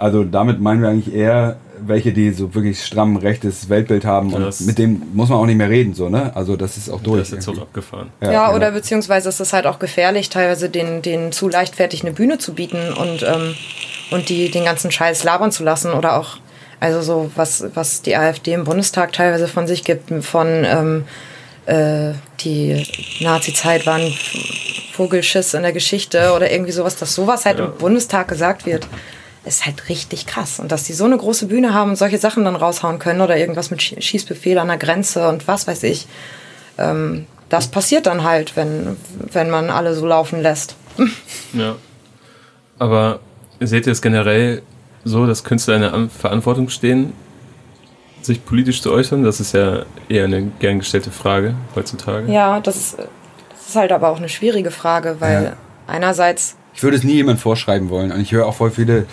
Also 0.00 0.24
damit 0.24 0.60
meinen 0.60 0.82
wir 0.82 0.88
eigentlich 0.88 1.14
eher 1.14 1.56
welche, 1.82 2.12
die 2.12 2.30
so 2.32 2.54
wirklich 2.54 2.84
stramm 2.84 3.16
rechtes 3.16 3.68
Weltbild 3.68 4.04
haben 4.04 4.34
und 4.34 4.42
Das- 4.42 4.60
mit 4.60 4.78
dem 4.78 5.02
muss 5.14 5.28
man 5.30 5.38
auch 5.38 5.46
nicht 5.46 5.56
mehr 5.56 5.70
reden, 5.70 5.94
so, 5.94 6.08
ne? 6.08 6.30
Also 6.34 6.56
das 6.56 6.76
ist 6.76 6.90
auch 6.90 7.00
durch. 7.02 7.20
Das 7.20 7.28
ist 7.28 7.34
jetzt 7.34 7.44
so 7.44 7.52
irgendwie. 7.52 7.62
abgefahren. 7.68 8.08
Ja, 8.20 8.28
genau. 8.48 8.54
oder 8.56 8.70
beziehungsweise 8.72 9.28
ist 9.30 9.40
es 9.40 9.52
halt 9.52 9.66
auch 9.66 9.78
gefährlich, 9.78 10.28
teilweise 10.28 10.68
den, 10.68 11.00
den 11.02 11.32
zu 11.32 11.48
leichtfertig 11.48 12.02
eine 12.02 12.12
Bühne 12.12 12.36
zu 12.38 12.52
bieten 12.54 12.92
und, 12.92 13.22
ähm, 13.22 13.54
und 14.10 14.28
die 14.28 14.50
den 14.50 14.64
ganzen 14.64 14.90
Scheiß 14.90 15.24
labern 15.24 15.52
zu 15.52 15.64
lassen 15.64 15.92
oder 15.92 16.18
auch, 16.18 16.36
also 16.80 17.00
so, 17.00 17.30
was, 17.36 17.64
was 17.74 18.02
die 18.02 18.14
AfD 18.16 18.52
im 18.52 18.64
Bundestag 18.64 19.12
teilweise 19.12 19.48
von 19.48 19.66
sich 19.66 19.82
gibt, 19.84 20.10
von 20.24 20.64
ähm, 20.66 21.04
äh, 21.66 22.12
die 22.40 22.86
Nazi-Zeit 23.20 23.86
war 23.86 23.94
ein 23.94 24.12
Vogelschiss 24.92 25.54
in 25.54 25.62
der 25.62 25.72
Geschichte 25.72 26.32
oder 26.34 26.50
irgendwie 26.50 26.72
sowas, 26.72 26.96
dass 26.96 27.14
sowas 27.14 27.46
halt 27.46 27.58
Ja. 27.58 27.66
im 27.66 27.72
Bundestag 27.78 28.28
gesagt 28.28 28.66
wird. 28.66 28.86
Ist 29.44 29.64
halt 29.66 29.88
richtig 29.88 30.26
krass. 30.26 30.60
Und 30.60 30.70
dass 30.70 30.84
die 30.84 30.92
so 30.92 31.04
eine 31.04 31.16
große 31.16 31.46
Bühne 31.46 31.72
haben 31.72 31.90
und 31.90 31.96
solche 31.96 32.18
Sachen 32.18 32.44
dann 32.44 32.56
raushauen 32.56 32.98
können 32.98 33.20
oder 33.22 33.36
irgendwas 33.38 33.70
mit 33.70 33.80
Schie- 33.80 34.00
Schießbefehl 34.00 34.58
an 34.58 34.68
der 34.68 34.76
Grenze 34.76 35.28
und 35.28 35.48
was 35.48 35.66
weiß 35.66 35.82
ich 35.84 36.06
das 37.50 37.68
passiert 37.68 38.06
dann 38.06 38.22
halt, 38.24 38.56
wenn, 38.56 38.96
wenn 39.32 39.50
man 39.50 39.68
alle 39.68 39.94
so 39.94 40.06
laufen 40.06 40.40
lässt. 40.40 40.76
Ja. 41.52 41.74
Aber 42.78 43.20
seht 43.60 43.86
ihr 43.86 43.92
es 43.92 44.00
generell 44.00 44.62
so, 45.04 45.26
dass 45.26 45.44
Künstler 45.44 45.74
in 45.74 45.82
der 45.82 45.92
An- 45.92 46.08
Verantwortung 46.08 46.70
stehen, 46.70 47.12
sich 48.22 48.42
politisch 48.46 48.80
zu 48.80 48.90
äußern? 48.92 49.24
Das 49.24 49.40
ist 49.40 49.52
ja 49.52 49.82
eher 50.08 50.24
eine 50.24 50.44
gern 50.60 50.78
gestellte 50.78 51.10
Frage 51.10 51.54
heutzutage. 51.76 52.32
Ja, 52.32 52.60
das 52.60 52.76
ist, 52.76 52.98
das 52.98 53.68
ist 53.68 53.76
halt 53.76 53.92
aber 53.92 54.08
auch 54.08 54.16
eine 54.18 54.28
schwierige 54.30 54.70
Frage, 54.70 55.16
weil 55.18 55.44
Ja. 55.44 55.52
einerseits, 55.86 56.56
Ich 56.80 56.82
würde 56.82 56.96
es 56.96 57.04
nie 57.04 57.16
jemand 57.16 57.38
vorschreiben 57.38 57.90
wollen. 57.90 58.10
Und 58.10 58.22
ich 58.22 58.32
höre 58.32 58.46
auch 58.46 58.54
voll 58.54 58.70
viele, 58.70 59.04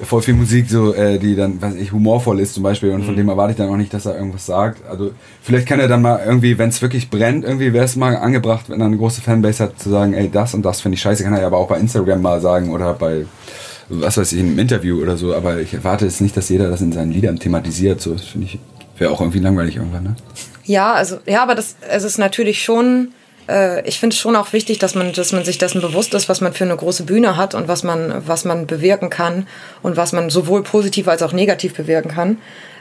voll 0.00 0.22
viel 0.22 0.34
Musik, 0.34 0.70
so, 0.70 0.94
äh, 0.94 1.18
die 1.18 1.34
dann, 1.34 1.60
weiß 1.60 1.74
ich, 1.74 1.90
humorvoll 1.90 2.38
ist 2.38 2.54
zum 2.54 2.62
Beispiel. 2.62 2.92
Und 2.92 3.02
von 3.02 3.16
dem 3.16 3.28
erwarte 3.28 3.50
ich 3.50 3.56
dann 3.56 3.68
auch 3.70 3.76
nicht, 3.76 3.92
dass 3.92 4.06
er 4.06 4.14
irgendwas 4.14 4.46
sagt. 4.46 4.88
Also 4.88 5.10
vielleicht 5.42 5.66
kann 5.66 5.80
er 5.80 5.88
dann 5.88 6.00
mal 6.00 6.20
irgendwie, 6.24 6.58
wenn 6.58 6.68
es 6.68 6.80
wirklich 6.80 7.10
brennt, 7.10 7.44
irgendwie 7.44 7.72
wäre 7.72 7.84
es 7.84 7.96
mal 7.96 8.14
angebracht, 8.14 8.66
wenn 8.68 8.78
er 8.80 8.86
eine 8.86 8.96
große 8.96 9.20
Fanbase 9.20 9.64
hat, 9.64 9.80
zu 9.80 9.90
sagen, 9.90 10.14
ey, 10.14 10.30
das 10.30 10.54
und 10.54 10.62
das 10.62 10.80
finde 10.80 10.94
ich 10.94 11.02
scheiße. 11.02 11.24
Kann 11.24 11.32
er 11.32 11.40
ja 11.40 11.48
aber 11.48 11.56
auch 11.56 11.66
bei 11.66 11.80
Instagram 11.80 12.22
mal 12.22 12.40
sagen 12.40 12.70
oder 12.70 12.94
bei, 12.94 13.26
was 13.88 14.16
weiß 14.16 14.30
ich, 14.30 14.38
in 14.38 14.50
einem 14.50 14.60
Interview 14.60 15.02
oder 15.02 15.16
so. 15.16 15.34
Aber 15.34 15.58
ich 15.58 15.74
erwarte 15.74 16.04
jetzt 16.04 16.20
nicht, 16.20 16.36
dass 16.36 16.48
jeder 16.48 16.70
das 16.70 16.82
in 16.82 16.92
seinen 16.92 17.10
Liedern 17.10 17.40
thematisiert. 17.40 18.00
So, 18.00 18.12
das 18.12 18.26
finde 18.26 18.46
ich, 18.46 18.60
wäre 18.96 19.10
auch 19.10 19.20
irgendwie 19.20 19.40
langweilig 19.40 19.74
irgendwann, 19.74 20.04
ne? 20.04 20.16
ja, 20.68 20.92
also, 20.92 21.18
ja, 21.26 21.42
aber 21.42 21.56
das, 21.56 21.74
es 21.90 22.04
ist 22.04 22.18
natürlich 22.18 22.62
schon, 22.62 23.08
äh, 23.48 23.86
ich 23.86 23.98
finde 23.98 24.14
es 24.14 24.20
schon 24.20 24.36
auch 24.36 24.52
wichtig, 24.52 24.78
dass 24.78 24.94
man, 24.94 25.12
dass 25.12 25.32
man 25.32 25.44
sich 25.44 25.58
dessen 25.58 25.80
bewusst 25.80 26.14
ist, 26.14 26.28
was 26.28 26.40
man 26.40 26.52
für 26.52 26.64
eine 26.64 26.76
große 26.76 27.04
Bühne 27.04 27.36
hat 27.36 27.54
und 27.54 27.68
was 27.68 27.82
man, 27.82 28.22
was 28.26 28.44
man 28.44 28.66
bewirken 28.66 29.10
kann 29.10 29.46
und 29.82 29.96
was 29.96 30.12
man 30.12 30.30
sowohl 30.30 30.62
positiv 30.62 31.08
als 31.08 31.22
auch 31.22 31.32
negativ 31.32 31.74
bewirken 31.74 32.10
kann. 32.10 32.38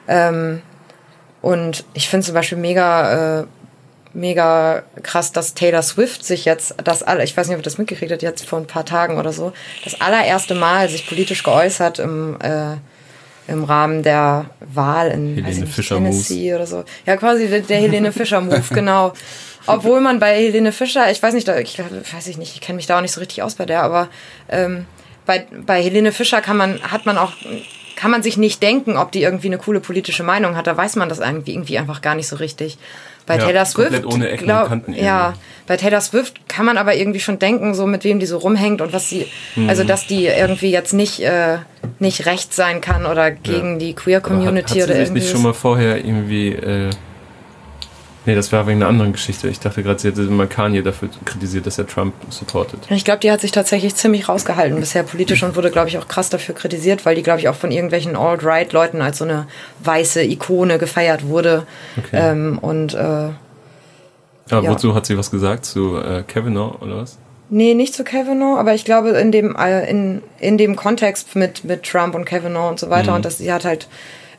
Ähm, 0.08 0.62
und 1.42 1.86
ich 1.94 2.10
finde 2.10 2.26
zum 2.26 2.36
Beispiel 2.36 2.58
mega, 2.58 3.42
äh, 3.42 3.46
mega 4.14 4.84
krass, 5.04 5.32
dass 5.32 5.54
Taylor 5.54 5.82
Swift 5.82 6.26
sich 6.26 6.46
jetzt 6.46 6.76
das 6.84 7.04
alle, 7.04 7.24
ich 7.24 7.38
weiß 7.38 7.48
nicht, 7.48 7.56
ob 7.56 7.62
ihr 7.62 7.64
das 7.64 7.78
mitgekriegt 7.78 8.12
habt, 8.12 8.22
jetzt 8.22 8.46
vor 8.46 8.60
ein 8.60 8.68
paar 8.68 8.86
Tagen 8.86 9.18
oder 9.18 9.32
so, 9.32 9.54
das 9.84 10.02
allererste 10.02 10.56
Mal 10.56 10.90
sich 10.90 11.08
politisch 11.08 11.44
geäußert 11.44 12.00
im, 12.00 12.38
äh, 12.42 12.76
im 13.48 13.64
Rahmen 13.64 14.04
der 14.04 14.48
Wahl 14.60 15.10
in 15.10 15.36
Helene 15.36 15.62
nicht, 15.62 15.74
Fischer 15.74 15.96
Tennessee 15.96 16.54
oder 16.54 16.68
so. 16.68 16.84
Ja, 17.06 17.16
quasi 17.16 17.48
der, 17.48 17.62
der 17.62 17.78
Helene 17.78 18.12
Fischer 18.12 18.42
Move, 18.42 18.64
genau. 18.74 19.14
Obwohl 19.68 20.02
man 20.02 20.20
bei 20.20 20.34
Helene 20.36 20.72
Fischer, 20.72 21.10
ich 21.12 21.22
weiß 21.22 21.34
nicht, 21.34 21.48
da- 21.48 21.58
ich 21.60 21.78
weiß 21.80 22.28
ich 22.28 22.38
nicht, 22.38 22.54
ich 22.56 22.62
kenne 22.62 22.78
mich 22.78 22.86
da 22.88 22.98
auch 22.98 23.02
nicht 23.02 23.12
so 23.12 23.20
richtig 23.20 23.44
aus 23.44 23.56
bei 23.56 23.66
der, 23.66 23.84
aber 23.84 24.08
ähm, 24.50 24.86
bei, 25.26 25.46
bei 25.66 25.82
Helene 25.82 26.12
Fischer 26.12 26.42
kann 26.42 26.58
man, 26.58 26.80
hat 26.84 27.06
man 27.06 27.18
auch, 27.18 27.34
kann 27.96 28.12
man 28.12 28.24
sich 28.24 28.38
nicht 28.38 28.62
denken, 28.64 28.96
ob 28.96 29.12
die 29.12 29.24
irgendwie 29.24 29.48
eine 29.48 29.58
coole 29.58 29.80
politische 29.80 30.24
Meinung 30.24 30.56
hat. 30.56 30.68
Da 30.68 30.78
weiß 30.78 30.96
man 30.98 31.10
das 31.10 31.20
irgendwie, 31.20 31.52
irgendwie 31.54 31.78
einfach 31.78 32.02
gar 32.02 32.16
nicht 32.16 32.28
so 32.28 32.36
richtig. 32.38 32.78
Bei 33.26 33.38
Ja, 33.38 33.44
Taylor 33.46 33.66
Swift, 33.66 34.06
ohne 34.06 34.30
Ecken 34.30 34.46
glaub, 34.46 34.68
Kanten 34.70 34.94
ja, 34.94 35.26
irgendwie. 35.30 35.40
bei 35.68 35.76
Taylor 35.78 36.00
Swift 36.00 36.48
kann 36.48 36.66
man 36.66 36.78
aber 36.78 36.96
irgendwie 36.96 37.20
schon 37.20 37.40
denken, 37.40 37.74
so 37.74 37.86
mit 37.86 38.06
wem 38.06 38.20
die 38.20 38.26
so 38.26 38.38
rumhängt 38.38 38.80
und 38.80 38.94
was 38.94 39.10
sie, 39.10 39.28
Mhm. 39.58 39.68
also 39.68 39.84
dass 39.84 40.08
die 40.08 40.28
irgendwie 40.28 40.72
jetzt 40.72 40.94
nicht, 40.94 41.20
äh, 41.20 41.58
nicht 42.00 42.26
rechts 42.26 42.56
sein 42.56 42.80
kann 42.80 43.06
oder 43.06 43.32
gegen 43.32 43.80
die 43.80 43.94
Queer 43.96 44.20
Aber 44.20 44.30
hat, 44.30 44.32
hat 44.32 44.38
Community 44.46 44.74
sie 44.76 44.84
oder 44.84 44.96
irgendwie. 44.96 45.20
nicht 45.20 45.30
schon 45.30 45.42
mal 45.42 45.54
vorher 45.54 45.98
irgendwie 45.98 46.50
äh, 46.54 46.90
Nee, 48.28 48.36
das 48.36 48.52
war 48.52 48.68
wegen 48.68 48.82
einer 48.82 48.90
anderen 48.90 49.14
Geschichte. 49.14 49.48
Ich 49.48 49.62
dachte 49.62 49.82
gerade, 49.84 50.00
sie 50.00 50.10
hätte 50.10 50.20
mal 50.24 50.48
Kanye 50.48 50.82
dafür 50.82 51.08
kritisiert, 51.24 51.66
dass 51.66 51.78
er 51.78 51.88
Trump 51.88 52.14
supportet. 52.30 52.82
Ich 52.90 53.06
glaube, 53.06 53.22
die 53.22 53.32
hat 53.32 53.40
sich 53.40 53.54
tatsächlich 53.54 53.96
ziemlich 53.96 54.28
rausgehalten 54.28 54.78
bisher 54.82 55.04
politisch 55.04 55.44
und 55.44 55.56
wurde, 55.56 55.72
glaube 55.72 55.88
ich, 55.88 55.98
auch 55.98 56.10
krass 56.10 56.30
dafür 56.30 56.54
kritisiert, 56.54 57.06
weil 57.06 57.16
die, 57.16 57.24
glaube 57.24 57.40
ich, 57.40 57.48
auch 57.48 57.56
von 57.56 57.72
irgendwelchen 57.72 58.18
Alt-Right-Leuten 58.18 59.02
als 59.02 59.20
so 59.20 59.24
eine 59.24 59.48
weiße 59.80 60.26
Ikone 60.26 60.78
gefeiert 60.78 61.26
wurde. 61.26 61.66
Okay. 61.98 62.20
Ähm, 62.32 62.60
und 62.60 62.96
äh, 62.96 62.98
Aber 62.98 63.36
ja. 64.50 64.72
wozu 64.72 64.94
hat 64.94 65.06
sie 65.06 65.18
was 65.18 65.32
gesagt? 65.32 65.64
Zu 65.64 65.96
äh, 65.96 66.24
Kavanaugh 66.28 66.82
oder 66.82 66.98
was? 66.98 67.18
Nee, 67.50 67.76
nicht 67.76 67.94
zu 67.94 68.04
Kavanaugh, 68.04 68.60
aber 68.60 68.74
ich 68.74 68.84
glaube 68.84 69.12
in 69.12 69.32
dem, 69.32 69.56
äh, 69.56 69.90
in, 69.90 70.22
in 70.40 70.58
dem 70.58 70.76
Kontext 70.76 71.38
mit, 71.38 71.64
mit 71.64 71.84
Trump 71.84 72.14
und 72.14 72.26
Kavanaugh 72.26 72.68
und 72.68 72.78
so 72.82 72.90
weiter. 72.90 73.16
Und 73.16 73.24
dass 73.24 73.38
sie 73.38 73.54
hat 73.54 73.64
halt 73.64 73.88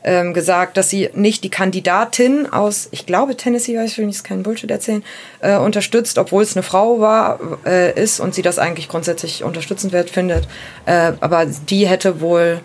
ähm, 0.03 0.33
gesagt, 0.33 0.77
dass 0.77 0.89
sie 0.89 1.09
nicht 1.13 1.43
die 1.43 1.49
Kandidatin 1.49 2.47
aus, 2.51 2.87
ich 2.91 3.05
glaube 3.05 3.35
Tennessee, 3.35 3.77
weiß 3.77 3.91
ich 3.91 3.97
will 3.97 4.07
jetzt 4.07 4.23
keinen 4.23 4.43
Bullshit 4.43 4.71
erzählen, 4.71 5.03
äh, 5.41 5.57
unterstützt, 5.57 6.17
obwohl 6.17 6.43
es 6.43 6.55
eine 6.55 6.63
Frau 6.63 6.99
war, 6.99 7.39
äh, 7.65 8.01
ist 8.01 8.19
und 8.19 8.33
sie 8.33 8.41
das 8.41 8.59
eigentlich 8.59 8.87
grundsätzlich 8.87 9.43
unterstützenswert 9.43 10.09
findet. 10.09 10.47
Äh, 10.85 11.13
aber 11.19 11.45
die 11.45 11.87
hätte 11.87 12.21
wohl 12.21 12.61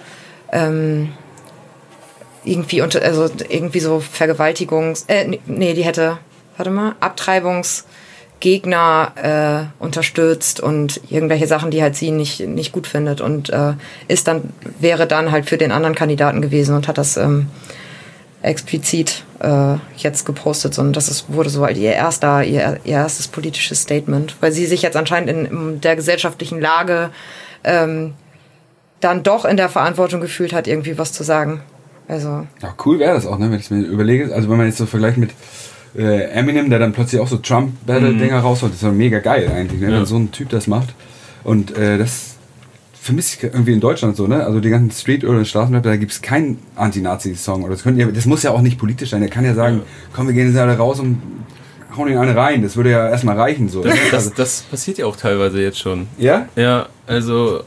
ähm, 0.53 1.13
irgendwie 2.45 2.83
unter, 2.83 3.03
also 3.03 3.29
irgendwie 3.49 3.81
so 3.81 4.01
Vergewaltigungs, 4.01 5.05
äh, 5.09 5.39
nee, 5.47 5.75
die 5.75 5.85
hätte, 5.85 6.19
warte 6.57 6.71
mal, 6.71 6.95
Abtreibungsgegner 8.45 9.71
äh, 9.81 9.83
unterstützt 9.83 10.61
und 10.61 11.01
irgendwelche 11.09 11.47
Sachen, 11.47 11.71
die 11.71 11.83
halt 11.83 11.97
sie 11.97 12.11
nicht, 12.11 12.41
nicht 12.41 12.73
gut 12.73 12.87
findet 12.87 13.21
und 13.21 13.51
äh, 13.51 13.73
ist 14.09 14.29
dann, 14.29 14.53
wäre 14.79 15.07
dann 15.07 15.33
halt 15.33 15.49
für 15.49 15.57
den 15.57 15.73
anderen 15.73 15.95
Kandidaten 15.95 16.43
gewesen 16.43 16.77
und 16.77 16.87
hat 16.87 16.99
das 16.99 17.17
ähm, 17.17 17.47
explizit 18.43 19.25
äh, 19.41 19.77
jetzt 19.97 20.27
gepostet, 20.27 20.75
sondern 20.75 20.93
das 20.93 21.09
ist, 21.09 21.33
wurde 21.33 21.49
so 21.49 21.65
halt 21.65 21.79
ihr 21.79 21.93
erster, 21.93 22.45
ihr, 22.45 22.79
ihr 22.85 22.97
erstes 22.97 23.29
politisches 23.29 23.81
Statement, 23.81 24.37
weil 24.41 24.53
sie 24.53 24.67
sich 24.67 24.83
jetzt 24.83 24.97
anscheinend 24.97 25.31
in, 25.31 25.47
in 25.47 25.81
der 25.81 25.97
gesellschaftlichen 25.97 26.61
Lage 26.61 27.11
ähm, 27.65 28.13
dann 29.01 29.23
doch 29.23 29.45
in 29.45 29.57
der 29.57 29.71
Verantwortung 29.71 30.21
gefühlt 30.21 30.53
hat, 30.53 30.67
irgendwie 30.67 30.99
was 30.99 31.13
zu 31.13 31.25
sagen. 31.25 31.61
Also, 32.07 32.47
Ja, 32.61 32.75
cool 32.85 32.99
wäre 32.99 33.15
das 33.15 33.25
auch, 33.27 33.39
ne, 33.39 33.51
wenn 33.51 33.59
ich 33.59 33.71
mir 33.71 33.81
überlege. 33.81 34.35
Also 34.35 34.51
wenn 34.51 34.59
man 34.59 34.67
jetzt 34.67 34.77
so 34.77 34.85
vergleicht 34.85 35.17
mit 35.17 35.31
äh, 35.97 36.25
Eminem, 36.31 36.71
der 36.71 36.79
dann 36.79 36.93
plötzlich 36.93 37.21
auch 37.21 37.29
so 37.29 37.37
Trump-Battle-Dinger 37.37 38.39
rausholt, 38.41 38.73
das 38.73 38.83
ist 38.83 38.87
doch 38.89 38.93
mega 38.93 39.19
geil 39.21 39.51
eigentlich, 39.55 39.81
ne, 39.81 39.91
Ja. 39.91 39.99
wenn 39.99 40.07
so 40.07 40.17
ein 40.17 40.33
Typ 40.33 40.49
das 40.49 40.67
macht. 40.67 40.95
Und 41.45 41.77
äh, 41.77 41.99
das 41.99 42.37
vermisse 43.01 43.37
ich 43.37 43.45
irgendwie 43.45 43.73
in 43.75 43.81
Deutschland 43.81 44.17
so, 44.17 44.27
ne? 44.27 44.45
Also 44.45 44.61
die 44.61 44.71
ganzen 44.71 44.91
Street- 44.91 45.25
oder 45.25 45.45
Straßenrapper, 45.45 45.91
da 45.91 45.97
gibt 45.97 46.13
es 46.13 46.23
keinen 46.23 46.59
Anti-Nazi-Song. 46.75 47.63
Oder 47.65 47.75
das, 47.77 47.85
ja, 47.97 48.07
das 48.07 48.25
muss 48.25 48.43
ja 48.43 48.51
auch 48.51 48.63
nicht 48.63 48.79
politisch 48.79 49.11
sein. 49.11 49.21
Der 49.21 49.29
kann 49.29 49.45
ja 49.45 49.55
sagen, 49.55 49.83
komm, 50.15 50.27
wir 50.27 50.35
gehen 50.35 50.49
jetzt 50.49 50.57
alle 50.59 50.77
raus 50.77 51.01
und 51.01 51.21
hauen 51.97 52.09
ihn 52.09 52.17
eine 52.17 52.35
rein. 52.35 52.63
Das 52.63 52.77
würde 52.77 52.91
ja 52.91 53.09
erstmal 53.09 53.39
reichen. 53.39 53.69
So, 53.69 53.83
ne? 53.83 53.91
Das, 54.11 54.25
also, 54.25 54.31
das 54.37 54.63
passiert 54.63 54.97
ja 54.99 55.05
auch 55.07 55.17
teilweise 55.17 55.61
jetzt 55.61 55.79
schon. 55.79 56.07
ja? 56.19 56.49
Ja, 56.57 56.87
also 57.07 57.63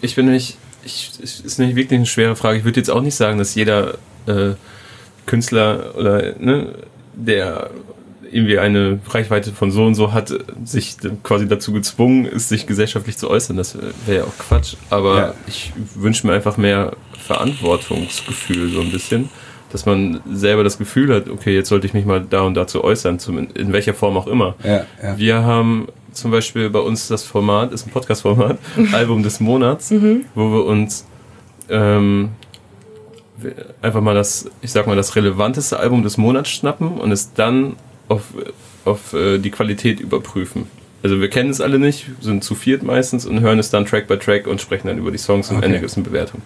ich 0.00 0.14
bin 0.14 0.26
nämlich, 0.26 0.56
ich, 0.84 1.10
ist 1.20 1.58
nämlich 1.58 1.74
wirklich 1.76 1.96
eine 1.98 2.06
schwere 2.06 2.36
Frage. 2.36 2.58
Ich 2.58 2.64
würde 2.64 2.78
jetzt 2.78 2.90
auch 2.90 3.02
nicht 3.02 3.16
sagen, 3.16 3.38
dass 3.38 3.56
jeder 3.56 3.94
äh, 4.26 4.52
Künstler 5.26 5.94
oder 5.98 6.34
ne, 6.38 6.68
der 7.16 7.70
irgendwie 8.30 8.58
eine 8.58 8.98
Reichweite 9.08 9.52
von 9.52 9.70
so 9.70 9.84
und 9.84 9.94
so 9.94 10.12
hat, 10.12 10.32
sich 10.64 10.96
quasi 11.22 11.46
dazu 11.48 11.72
gezwungen 11.72 12.26
ist, 12.26 12.48
sich 12.48 12.66
gesellschaftlich 12.66 13.16
zu 13.16 13.30
äußern. 13.30 13.56
Das 13.56 13.76
wäre 14.06 14.18
ja 14.18 14.24
auch 14.24 14.36
Quatsch. 14.38 14.74
Aber 14.90 15.16
Ja. 15.18 15.34
ich 15.46 15.72
wünsche 15.94 16.26
mir 16.26 16.32
einfach 16.34 16.56
mehr 16.56 16.92
Verantwortungsgefühl 17.18 18.70
so 18.70 18.80
ein 18.80 18.90
bisschen. 18.90 19.28
Dass 19.72 19.84
man 19.84 20.20
selber 20.32 20.62
das 20.64 20.78
Gefühl 20.78 21.12
hat, 21.14 21.28
okay, 21.28 21.52
jetzt 21.54 21.68
sollte 21.68 21.86
ich 21.86 21.92
mich 21.94 22.04
mal 22.06 22.24
da 22.28 22.42
und 22.42 22.54
dazu 22.54 22.84
äußern, 22.84 23.18
in 23.54 23.72
welcher 23.72 23.94
Form 23.94 24.16
auch 24.16 24.28
immer. 24.28 24.54
Ja, 24.64 24.86
ja. 25.02 25.18
Wir 25.18 25.42
haben 25.42 25.88
zum 26.12 26.30
Beispiel 26.30 26.70
bei 26.70 26.78
uns 26.78 27.08
das 27.08 27.24
Format, 27.24 27.72
ist 27.72 27.86
ein 27.86 27.90
Podcast-Format, 27.90 28.58
Album 28.92 29.22
des 29.22 29.40
Monats, 29.40 29.92
wo 30.34 30.52
wir 30.52 30.64
uns 30.64 31.04
ähm, 31.68 32.30
einfach 33.82 34.00
mal 34.00 34.14
das, 34.14 34.50
ich 34.62 34.72
sag 34.72 34.86
mal, 34.86 34.96
das 34.96 35.16
relevanteste 35.16 35.78
Album 35.78 36.02
des 36.02 36.16
Monats 36.16 36.50
schnappen 36.50 36.98
und 36.98 37.12
es 37.12 37.32
dann 37.32 37.76
auf, 38.08 38.22
auf 38.84 39.12
äh, 39.12 39.38
die 39.38 39.50
Qualität 39.50 40.00
überprüfen. 40.00 40.66
Also 41.02 41.20
wir 41.20 41.28
kennen 41.28 41.50
es 41.50 41.60
alle 41.60 41.78
nicht, 41.78 42.06
sind 42.20 42.42
zu 42.42 42.54
viert 42.54 42.82
meistens 42.82 43.26
und 43.26 43.40
hören 43.40 43.58
es 43.58 43.70
dann 43.70 43.86
Track 43.86 44.08
by 44.08 44.18
Track 44.18 44.46
und 44.46 44.60
sprechen 44.60 44.88
dann 44.88 44.98
über 44.98 45.10
die 45.10 45.18
Songs 45.18 45.50
und 45.50 45.56
am 45.56 45.58
Okay. 45.58 45.66
Ende 45.66 45.78
gibt 45.78 45.90
es 45.90 45.96
eine 45.96 46.04
Bewertung. 46.04 46.42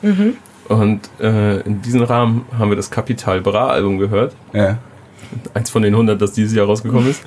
Und 0.69 1.01
äh, 1.21 1.61
in 1.63 1.83
diesem 1.83 2.03
Rahmen 2.03 2.45
haben 2.59 2.71
wir 2.71 2.77
das 2.77 2.91
Kapital 2.91 3.41
Bra 3.41 3.69
Album 3.69 3.99
gehört 3.99 4.35
ja. 4.53 4.79
eins 5.55 5.71
von 5.71 5.83
den 5.83 5.95
100, 5.95 6.21
das 6.21 6.33
dieses 6.33 6.55
Jahr 6.55 6.67
rausgekommen 6.67 7.11
ist. 7.11 7.23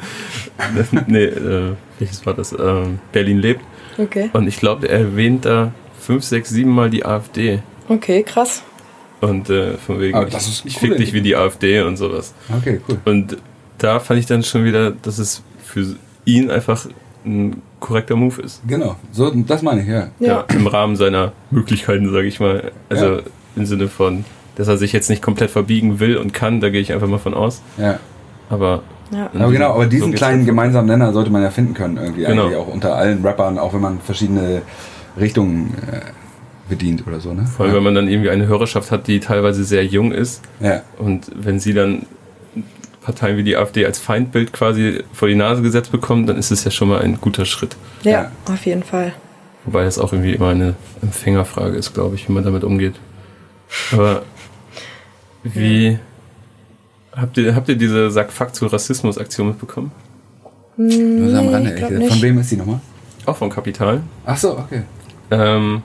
nee, 1.07 1.23
äh, 1.25 1.73
welches 1.99 2.25
war 2.25 2.33
das? 2.33 2.53
Ähm, 2.53 2.99
Berlin 3.11 3.39
lebt. 3.39 3.61
okay. 3.97 4.29
Und 4.33 4.47
ich 4.47 4.57
glaube, 4.57 4.87
er 4.87 4.99
erwähnt 4.99 5.45
da 5.45 5.73
fünf, 5.99 6.23
sechs, 6.23 6.49
sieben 6.49 6.71
Mal 6.71 6.89
die 6.89 7.05
AfD. 7.05 7.59
Okay, 7.89 8.23
krass. 8.23 8.63
Und 9.23 9.49
äh, 9.49 9.77
von 9.77 9.99
wegen, 10.01 10.17
ist 10.27 10.47
ich, 10.47 10.65
ich 10.65 10.75
cool, 10.83 10.89
fick 10.89 10.97
dich 10.97 11.13
wie 11.13 11.21
die 11.21 11.35
AfD 11.35 11.81
und 11.81 11.97
sowas. 11.97 12.33
Okay, 12.57 12.81
cool. 12.89 12.97
Und 13.05 13.37
da 13.77 13.99
fand 13.99 14.19
ich 14.19 14.25
dann 14.25 14.43
schon 14.43 14.65
wieder, 14.65 14.91
dass 14.91 15.17
es 15.17 15.41
für 15.63 15.95
ihn 16.25 16.51
einfach 16.51 16.85
ein 17.25 17.61
korrekter 17.79 18.15
Move 18.15 18.41
ist. 18.41 18.61
Genau, 18.67 18.97
so, 19.11 19.31
das 19.33 19.61
meine 19.61 19.81
ich, 19.81 19.87
ja. 19.87 20.07
Ja. 20.19 20.45
Im 20.53 20.67
Rahmen 20.67 20.95
seiner 20.95 21.31
Möglichkeiten, 21.51 22.11
sage 22.11 22.27
ich 22.27 22.39
mal. 22.39 22.71
Also 22.89 23.05
Ja. 23.05 23.19
im 23.55 23.65
Sinne 23.65 23.87
von, 23.87 24.25
dass 24.55 24.67
er 24.67 24.77
sich 24.77 24.91
jetzt 24.93 25.09
nicht 25.09 25.21
komplett 25.21 25.51
verbiegen 25.51 25.99
will 25.99 26.17
und 26.17 26.33
kann, 26.33 26.59
da 26.59 26.69
gehe 26.69 26.81
ich 26.81 26.91
einfach 26.93 27.07
mal 27.07 27.17
von 27.19 27.33
aus. 27.33 27.61
ja. 27.77 27.99
Aber 28.49 28.83
Ja. 29.11 29.29
Aber 29.33 29.51
genau, 29.51 29.71
aber 29.73 29.83
so 29.85 29.89
diesen 29.89 30.07
geht's 30.11 30.19
kleinen 30.19 30.45
gemeinsamen 30.45 30.87
Nenner 30.87 31.13
sollte 31.13 31.29
man 31.31 31.41
ja 31.43 31.49
finden 31.49 31.73
können, 31.73 31.97
irgendwie 31.97 32.23
Genau. 32.25 32.43
eigentlich 32.47 32.57
auch 32.57 32.67
unter 32.67 32.95
allen 32.95 33.23
Rappern, 33.25 33.57
auch 33.57 33.73
wenn 33.73 33.81
man 33.81 33.99
verschiedene 33.99 34.61
Richtungen 35.17 35.73
äh, 35.91 36.01
bedient 36.69 37.05
oder 37.07 37.19
so, 37.19 37.33
ne? 37.33 37.45
Vor 37.45 37.65
allem, 37.65 37.75
wenn 37.75 37.83
man 37.83 37.95
dann 37.95 38.07
irgendwie 38.07 38.29
eine 38.29 38.47
Hörerschaft 38.47 38.91
hat, 38.91 39.07
die 39.07 39.19
teilweise 39.19 39.63
sehr 39.63 39.85
jung 39.85 40.11
ist. 40.11 40.41
ja. 40.59 40.81
Und 40.97 41.29
wenn 41.35 41.59
sie 41.59 41.73
dann 41.73 42.05
Parteien 43.01 43.35
wie 43.37 43.43
die 43.43 43.57
AfD 43.57 43.85
als 43.85 43.99
Feindbild 43.99 44.53
quasi 44.53 45.03
vor 45.11 45.27
die 45.27 45.35
Nase 45.35 45.61
gesetzt 45.61 45.91
bekommen, 45.91 46.25
dann 46.25 46.37
ist 46.37 46.51
es 46.51 46.63
ja 46.63 46.71
schon 46.71 46.87
mal 46.87 47.01
ein 47.01 47.19
guter 47.19 47.45
Schritt. 47.45 47.75
Ja, 48.03 48.11
Ja. 48.11 48.31
auf 48.53 48.65
jeden 48.65 48.83
Fall. 48.83 49.13
Wobei 49.65 49.83
das 49.83 49.97
auch 49.99 50.13
irgendwie 50.13 50.33
immer 50.33 50.49
eine 50.49 50.75
Empfängerfrage 51.01 51.75
ist, 51.75 51.93
glaube 51.93 52.15
ich, 52.15 52.27
wie 52.29 52.33
man 52.33 52.43
damit 52.45 52.63
umgeht. 52.63 52.95
Aber 53.91 54.23
wie 55.43 55.97
habt 57.13 57.37
ihr, 57.37 57.55
habt 57.55 57.67
ihr 57.69 57.75
diese 57.75 58.09
Sack 58.11 58.31
Fuck 58.31 58.55
zu 58.55 58.67
Rassismus-Aktion 58.67 59.47
mitbekommen? 59.49 59.91
Nur 60.77 60.89
so 61.29 61.37
am 61.37 61.45
Nee, 61.47 61.53
Rande, 61.53 61.69
ich 61.71 61.75
glaub 61.75 61.91
echt. 61.91 61.99
nicht. 61.99 62.11
Von 62.13 62.21
wem 62.21 62.37
ist 62.39 62.51
die 62.51 62.57
nochmal? 62.57 62.79
Auch 63.25 63.37
von 63.37 63.49
Kapital. 63.49 64.01
Ach 64.25 64.37
so, 64.37 64.57
okay. 64.57 64.83
Ähm, 65.31 65.81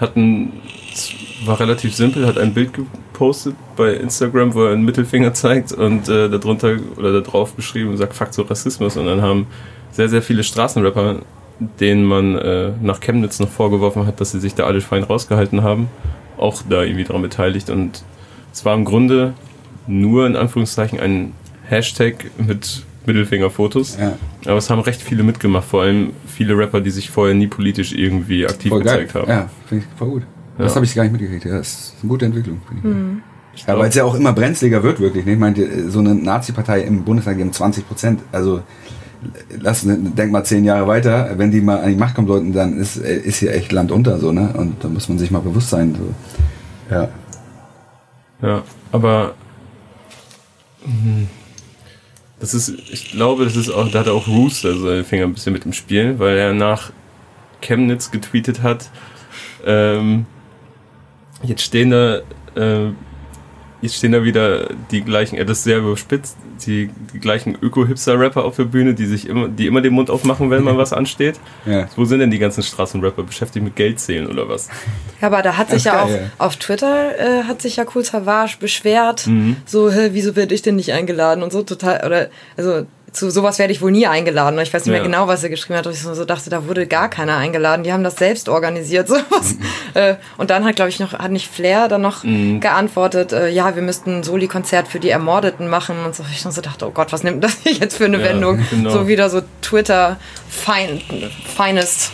hat 0.00 0.16
ein, 0.16 0.52
war 1.44 1.60
relativ 1.60 1.94
simpel, 1.94 2.26
hat 2.26 2.38
ein 2.38 2.54
Bild 2.54 2.72
gepostet 2.72 3.54
bei 3.76 3.94
Instagram, 3.94 4.54
wo 4.54 4.64
er 4.64 4.72
einen 4.72 4.84
Mittelfinger 4.84 5.34
zeigt 5.34 5.72
und 5.72 6.08
äh, 6.08 6.28
darunter 6.28 6.76
oder 6.96 7.12
da 7.12 7.20
drauf 7.20 7.54
beschrieben, 7.54 7.96
sagt 7.96 8.14
Fuck 8.14 8.32
zu 8.32 8.42
Rassismus. 8.42 8.96
Und 8.96 9.06
dann 9.06 9.22
haben 9.22 9.46
sehr, 9.92 10.08
sehr 10.08 10.22
viele 10.22 10.42
Straßenrapper, 10.42 11.20
denen 11.80 12.04
man 12.04 12.36
äh, 12.36 12.72
nach 12.82 13.00
Chemnitz 13.00 13.38
noch 13.38 13.48
vorgeworfen 13.48 14.06
hat, 14.06 14.20
dass 14.20 14.32
sie 14.32 14.40
sich 14.40 14.54
da 14.54 14.64
alle 14.64 14.80
fein 14.80 15.04
rausgehalten 15.04 15.62
haben, 15.62 15.88
auch 16.36 16.62
da 16.68 16.82
irgendwie 16.82 17.04
daran 17.04 17.22
beteiligt. 17.22 17.70
Und 17.70 18.04
es 18.52 18.64
war 18.64 18.74
im 18.74 18.84
Grunde 18.84 19.34
nur 19.86 20.26
in 20.26 20.36
Anführungszeichen 20.36 20.98
ein 20.98 21.32
Hashtag 21.68 22.30
mit 22.36 22.84
Mittelfingerfotos. 23.06 23.96
Ja. 24.00 24.16
Aber 24.46 24.56
es 24.56 24.70
haben 24.70 24.80
recht 24.80 25.00
viele 25.02 25.22
mitgemacht, 25.22 25.64
vor 25.66 25.82
allem 25.82 26.10
viele 26.26 26.56
Rapper, 26.56 26.80
die 26.80 26.90
sich 26.90 27.10
vorher 27.10 27.34
nie 27.34 27.46
politisch 27.46 27.92
irgendwie 27.92 28.46
aktiv 28.46 28.70
Voll 28.70 28.82
geil. 28.82 29.04
gezeigt 29.04 29.14
haben. 29.14 29.28
Ja, 29.30 29.48
finde 29.68 29.84
ich 29.84 29.98
voll 29.98 30.08
gut. 30.08 30.22
Das 30.58 30.72
Ja. 30.72 30.76
habe 30.76 30.84
ich 30.86 30.94
gar 30.94 31.02
nicht 31.02 31.12
mitgekriegt. 31.12 31.44
Ja, 31.44 31.58
das 31.58 31.68
ist 31.68 31.94
eine 32.02 32.08
gute 32.08 32.26
Entwicklung, 32.26 32.60
finde 32.68 33.20
ich. 33.54 33.60
Ich 33.60 33.66
Ja, 33.66 33.78
weil 33.78 33.88
es 33.88 33.94
ja 33.94 34.04
auch 34.04 34.14
immer 34.14 34.32
brenzliger 34.32 34.82
wird, 34.82 35.00
wirklich. 35.00 35.24
ne? 35.26 35.32
Ich 35.32 35.38
meine, 35.38 35.90
so 35.90 35.98
eine 36.00 36.14
Nazi-Partei 36.14 36.80
im 36.82 37.04
Bundestag, 37.04 37.36
die 37.36 37.42
haben 37.42 37.52
20 37.52 37.86
Prozent. 37.86 38.20
Also, 38.32 38.62
lass, 39.60 39.82
denk 39.86 40.32
mal 40.32 40.44
zehn 40.44 40.64
Jahre 40.64 40.86
weiter, 40.86 41.30
wenn 41.36 41.50
die 41.50 41.60
mal 41.60 41.80
an 41.80 41.88
die 41.90 41.96
Macht 41.96 42.14
kommen 42.14 42.28
sollten, 42.28 42.52
dann 42.52 42.78
ist, 42.78 42.96
äh, 42.96 43.16
ist 43.16 43.38
hier 43.38 43.52
echt 43.54 43.70
Land 43.72 43.90
unter, 43.92 44.18
so, 44.18 44.32
ne? 44.32 44.50
Und 44.56 44.82
da 44.82 44.88
muss 44.88 45.08
man 45.08 45.18
sich 45.18 45.30
mal 45.30 45.40
bewusst 45.40 45.70
sein, 45.70 45.94
so. 45.96 46.94
Ja. 46.94 47.08
ja, 48.42 48.62
aber 48.92 49.34
hm, 50.84 51.28
das 52.40 52.54
ist, 52.54 52.70
ich 52.90 53.12
glaube, 53.12 53.44
das 53.44 53.56
ist 53.56 53.70
auch, 53.70 53.88
da 53.90 54.00
hat 54.00 54.08
auch 54.08 54.26
Rooster 54.26 54.76
seine 54.76 55.04
Finger 55.04 55.24
ein 55.24 55.34
bisschen 55.34 55.52
mit 55.52 55.64
im 55.64 55.72
Spiel, 55.72 56.18
weil 56.18 56.36
er 56.36 56.52
nach 56.52 56.92
Chemnitz 57.60 58.10
getweetet 58.10 58.62
hat, 58.62 58.90
ähm, 59.64 60.26
jetzt 61.42 61.62
stehen 61.62 61.90
da 61.90 62.18
äh, 62.56 62.92
jetzt 63.84 63.96
stehen 63.96 64.12
da 64.12 64.24
wieder 64.24 64.68
die 64.90 65.02
gleichen, 65.02 65.36
er 65.36 65.44
das 65.44 65.62
sehr 65.62 65.78
überspitzt, 65.78 66.36
die, 66.66 66.90
die 67.12 67.18
gleichen 67.20 67.56
Öko-Hipster-Rapper 67.60 68.44
auf 68.44 68.56
der 68.56 68.64
Bühne, 68.64 68.94
die 68.94 69.06
sich 69.06 69.28
immer, 69.28 69.48
die 69.48 69.66
immer 69.66 69.80
den 69.80 69.92
Mund 69.92 70.10
aufmachen, 70.10 70.50
wenn 70.50 70.62
mal 70.64 70.76
was 70.76 70.92
ansteht. 71.00 71.38
Ja. 71.66 71.88
Wo 71.96 72.04
sind 72.04 72.18
denn 72.20 72.30
die 72.30 72.38
ganzen 72.38 72.62
Straßenrapper? 72.62 73.22
Beschäftigt 73.22 73.64
mit 73.64 73.76
Geld 73.76 74.00
zählen 74.00 74.26
oder 74.26 74.48
was? 74.48 74.68
Ja, 75.20 75.28
aber 75.28 75.40
da 75.42 75.56
hat 75.56 75.70
sich 75.70 75.84
ja 75.84 75.94
ist 75.94 76.02
auch 76.02 76.08
geil, 76.08 76.30
auf 76.36 76.56
Twitter 76.56 77.18
äh, 77.18 77.44
hat 77.44 77.62
sich 77.62 77.76
ja 77.76 77.84
Cool 77.94 78.04
Savage 78.04 78.56
beschwert, 78.60 79.26
Mhm. 79.26 79.56
so, 79.64 79.90
hä, 79.90 80.10
wieso 80.12 80.36
werde 80.36 80.54
ich 80.54 80.60
denn 80.60 80.76
nicht 80.76 80.92
eingeladen 80.92 81.42
und 81.42 81.50
so 81.52 81.62
total, 81.62 82.04
oder, 82.04 82.28
also 82.58 82.84
zu 83.14 83.30
sowas 83.30 83.58
werde 83.58 83.72
ich 83.72 83.80
wohl 83.80 83.90
nie 83.92 84.06
eingeladen. 84.06 84.58
Ich 84.58 84.74
weiß 84.74 84.82
nicht 84.84 84.90
mehr 84.90 84.98
Ja. 84.98 85.04
genau, 85.06 85.28
was 85.28 85.42
er 85.42 85.48
geschrieben 85.48 85.78
hat. 85.78 85.86
Und 85.86 85.92
ich 85.94 86.00
so 86.02 86.24
dachte, 86.26 86.50
da 86.50 86.66
wurde 86.66 86.86
gar 86.86 87.08
keiner 87.08 87.36
eingeladen. 87.38 87.82
Die 87.84 87.92
haben 87.92 88.04
das 88.04 88.16
selbst 88.16 88.48
organisiert. 88.50 89.08
Sowas. 89.14 89.54
Äh, 89.94 90.16
und 90.36 90.50
dann 90.50 90.64
hat, 90.64 90.76
glaube 90.76 90.88
ich, 90.90 90.98
noch, 91.00 91.12
hat 91.14 91.30
nicht 91.30 91.48
Flair 91.50 91.88
dann 91.88 92.02
noch 92.02 92.24
Mhm. 92.24 92.60
geantwortet, 92.60 93.32
äh, 93.32 93.48
ja, 93.48 93.74
wir 93.76 93.82
müssten 93.82 94.18
ein 94.18 94.22
Soli-Konzert 94.24 94.88
für 94.88 94.98
die 95.00 95.08
Ermordeten 95.10 95.68
machen 95.68 95.96
und 96.04 96.14
so. 96.14 96.24
Ich 96.30 96.42
so 96.42 96.60
dachte, 96.60 96.86
oh 96.86 96.90
Gott, 96.90 97.12
was 97.12 97.22
nimmt 97.22 97.42
das 97.42 97.56
jetzt 97.64 97.96
für 97.96 98.04
eine 98.06 98.18
Ja, 98.18 98.24
Wendung? 98.24 98.60
genau. 98.70 98.90
So 98.90 99.08
wieder 99.08 99.30
so 99.30 99.40
Twitter 99.62 100.16
fein, 100.48 101.00
finest. 101.56 102.10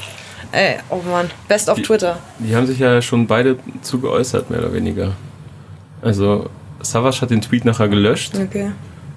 Ey, 0.53 0.77
oh 0.91 1.01
Mann, 1.11 1.31
best 1.49 1.69
of 1.71 1.77
Die- 1.77 1.83
Twitter. 1.83 2.19
Die 2.41 2.55
haben 2.55 2.67
sich 2.67 2.79
ja 2.79 3.01
schon 3.01 3.27
beide 3.27 3.57
zu 3.83 4.01
geäußert, 4.01 4.51
mehr 4.51 4.59
oder 4.61 4.73
weniger. 4.75 5.13
Also, 6.03 6.51
Savage 6.83 7.21
hat 7.23 7.31
den 7.31 7.41
Tweet 7.41 7.65
nachher 7.65 7.89
gelöscht. 7.89 8.33
Okay. 8.35 8.73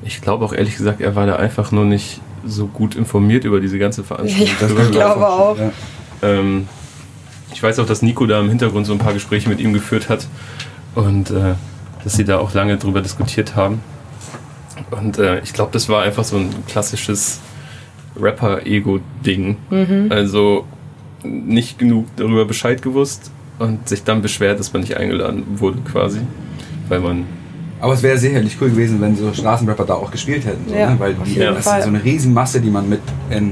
Ich 0.05 0.21
glaube 0.21 0.45
auch 0.45 0.53
ehrlich 0.53 0.75
gesagt, 0.75 1.01
er 1.01 1.15
war 1.15 1.25
da 1.25 1.35
einfach 1.35 1.71
nur 1.71 1.85
nicht 1.85 2.21
so 2.45 2.67
gut 2.67 2.95
informiert 2.95 3.45
über 3.45 3.59
diese 3.59 3.79
ganze 3.79 4.03
Veranstaltung. 4.03 4.77
Ja, 4.77 4.83
ich 4.83 4.91
glaube 4.91 5.27
auch. 5.27 5.57
Ja. 5.57 5.71
Ähm, 6.21 6.67
ich 7.53 7.61
weiß 7.61 7.79
auch, 7.79 7.85
dass 7.85 8.01
Nico 8.01 8.25
da 8.25 8.39
im 8.39 8.49
Hintergrund 8.49 8.85
so 8.85 8.93
ein 8.93 8.99
paar 8.99 9.13
Gespräche 9.13 9.47
mit 9.49 9.59
ihm 9.59 9.73
geführt 9.73 10.09
hat 10.09 10.27
und 10.95 11.29
äh, 11.31 11.53
dass 12.03 12.13
sie 12.13 12.25
da 12.25 12.39
auch 12.39 12.53
lange 12.53 12.77
drüber 12.77 13.01
diskutiert 13.01 13.55
haben. 13.55 13.81
Und 14.91 15.17
äh, 15.17 15.39
ich 15.39 15.53
glaube, 15.53 15.71
das 15.71 15.87
war 15.87 16.03
einfach 16.03 16.23
so 16.23 16.37
ein 16.37 16.49
klassisches 16.67 17.39
Rapper-Ego-Ding. 18.19 19.57
Also 20.09 20.65
nicht 21.23 21.79
genug 21.79 22.07
darüber 22.15 22.45
Bescheid 22.45 22.81
gewusst 22.81 23.31
und 23.59 23.87
sich 23.87 24.03
dann 24.03 24.21
beschwert, 24.21 24.59
dass 24.59 24.73
man 24.73 24.81
nicht 24.81 24.97
eingeladen 24.97 25.43
wurde 25.55 25.79
quasi. 25.79 26.19
Weil 26.89 26.99
man 26.99 27.25
Aber 27.83 27.95
es 27.95 28.01
wäre 28.01 28.17
sicherlich 28.17 28.55
cool 28.61 28.69
gewesen, 28.69 29.01
wenn 29.01 29.17
so 29.17 29.33
Straßenrapper 29.33 29.83
da 29.83 29.95
auch 29.95 30.09
gespielt 30.09 30.45
hätten. 30.45 30.69
So, 30.69 30.73
Ja, 30.73 30.91
ne? 30.91 30.99
Weil 31.01 31.15
die, 31.15 31.35
das 31.35 31.57
ist 31.57 31.65
so 31.65 31.89
eine 31.89 32.01
Riesenmasse, 32.01 32.61
die 32.61 32.69
man 32.69 32.87
mit 32.87 33.01
in, 33.29 33.51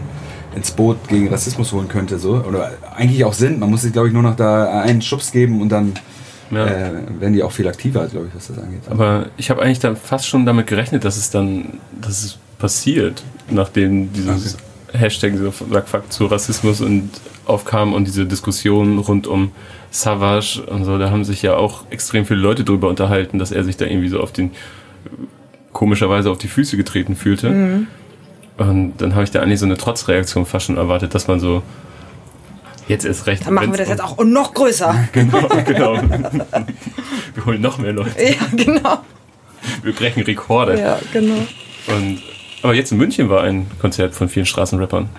ins 0.56 0.72
Boot 0.72 1.06
gegen 1.10 1.28
Rassismus 1.28 1.74
holen 1.74 1.90
könnte. 1.90 2.18
So. 2.18 2.36
Oder 2.48 2.72
eigentlich 2.96 3.26
auch 3.26 3.34
sind. 3.34 3.60
Man 3.60 3.70
muss 3.70 3.82
sich, 3.82 3.92
glaube 3.92 4.08
ich, 4.08 4.14
nur 4.14 4.24
noch 4.24 4.38
da 4.38 4.84
einen 4.84 5.02
Schubs 5.02 5.34
geben 5.34 5.60
und 5.62 5.68
dann 5.68 5.96
ja, 6.50 6.66
äh, 6.66 6.92
werden 7.20 7.34
die 7.34 7.44
auch 7.44 7.52
viel 7.52 7.68
aktiver, 7.68 8.08
glaube 8.08 8.28
ich, 8.28 8.36
was 8.36 8.48
das 8.48 8.58
angeht. 8.58 8.84
Aber 8.90 9.26
ich 9.36 9.50
habe 9.50 9.62
eigentlich 9.62 9.80
da 9.80 9.96
fast 9.96 10.26
schon 10.26 10.46
damit 10.46 10.66
gerechnet, 10.66 11.04
dass 11.04 11.18
es 11.18 11.30
dann, 11.30 11.80
dass 12.00 12.24
es 12.24 12.38
passiert, 12.58 13.24
nachdem 13.50 14.14
dieses 14.14 14.56
Hashtag 14.94 15.38
so 15.38 15.52
Fuck, 15.52 15.88
Fuck 15.88 16.12
zu 16.12 16.26
Rassismus 16.26 16.82
und 16.82 17.10
aufkam 17.46 17.94
und 17.94 18.06
diese 18.06 18.26
Diskussion 18.26 18.98
rund 19.00 19.28
um 19.28 19.52
Savage 19.92 20.64
und 20.68 20.86
so, 20.86 20.98
da 20.98 21.12
haben 21.12 21.26
sich 21.26 21.42
ja 21.42 21.56
auch 21.56 21.84
extrem 21.90 22.26
viele 22.26 22.40
Leute 22.40 22.64
drüber 22.64 22.88
unterhalten, 22.88 23.40
dass 23.40 23.52
er 23.52 23.64
sich 23.64 23.78
da 23.78 23.86
irgendwie 23.86 24.08
so 24.08 24.20
auf 24.20 24.32
den 24.32 24.52
komischerweise 25.74 26.30
auf 26.30 26.38
die 26.38 26.48
Füße 26.48 26.78
getreten 26.78 27.16
fühlte. 27.16 27.50
Mhm. 27.50 27.88
Und 28.58 28.98
dann 28.98 29.16
habe 29.16 29.24
ich 29.24 29.32
da 29.32 29.42
eigentlich 29.42 29.60
so 29.60 29.66
eine 29.66 29.78
Trotzreaktion 29.78 30.46
fast 30.46 30.68
schon 30.68 30.78
erwartet, 30.78 31.16
dass 31.16 31.28
man 31.28 31.40
so 31.40 31.64
jetzt 32.88 33.06
erst 33.06 33.26
recht. 33.28 33.46
Dann 33.46 33.54
machen 33.54 33.72
wir 33.72 33.78
das 33.78 33.90
jetzt 33.90 34.04
auch 34.04 34.18
und 34.18 34.32
noch 34.32 34.54
größer. 34.54 35.08
Genau, 35.14 35.48
genau. 35.66 35.98
Wir 37.34 37.46
holen 37.46 37.62
noch 37.62 37.78
mehr 37.78 37.94
Leute. 37.94 38.22
ja, 38.22 38.46
genau. 38.52 39.00
Wir 39.84 39.94
brechen 39.94 40.24
Rekorde. 40.24 40.80
Ja, 40.80 41.00
genau. 41.14 41.48
Und, 41.88 42.22
aber 42.64 42.74
jetzt 42.74 42.92
in 42.92 42.98
München 42.98 43.30
war 43.30 43.44
ein 43.44 43.68
Konzert 43.80 44.14
von 44.16 44.30
vielen 44.30 44.46
Straßenrappern. 44.46 45.10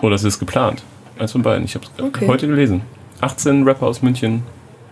Oder 0.00 0.14
es 0.14 0.24
ist 0.24 0.38
geplant. 0.38 0.82
Eins 1.18 1.32
von 1.32 1.42
beiden. 1.42 1.64
Ich 1.64 1.74
habe 1.74 1.84
es 1.84 2.02
Okay. 2.02 2.26
heute 2.26 2.46
gelesen. 2.46 2.82
18 3.20 3.64
Rapper 3.64 3.86
aus 3.86 4.00
München, 4.02 4.42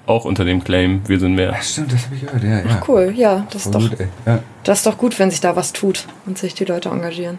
auch 0.07 0.25
unter 0.27 0.45
dem 0.45 0.63
Claim, 0.63 1.01
wir 1.07 1.19
sind 1.19 1.35
mehr. 1.35 1.51
Ja, 1.53 1.63
stimmt, 1.63 1.93
das 1.93 2.05
habe 2.05 2.15
ich 2.17 2.21
gehört. 2.27 2.43
Ja, 2.43 2.59
ja. 2.61 2.83
Cool, 2.87 3.13
ja, 3.17 3.47
das 3.51 3.65
ist, 3.67 3.75
doch, 3.75 3.81
gut. 3.89 3.99
Ja. 4.27 4.41
das 4.65 4.79
ist 4.79 4.87
doch 4.87 4.99
gut, 4.99 5.19
wenn 5.19 5.31
sich 5.31 5.41
da 5.41 5.57
was 5.57 5.73
tut 5.73 6.05
und 6.27 6.37
sich 6.37 6.55
die 6.55 6.65
Leute 6.67 6.91
engagieren. 6.91 7.39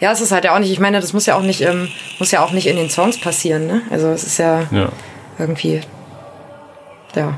Ja, 0.00 0.12
es 0.12 0.20
ist 0.22 0.32
halt 0.32 0.44
ja 0.44 0.54
auch 0.54 0.58
nicht, 0.58 0.70
ich 0.70 0.80
meine, 0.80 1.00
das 1.00 1.12
muss 1.12 1.26
ja 1.26 1.36
auch 1.36 1.42
nicht, 1.42 1.60
ähm, 1.62 1.88
muss 2.18 2.30
ja 2.30 2.42
auch 2.42 2.52
nicht 2.52 2.66
in 2.66 2.76
den 2.76 2.88
Songs 2.90 3.18
passieren, 3.20 3.66
ne? 3.66 3.82
Also 3.90 4.08
es 4.08 4.24
ist 4.24 4.38
ja 4.38 4.62
Ja. 4.70 4.88
irgendwie, 5.38 5.80
ja, 7.14 7.34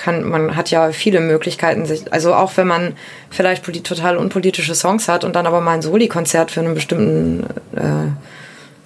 kann, 0.00 0.28
man 0.28 0.56
hat 0.56 0.70
ja 0.70 0.90
viele 0.92 1.20
Möglichkeiten, 1.20 1.84
sich, 1.86 2.12
also 2.12 2.34
auch 2.34 2.56
wenn 2.56 2.66
man 2.66 2.94
vielleicht 3.30 3.64
total 3.84 4.16
unpolitische 4.16 4.74
Songs 4.74 5.08
hat 5.08 5.24
und 5.24 5.36
dann 5.36 5.46
aber 5.46 5.60
mal 5.60 5.74
ein 5.74 5.82
Soli-Konzert 5.82 6.50
für 6.50 6.60
einen 6.60 6.74
bestimmten 6.74 7.44
äh, 7.76 8.10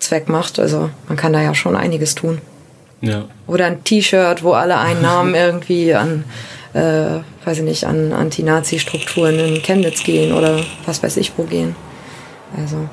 Zweck 0.01 0.29
macht, 0.29 0.59
also 0.59 0.91
man 1.09 1.17
kann 1.17 1.33
da 1.33 1.41
ja 1.41 1.55
schon 1.55 1.77
einiges 1.77 2.15
tun. 2.15 2.41
ja. 3.01 3.25
Oder 3.47 3.67
ein 3.67 3.85
T-Shirt, 3.85 4.43
wo 4.43 4.53
alle 4.53 4.77
Einnahmen 4.79 5.35
irgendwie 5.47 5.95
an, 5.95 6.25
äh, 6.75 7.21
weiß 7.45 7.59
ich 7.59 7.65
nicht, 7.65 7.85
an 7.85 8.13
Anti-Nazi-Strukturen 8.13 9.39
in 9.39 9.63
Chemnitz 9.63 10.03
gehen 10.03 10.33
oder 10.33 10.61
was 10.85 11.03
weiß 11.03 11.17
ich 11.19 11.33
wo 11.37 11.45
gehen. 11.45 11.77
Also, 12.57 12.89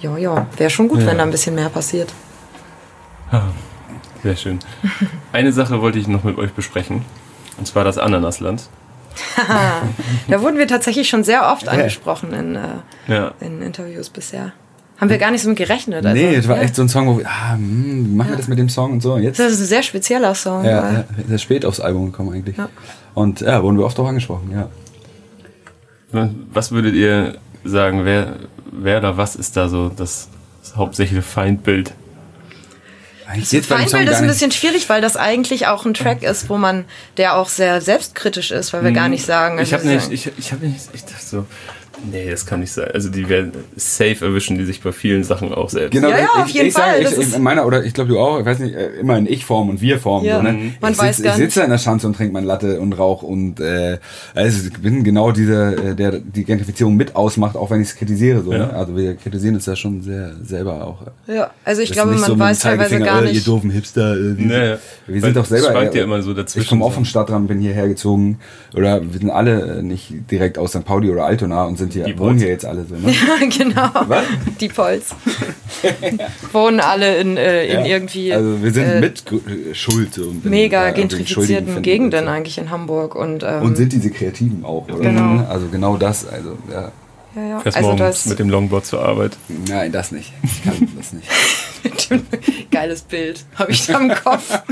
ja, 0.00 0.16
ja, 0.18 0.46
wäre 0.56 0.70
schon 0.70 0.88
gut, 0.88 1.00
Ja. 1.00 1.06
wenn 1.08 1.18
da 1.18 1.24
ein 1.24 1.30
bisschen 1.30 1.54
mehr 1.56 1.68
passiert. 1.68 2.12
Sehr 4.24 4.34
schön. 4.36 4.58
Eine 5.32 5.52
Sache 5.52 5.80
wollte 5.80 5.98
ich 6.00 6.08
noch 6.08 6.24
mit 6.24 6.36
euch 6.38 6.50
besprechen. 6.52 7.04
Und 7.58 7.66
zwar 7.68 7.84
das 7.84 7.98
Ananasland. 7.98 8.68
Da 10.28 10.40
wurden 10.42 10.58
wir 10.58 10.66
tatsächlich 10.66 11.08
schon 11.08 11.22
sehr 11.22 11.52
oft 11.52 11.68
angesprochen 11.68 12.32
in, 12.32 12.56
äh, 12.56 12.60
Ja. 13.06 13.32
in 13.40 13.62
Interviews 13.62 14.10
bisher. 14.10 14.52
Haben 15.00 15.08
wir 15.10 15.18
gar 15.18 15.30
nicht 15.30 15.42
so 15.42 15.48
mit 15.48 15.58
gerechnet. 15.58 16.04
Also, 16.06 16.16
nee, 16.20 16.34
es 16.34 16.48
war 16.48 16.56
ja. 16.56 16.62
echt 16.62 16.74
so 16.74 16.82
ein 16.82 16.88
Song, 16.88 17.06
wo 17.06 17.18
wir, 17.18 17.26
ah, 17.28 17.52
hm, 17.52 18.06
wie 18.10 18.16
machen 18.16 18.30
wir 18.30 18.36
das 18.38 18.48
mit 18.48 18.58
dem 18.58 18.68
Song 18.68 18.92
und 18.92 19.00
so. 19.02 19.14
Und 19.14 19.22
jetzt 19.22 19.38
Das 19.38 19.52
ist 19.52 19.60
ein 19.60 19.66
sehr 19.66 19.82
spezieller 19.82 20.34
Song. 20.34 20.64
ja, 20.64 20.82
weil- 20.82 20.92
ja, 20.94 21.04
sehr 21.28 21.38
spät 21.38 21.64
aufs 21.64 21.78
Album 21.80 22.06
gekommen 22.06 22.32
eigentlich. 22.32 22.56
Ja. 22.56 22.68
Und 23.12 23.40
ja, 23.40 23.62
wurden 23.62 23.76
wir 23.78 23.84
oft 23.84 23.98
auch 24.00 24.08
angesprochen, 24.08 24.50
ja. 24.52 24.68
Was 26.52 26.70
würdet 26.72 26.94
ihr 26.94 27.36
sagen, 27.64 28.04
wer, 28.04 28.36
wer 28.72 28.98
oder 28.98 29.16
was 29.16 29.36
ist 29.36 29.56
da 29.56 29.68
so 29.68 29.88
das, 29.90 30.28
das 30.62 30.76
hauptsächliche 30.76 31.22
Feindbild? 31.22 31.92
Eigentlich 33.26 33.48
Song 33.48 33.62
Feindbild 33.62 34.08
ist 34.08 34.18
ein 34.18 34.26
bisschen 34.26 34.50
schwierig, 34.50 34.88
weil 34.88 35.00
das 35.00 35.16
eigentlich 35.16 35.66
auch 35.66 35.84
ein 35.84 35.94
Track 35.94 36.22
ist, 36.22 36.48
wo 36.48 36.58
man, 36.58 36.84
der 37.16 37.36
auch 37.36 37.48
sehr 37.48 37.80
selbstkritisch 37.80 38.50
ist, 38.50 38.72
weil 38.72 38.84
wir 38.84 38.92
gar 38.92 39.08
nicht 39.08 39.24
sagen. 39.24 39.56
Mhm. 39.56 39.62
Ich 39.62 39.74
also 39.74 39.86
habe 39.86 39.96
nicht, 39.96 40.12
ich, 40.12 40.30
ich 40.38 40.52
habe 40.52 40.66
nicht, 40.66 40.88
ich 40.92 41.04
dachte 41.04 41.24
so, 41.24 41.46
nee, 42.10 42.30
das 42.30 42.46
kann 42.46 42.60
nicht 42.60 42.72
sein. 42.72 42.88
Also 42.92 43.08
die 43.10 43.28
werden 43.28 43.52
safe 43.76 44.24
erwischen, 44.24 44.58
die 44.58 44.64
sich 44.64 44.80
bei 44.82 44.92
vielen 44.92 45.24
Sachen 45.24 45.52
auch 45.52 45.68
selbst. 45.70 45.92
Genau, 45.92 46.08
Ja, 46.08 46.18
ja, 46.18 46.24
ich, 46.36 46.42
auf 46.42 46.48
jeden 46.48 46.66
ich 46.68 46.74
sage, 46.74 46.90
Fall, 46.92 46.98
ich, 47.02 47.04
das 47.08 47.18
ist- 47.18 47.36
in 47.36 47.42
meiner, 47.42 47.66
oder 47.66 47.84
ich 47.84 47.94
glaube 47.94 48.08
du 48.10 48.18
auch, 48.18 48.38
ich 48.40 48.46
weiß 48.46 48.58
nicht, 48.60 48.74
äh, 48.74 48.88
immer 49.00 49.16
in 49.18 49.26
Ich-Form 49.26 49.68
und 49.70 49.80
Wir-Form. 49.80 50.24
Ja, 50.24 50.36
so, 50.36 50.42
ne? 50.42 50.52
mhm. 50.52 50.74
man 50.80 50.92
ich 50.92 50.98
weiß 50.98 51.16
sitz, 51.18 51.26
ich 51.26 51.32
sitze 51.34 51.62
in 51.62 51.70
der 51.70 51.78
Schanze 51.78 52.06
und 52.06 52.16
trinke 52.16 52.32
mein 52.32 52.44
Latte 52.44 52.80
und 52.80 52.92
rauch 52.94 53.22
und 53.22 53.60
äh, 53.60 53.98
also 54.34 54.68
ich 54.68 54.72
bin 54.80 55.04
genau 55.04 55.32
dieser, 55.32 55.72
äh, 55.90 55.94
der 55.94 56.18
die 56.18 56.44
Gentrifizierung 56.44 56.96
mit 56.96 57.16
ausmacht, 57.16 57.56
auch 57.56 57.70
wenn 57.70 57.80
ich 57.80 57.88
es 57.88 57.96
kritisiere. 57.96 58.42
So, 58.42 58.52
Ja. 58.52 58.58
ne? 58.58 58.72
Also 58.74 58.96
wir 58.96 59.14
kritisieren 59.14 59.56
es 59.56 59.66
ja 59.66 59.76
schon 59.76 60.02
sehr 60.02 60.32
selber 60.42 60.84
auch. 60.84 60.98
Ja, 61.26 61.50
also 61.64 61.82
ich 61.82 61.92
glaube, 61.92 62.10
nicht 62.12 62.20
man 62.20 62.30
so 62.30 62.38
weiß 62.38 62.58
teilweise 62.60 62.98
gar 63.00 63.22
äh, 63.22 63.26
Ihr 63.26 63.32
nicht. 63.32 63.46
doofen 63.46 63.70
Hipster. 63.70 64.14
Äh, 64.14 64.38
wir, 64.38 64.46
Naja, 64.46 64.78
wir 65.06 65.14
weil 65.14 65.20
sind 65.22 65.36
doch 65.36 65.44
selber. 65.46 65.70
schwankt 65.72 65.94
äh, 65.94 65.98
ja 65.98 66.04
immer 66.04 66.22
so 66.22 66.34
dazwischen 66.34 66.62
Ich 66.64 66.68
komme 66.68 66.84
auch 66.84 66.92
vom 66.92 67.04
Stadtrand, 67.04 67.48
bin 67.48 67.60
hierher 67.60 67.88
gezogen. 67.88 68.38
Oder 68.74 69.00
wir 69.02 69.18
sind 69.18 69.30
alle 69.30 69.82
nicht 69.82 70.12
direkt 70.30 70.58
aus 70.58 70.70
St. 70.72 70.84
Pauli 70.84 71.10
oder 71.10 71.24
Altona 71.24 71.64
und 71.64 71.78
sind 71.78 71.93
Die 72.02 72.18
wohnen 72.18 72.30
Bolz. 72.30 72.42
hier 72.42 72.50
jetzt 72.50 72.64
alle 72.64 72.84
so. 72.84 72.94
Ne? 72.96 73.14
genau. 73.58 73.90
Was? 74.08 74.24
Die 74.60 74.68
Polz. 74.68 75.14
Wohnen 76.52 76.80
alle 76.80 77.18
in, 77.18 77.36
äh, 77.36 77.66
in 77.66 77.80
Ja. 77.80 77.86
irgendwie 77.86 78.32
Also 78.32 78.62
wir 78.62 78.72
sind 78.72 78.84
äh, 78.84 79.00
mit 79.00 79.22
äh, 79.30 79.74
schuld. 79.74 80.14
So, 80.14 80.22
und 80.22 80.44
mega 80.44 80.88
äh, 80.88 80.92
gentrifizierten 80.92 81.82
Gegenden 81.82 82.24
so. 82.24 82.30
eigentlich 82.30 82.58
in 82.58 82.70
Hamburg. 82.70 83.14
Und, 83.14 83.42
ähm, 83.42 83.62
Und 83.62 83.76
sind 83.76 83.92
diese 83.92 84.10
Kreativen 84.10 84.64
auch, 84.64 84.88
oder? 84.88 84.98
Genau. 84.98 85.44
Also 85.48 85.68
genau 85.68 85.96
das, 85.96 86.26
also 86.26 86.58
ja. 86.70 86.92
ja, 87.36 87.48
ja. 87.48 87.60
Fährst 87.60 87.76
Also 87.76 87.88
morgens 87.90 88.22
das 88.22 88.26
mit 88.26 88.38
dem 88.38 88.50
Longboard 88.50 88.86
zur 88.86 89.02
Arbeit. 89.02 89.36
Nein, 89.68 89.92
das 89.92 90.12
nicht. 90.12 90.32
Ich 90.42 90.62
kann 90.64 90.88
das 90.96 91.12
nicht. 91.12 91.28
geiles 92.70 93.02
Bild 93.02 93.44
habe 93.56 93.72
ich 93.72 93.86
da 93.86 93.98
im 93.98 94.08
Kopf. 94.14 94.62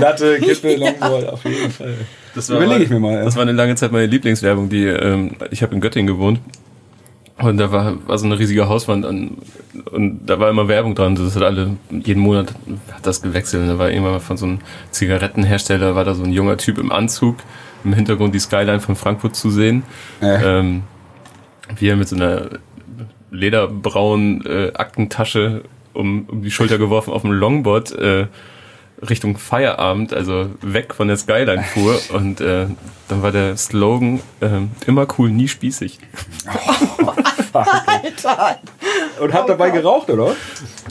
Latte, 0.00 0.38
Kippe, 0.40 0.76
Longboard, 0.76 1.28
auf 1.28 1.44
jeden 1.44 1.70
Fall. 1.70 1.96
Das 2.36 2.50
Überlege 2.50 2.84
ich 2.84 2.90
mir 2.90 3.00
mal. 3.00 3.24
Das 3.24 3.34
war 3.34 3.42
eine 3.42 3.52
lange 3.52 3.74
Zeit 3.76 3.92
meine 3.92 4.06
Lieblingswerbung, 4.06 4.68
die 4.68 4.84
ähm, 4.84 5.32
ich 5.50 5.62
habe 5.62 5.74
in 5.74 5.80
Göttingen 5.80 6.06
gewohnt. 6.06 6.40
Und 7.38 7.58
da 7.58 7.72
war, 7.72 7.96
war 8.06 8.18
so 8.18 8.26
eine 8.26 8.38
riesige 8.38 8.68
Hauswand 8.68 9.04
an, 9.04 9.38
und 9.90 10.26
da 10.26 10.38
war 10.38 10.48
immer 10.48 10.68
Werbung 10.68 10.94
dran. 10.94 11.16
Das 11.16 11.34
hat 11.34 11.42
alle, 11.42 11.76
jeden 11.90 12.20
Monat 12.20 12.54
hat 12.92 13.06
das 13.06 13.20
gewechselt. 13.20 13.62
Und 13.62 13.68
da 13.68 13.78
war 13.78 13.90
irgendwann 13.90 14.12
mal 14.12 14.20
von 14.20 14.36
so 14.36 14.46
einem 14.46 14.58
Zigarettenhersteller, 14.90 15.94
war 15.94 16.04
da 16.04 16.14
so 16.14 16.24
ein 16.24 16.32
junger 16.32 16.56
Typ 16.56 16.78
im 16.78 16.92
Anzug, 16.92 17.36
im 17.84 17.92
Hintergrund 17.94 18.34
die 18.34 18.38
Skyline 18.38 18.80
von 18.80 18.96
Frankfurt 18.96 19.34
zu 19.34 19.50
sehen. 19.50 19.82
Ja. 20.20 20.60
Ähm, 20.60 20.82
wie 21.78 21.88
er 21.88 21.96
mit 21.96 22.08
so 22.08 22.16
einer 22.16 22.48
lederbraunen 23.30 24.44
äh, 24.46 24.72
Aktentasche 24.74 25.62
um, 25.92 26.26
um 26.28 26.42
die 26.42 26.50
Schulter 26.50 26.78
geworfen 26.78 27.12
auf 27.12 27.22
dem 27.22 27.32
Longboard 27.32 27.92
äh, 27.98 28.26
Richtung 29.08 29.36
Feierabend, 29.36 30.14
also 30.14 30.50
weg 30.62 30.94
von 30.94 31.08
der 31.08 31.16
Skyline 31.16 31.62
fuhr. 31.62 31.98
Und 32.10 32.40
äh, 32.40 32.66
dann 33.08 33.22
war 33.22 33.32
der 33.32 33.56
Slogan 33.56 34.20
äh, 34.40 34.60
immer 34.86 35.06
cool, 35.18 35.30
nie 35.30 35.48
spießig. 35.48 35.98
Alter! 37.52 38.58
Und 39.20 39.32
hat 39.32 39.44
oh 39.44 39.48
dabei 39.48 39.70
Gott. 39.70 39.82
geraucht, 39.82 40.10
oder? 40.10 40.34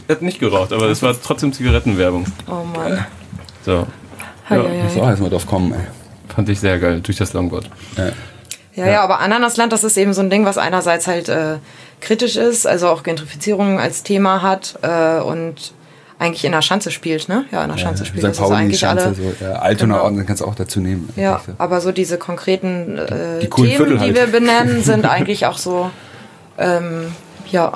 Er 0.08 0.14
hat 0.14 0.22
nicht 0.22 0.38
geraucht, 0.38 0.72
aber 0.72 0.86
es 0.86 1.02
war 1.02 1.14
trotzdem 1.20 1.52
Zigarettenwerbung. 1.52 2.24
Oh 2.48 2.64
Mann. 2.76 3.06
So. 3.64 3.86
Ja, 4.48 4.58
muss 4.58 4.96
auch 4.96 5.08
erstmal 5.08 5.30
drauf 5.30 5.46
kommen, 5.46 5.72
ey. 5.72 5.86
Fand 6.34 6.48
ich 6.48 6.60
sehr 6.60 6.78
geil, 6.78 7.00
durch 7.00 7.16
das 7.16 7.32
Longboard. 7.32 7.68
Ja. 7.96 8.10
Ja, 8.74 8.86
ja, 8.86 9.02
aber 9.02 9.20
Ananasland, 9.20 9.72
das 9.72 9.84
ist 9.84 9.96
eben 9.96 10.12
so 10.12 10.20
ein 10.20 10.28
Ding, 10.28 10.44
was 10.44 10.58
einerseits 10.58 11.06
halt 11.06 11.30
äh, 11.30 11.56
kritisch 12.02 12.36
ist, 12.36 12.66
also 12.66 12.88
auch 12.88 13.02
Gentrifizierung 13.02 13.80
als 13.80 14.02
Thema 14.02 14.42
hat 14.42 14.78
äh, 14.82 15.18
und 15.18 15.72
eigentlich 16.18 16.44
in 16.44 16.52
der 16.52 16.62
Schanze 16.62 16.90
spielt, 16.90 17.28
ne? 17.28 17.44
Ja, 17.50 17.64
in 17.64 17.70
der 17.70 17.78
Schanze 17.78 18.04
ja, 18.04 18.08
spielt. 18.08 18.34
St. 18.34 18.40
Pauli, 18.40 18.56
eigentlich 18.56 18.80
Schanze, 18.80 19.06
alle, 19.06 19.14
so, 19.14 19.34
ja, 19.40 19.52
Altona 19.52 19.94
genau. 19.94 20.04
Orden 20.04 20.26
kannst 20.26 20.42
du 20.42 20.46
auch 20.46 20.54
dazu 20.54 20.80
nehmen. 20.80 21.08
Ja, 21.16 21.40
aber 21.58 21.80
so 21.80 21.92
diese 21.92 22.18
konkreten 22.18 22.98
äh, 22.98 23.40
die 23.40 23.50
Themen, 23.50 24.00
halt. 24.00 24.10
die 24.10 24.14
wir 24.14 24.26
benennen, 24.26 24.82
sind 24.82 25.04
eigentlich 25.10 25.46
auch 25.46 25.58
so, 25.58 25.90
ähm, 26.58 27.12
ja, 27.50 27.72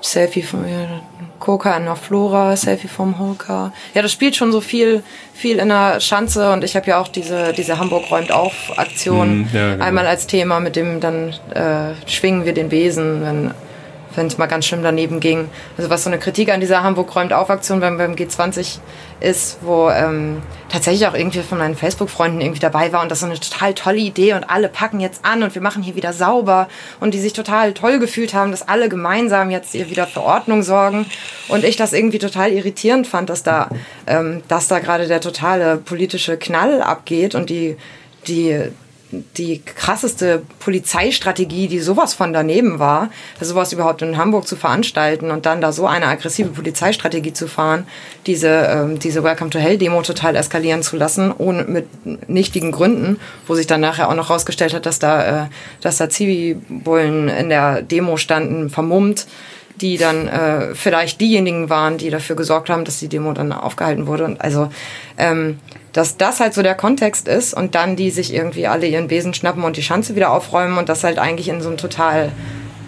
Selfie 0.00 0.42
von 0.42 0.66
ja, 0.66 1.00
Coca 1.38 1.76
in 1.76 1.84
der 1.84 1.96
Flora, 1.96 2.56
Selfie 2.56 2.88
vom 2.88 3.18
Holker. 3.18 3.72
Ja, 3.94 4.02
das 4.02 4.12
spielt 4.12 4.34
schon 4.34 4.50
so 4.50 4.60
viel, 4.60 5.02
viel 5.34 5.58
in 5.58 5.68
der 5.68 6.00
Schanze 6.00 6.52
und 6.52 6.64
ich 6.64 6.74
habe 6.74 6.86
ja 6.86 7.00
auch 7.00 7.08
diese, 7.08 7.52
diese 7.52 7.78
Hamburg 7.78 8.10
räumt 8.10 8.32
auf 8.32 8.52
Aktion 8.76 9.42
mm, 9.42 9.48
ja, 9.52 9.72
genau. 9.72 9.84
einmal 9.84 10.06
als 10.06 10.26
Thema, 10.26 10.60
mit 10.60 10.76
dem 10.76 11.00
dann 11.00 11.34
äh, 11.54 11.94
schwingen 12.06 12.44
wir 12.44 12.54
den 12.54 12.70
Besen, 12.70 13.22
wenn 13.22 13.54
wenn 14.16 14.26
es 14.26 14.38
mal 14.38 14.46
ganz 14.46 14.66
schlimm 14.66 14.82
daneben 14.82 15.20
ging. 15.20 15.48
Also 15.76 15.90
was 15.90 16.04
so 16.04 16.10
eine 16.10 16.18
Kritik 16.18 16.52
an 16.52 16.60
dieser 16.60 16.82
Hamburg 16.82 17.14
räumt 17.14 17.32
auf 17.32 17.50
Aktion 17.50 17.80
beim, 17.80 17.98
beim 17.98 18.14
G20 18.14 18.78
ist, 19.20 19.58
wo 19.62 19.88
ähm, 19.90 20.42
tatsächlich 20.68 21.06
auch 21.06 21.14
irgendwie 21.14 21.40
von 21.40 21.58
meinen 21.58 21.76
Facebook-Freunden 21.76 22.40
irgendwie 22.40 22.60
dabei 22.60 22.92
war 22.92 23.02
und 23.02 23.10
das 23.10 23.20
so 23.20 23.26
eine 23.26 23.38
total 23.38 23.74
tolle 23.74 23.98
Idee 23.98 24.34
und 24.34 24.44
alle 24.44 24.68
packen 24.68 25.00
jetzt 25.00 25.24
an 25.24 25.42
und 25.42 25.54
wir 25.54 25.62
machen 25.62 25.82
hier 25.82 25.94
wieder 25.94 26.12
sauber 26.12 26.68
und 27.00 27.14
die 27.14 27.20
sich 27.20 27.32
total 27.32 27.72
toll 27.72 27.98
gefühlt 27.98 28.34
haben, 28.34 28.50
dass 28.50 28.66
alle 28.66 28.88
gemeinsam 28.88 29.50
jetzt 29.50 29.72
hier 29.72 29.90
wieder 29.90 30.06
für 30.06 30.22
Ordnung 30.22 30.62
sorgen 30.62 31.06
und 31.48 31.64
ich 31.64 31.76
das 31.76 31.92
irgendwie 31.92 32.18
total 32.18 32.50
irritierend 32.52 33.06
fand, 33.06 33.30
dass 33.30 33.42
da, 33.42 33.68
ähm, 34.06 34.42
da 34.48 34.78
gerade 34.78 35.06
der 35.06 35.20
totale 35.20 35.76
politische 35.76 36.36
Knall 36.36 36.82
abgeht 36.82 37.34
und 37.34 37.50
die 37.50 37.76
die 38.26 38.70
die 39.12 39.60
krasseste 39.62 40.42
Polizeistrategie, 40.58 41.68
die 41.68 41.80
sowas 41.80 42.14
von 42.14 42.32
daneben 42.32 42.78
war, 42.78 43.10
sowas 43.40 43.72
überhaupt 43.72 44.02
in 44.02 44.16
Hamburg 44.16 44.46
zu 44.46 44.56
veranstalten 44.56 45.30
und 45.30 45.44
dann 45.44 45.60
da 45.60 45.72
so 45.72 45.86
eine 45.86 46.06
aggressive 46.06 46.48
Polizeistrategie 46.48 47.32
zu 47.32 47.46
fahren, 47.46 47.86
diese, 48.26 48.48
ähm, 48.48 48.98
diese 48.98 49.22
Welcome 49.22 49.50
to 49.50 49.58
Hell 49.58 49.76
Demo 49.76 50.02
total 50.02 50.34
eskalieren 50.34 50.82
zu 50.82 50.96
lassen, 50.96 51.32
ohne 51.36 51.64
mit 51.64 51.86
nichtigen 52.28 52.72
Gründen, 52.72 53.20
wo 53.46 53.54
sich 53.54 53.66
dann 53.66 53.80
nachher 53.80 54.08
auch 54.08 54.14
noch 54.14 54.30
rausgestellt 54.30 54.72
hat, 54.72 54.86
dass 54.86 54.98
da, 54.98 55.44
äh, 55.44 55.48
da 55.82 55.90
Zivi-Bullen 55.90 57.28
in 57.28 57.48
der 57.50 57.82
Demo 57.82 58.16
standen, 58.16 58.70
vermummt 58.70 59.26
die 59.80 59.96
dann 59.96 60.28
äh, 60.28 60.74
vielleicht 60.74 61.20
diejenigen 61.20 61.70
waren, 61.70 61.98
die 61.98 62.10
dafür 62.10 62.36
gesorgt 62.36 62.70
haben, 62.70 62.84
dass 62.84 62.98
die 62.98 63.08
Demo 63.08 63.32
dann 63.32 63.52
aufgehalten 63.52 64.06
wurde. 64.06 64.24
Und 64.24 64.40
also 64.40 64.68
ähm, 65.18 65.58
dass 65.92 66.16
das 66.16 66.40
halt 66.40 66.54
so 66.54 66.62
der 66.62 66.74
Kontext 66.74 67.28
ist 67.28 67.54
und 67.54 67.74
dann 67.74 67.96
die 67.96 68.10
sich 68.10 68.32
irgendwie 68.32 68.66
alle 68.66 68.86
ihren 68.86 69.08
Besen 69.08 69.34
schnappen 69.34 69.64
und 69.64 69.76
die 69.76 69.82
Schanze 69.82 70.16
wieder 70.16 70.32
aufräumen 70.32 70.78
und 70.78 70.88
das 70.88 71.04
halt 71.04 71.18
eigentlich 71.18 71.48
in 71.48 71.60
so 71.60 71.68
einem 71.68 71.78
total 71.78 72.32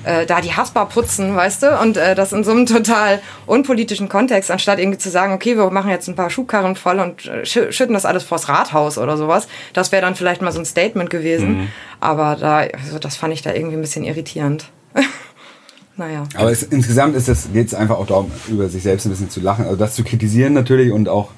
äh, 0.05 0.27
da 0.27 0.41
die 0.41 0.53
Haspa 0.53 0.85
putzen, 0.85 1.35
weißt 1.35 1.63
du, 1.63 1.81
und 1.81 1.97
äh, 1.97 2.15
das 2.15 2.33
in 2.33 2.45
so 2.45 2.53
einem 2.53 2.67
total 2.67 3.21
unpolitischen 3.47 4.09
Kontext, 4.09 4.51
anstatt 4.51 4.79
irgendwie 4.79 4.99
zu 4.99 5.11
sagen, 5.11 5.33
okay, 5.33 5.57
wir 5.57 5.71
machen 5.71 5.91
jetzt 5.91 6.09
ein 6.09 6.15
paar 6.15 6.31
Schubkarren 6.31 6.77
voll 6.77 7.01
und 7.01 7.27
äh, 7.27 7.45
schütten 7.45 7.95
das 7.95 8.05
alles 8.05 8.23
vors 8.23 8.49
Rathaus 8.49 8.99
oder 8.99 9.17
sowas. 9.17 9.49
Das 9.73 9.93
wäre 9.93 10.03
dann 10.03 10.15
vielleicht 10.15 10.43
mal 10.43 10.53
so 10.53 10.59
ein 10.59 10.67
Statement 10.67 11.11
gewesen. 11.11 11.59
Mhm. 11.59 11.69
Aber 12.01 12.37
da, 12.39 12.59
also 12.59 12.99
das 12.99 13.17
fand 13.17 13.33
ich 13.33 13.43
da 13.43 13.53
irgendwie 13.53 13.77
ein 13.77 13.81
bisschen 13.81 14.05
irritierend. 14.05 14.67
naja. 15.97 16.25
Aber 16.37 16.53
es, 16.53 16.63
insgesamt 16.63 17.17
ist 17.17 17.53
geht 17.53 17.69
es 17.69 17.75
einfach 17.75 17.99
auch 17.99 18.07
darum, 18.07 18.31
über 18.49 18.69
sich 18.69 18.83
selbst 18.83 19.07
ein 19.07 19.11
bisschen 19.11 19.31
zu 19.31 19.41
lachen, 19.41 19.65
also 19.65 19.77
das 19.77 19.95
zu 19.95 20.05
kritisieren 20.05 20.53
natürlich 20.53 20.93
und 20.93 21.09
auch 21.09 21.31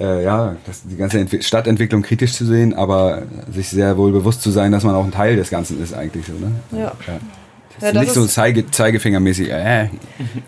äh, 0.00 0.24
ja, 0.24 0.56
das, 0.66 0.82
die 0.84 0.96
ganze 0.96 1.18
Entwi 1.18 1.42
Stadtentwicklung 1.42 2.02
kritisch 2.02 2.34
zu 2.34 2.44
sehen, 2.44 2.74
aber 2.74 3.22
sich 3.52 3.68
sehr 3.68 3.96
wohl 3.96 4.12
bewusst 4.12 4.42
zu 4.42 4.50
sein, 4.50 4.72
dass 4.72 4.84
man 4.84 4.94
auch 4.94 5.04
ein 5.04 5.12
Teil 5.12 5.36
des 5.36 5.50
Ganzen 5.50 5.82
ist 5.82 5.94
eigentlich 5.94 6.26
so. 6.26 6.32
Ne? 6.32 6.52
Ja. 6.72 6.92
ja. 7.06 7.18
Das 7.78 7.92
ja, 7.92 8.00
nicht 8.00 8.12
so 8.12 8.26
Zeige, 8.26 8.70
Zeigefingermäßig, 8.70 9.50
äh, 9.50 9.90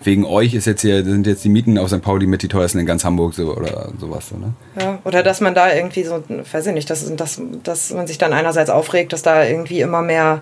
wegen 0.02 0.24
euch 0.24 0.54
ist 0.54 0.64
jetzt 0.64 0.80
hier, 0.80 1.04
sind 1.04 1.26
jetzt 1.26 1.44
die 1.44 1.50
Mieten 1.50 1.76
auf 1.76 1.90
St. 1.90 2.00
Pauli 2.00 2.26
mit 2.26 2.42
die 2.42 2.48
teuersten 2.48 2.78
in 2.78 2.86
ganz 2.86 3.04
Hamburg 3.04 3.34
so 3.34 3.54
oder 3.54 3.92
sowas. 4.00 4.30
So, 4.30 4.36
ne? 4.36 4.54
Ja, 4.80 4.98
oder 5.04 5.22
dass 5.22 5.42
man 5.42 5.54
da 5.54 5.72
irgendwie 5.72 6.04
so, 6.04 6.22
weiß 6.26 6.66
ich 6.66 6.72
nicht, 6.72 6.88
dass, 6.88 7.14
dass, 7.16 7.40
dass 7.62 7.92
man 7.92 8.06
sich 8.06 8.16
dann 8.16 8.32
einerseits 8.32 8.70
aufregt, 8.70 9.12
dass 9.12 9.20
da 9.20 9.44
irgendwie 9.44 9.82
immer 9.82 10.00
mehr 10.00 10.40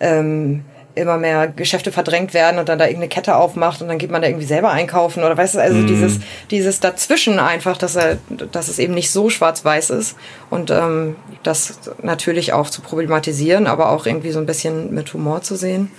ähm, 0.00 0.64
immer 0.94 1.16
mehr 1.16 1.48
Geschäfte 1.48 1.92
verdrängt 1.92 2.34
werden 2.34 2.58
und 2.58 2.68
dann 2.68 2.78
da 2.78 2.84
irgendeine 2.84 3.08
Kette 3.08 3.36
aufmacht 3.36 3.82
und 3.82 3.88
dann 3.88 3.98
geht 3.98 4.10
man 4.10 4.22
da 4.22 4.28
irgendwie 4.28 4.46
selber 4.46 4.70
einkaufen 4.70 5.24
oder 5.24 5.36
weißt 5.36 5.56
du, 5.56 5.58
also 5.60 5.78
mm. 5.78 5.86
dieses, 5.86 6.20
dieses 6.50 6.80
Dazwischen 6.80 7.38
einfach, 7.38 7.76
dass, 7.76 7.96
er, 7.96 8.18
dass 8.52 8.68
es 8.68 8.78
eben 8.78 8.94
nicht 8.94 9.10
so 9.10 9.28
schwarz-weiß 9.30 9.90
ist 9.90 10.16
und 10.50 10.70
ähm, 10.70 11.16
das 11.42 11.80
natürlich 12.02 12.52
auch 12.52 12.70
zu 12.70 12.80
problematisieren, 12.80 13.66
aber 13.66 13.90
auch 13.90 14.06
irgendwie 14.06 14.30
so 14.30 14.38
ein 14.38 14.46
bisschen 14.46 14.94
mit 14.94 15.12
Humor 15.14 15.42
zu 15.42 15.56
sehen. 15.56 15.90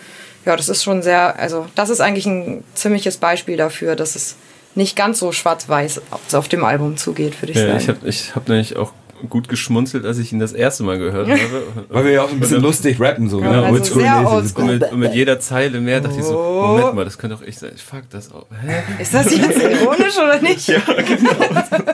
Ja, 0.45 0.55
das 0.55 0.69
ist 0.69 0.83
schon 0.83 1.01
sehr, 1.01 1.39
also 1.39 1.65
das 1.75 1.89
ist 1.89 2.01
eigentlich 2.01 2.25
ein 2.25 2.63
ziemliches 2.73 3.17
Beispiel 3.17 3.57
dafür, 3.57 3.95
dass 3.95 4.15
es 4.15 4.35
nicht 4.75 4.95
ganz 4.95 5.19
so 5.19 5.31
schwarz-weiß 5.31 6.01
auf 6.33 6.47
dem 6.47 6.63
Album 6.63 6.97
zugeht, 6.97 7.41
würde 7.41 7.53
ich 7.53 7.57
ja, 7.57 7.67
sagen. 7.67 7.79
Ich 7.79 7.87
habe 7.87 8.09
ich 8.09 8.35
hab 8.35 8.47
nämlich 8.47 8.75
auch 8.77 8.91
gut 9.29 9.47
geschmunzelt, 9.47 10.05
als 10.05 10.17
ich 10.17 10.31
ihn 10.31 10.39
das 10.39 10.53
erste 10.53 10.83
Mal 10.83 10.97
gehört 10.97 11.27
habe. 11.29 11.63
Weil 11.89 12.05
wir 12.05 12.11
ja 12.11 12.23
auch 12.23 12.31
ein 12.31 12.39
bisschen 12.39 12.61
lustig 12.61 12.99
rappen, 12.99 13.29
so. 13.29 13.39
Genau, 13.39 13.63
also 13.63 13.99
sehr 13.99 14.29
und, 14.29 14.65
mit, 14.65 14.91
und 14.91 14.99
mit 14.99 15.13
jeder 15.13 15.39
Zeile 15.39 15.79
mehr 15.79 16.01
dachte 16.01 16.19
ich 16.19 16.25
so, 16.25 16.37
oh. 16.37 16.77
Moment 16.77 16.95
mal, 16.95 17.05
das 17.05 17.17
könnte 17.17 17.35
doch 17.35 17.45
echt 17.45 17.59
sein. 17.59 17.71
Fuck, 17.77 18.09
das 18.09 18.31
auch. 18.31 18.45
Hä? 18.61 19.01
Ist 19.01 19.13
das 19.13 19.35
jetzt 19.35 19.61
ironisch 19.61 20.17
oder 20.17 20.41
nicht? 20.41 20.67
ja, 20.67 20.79
genau. 20.79 21.93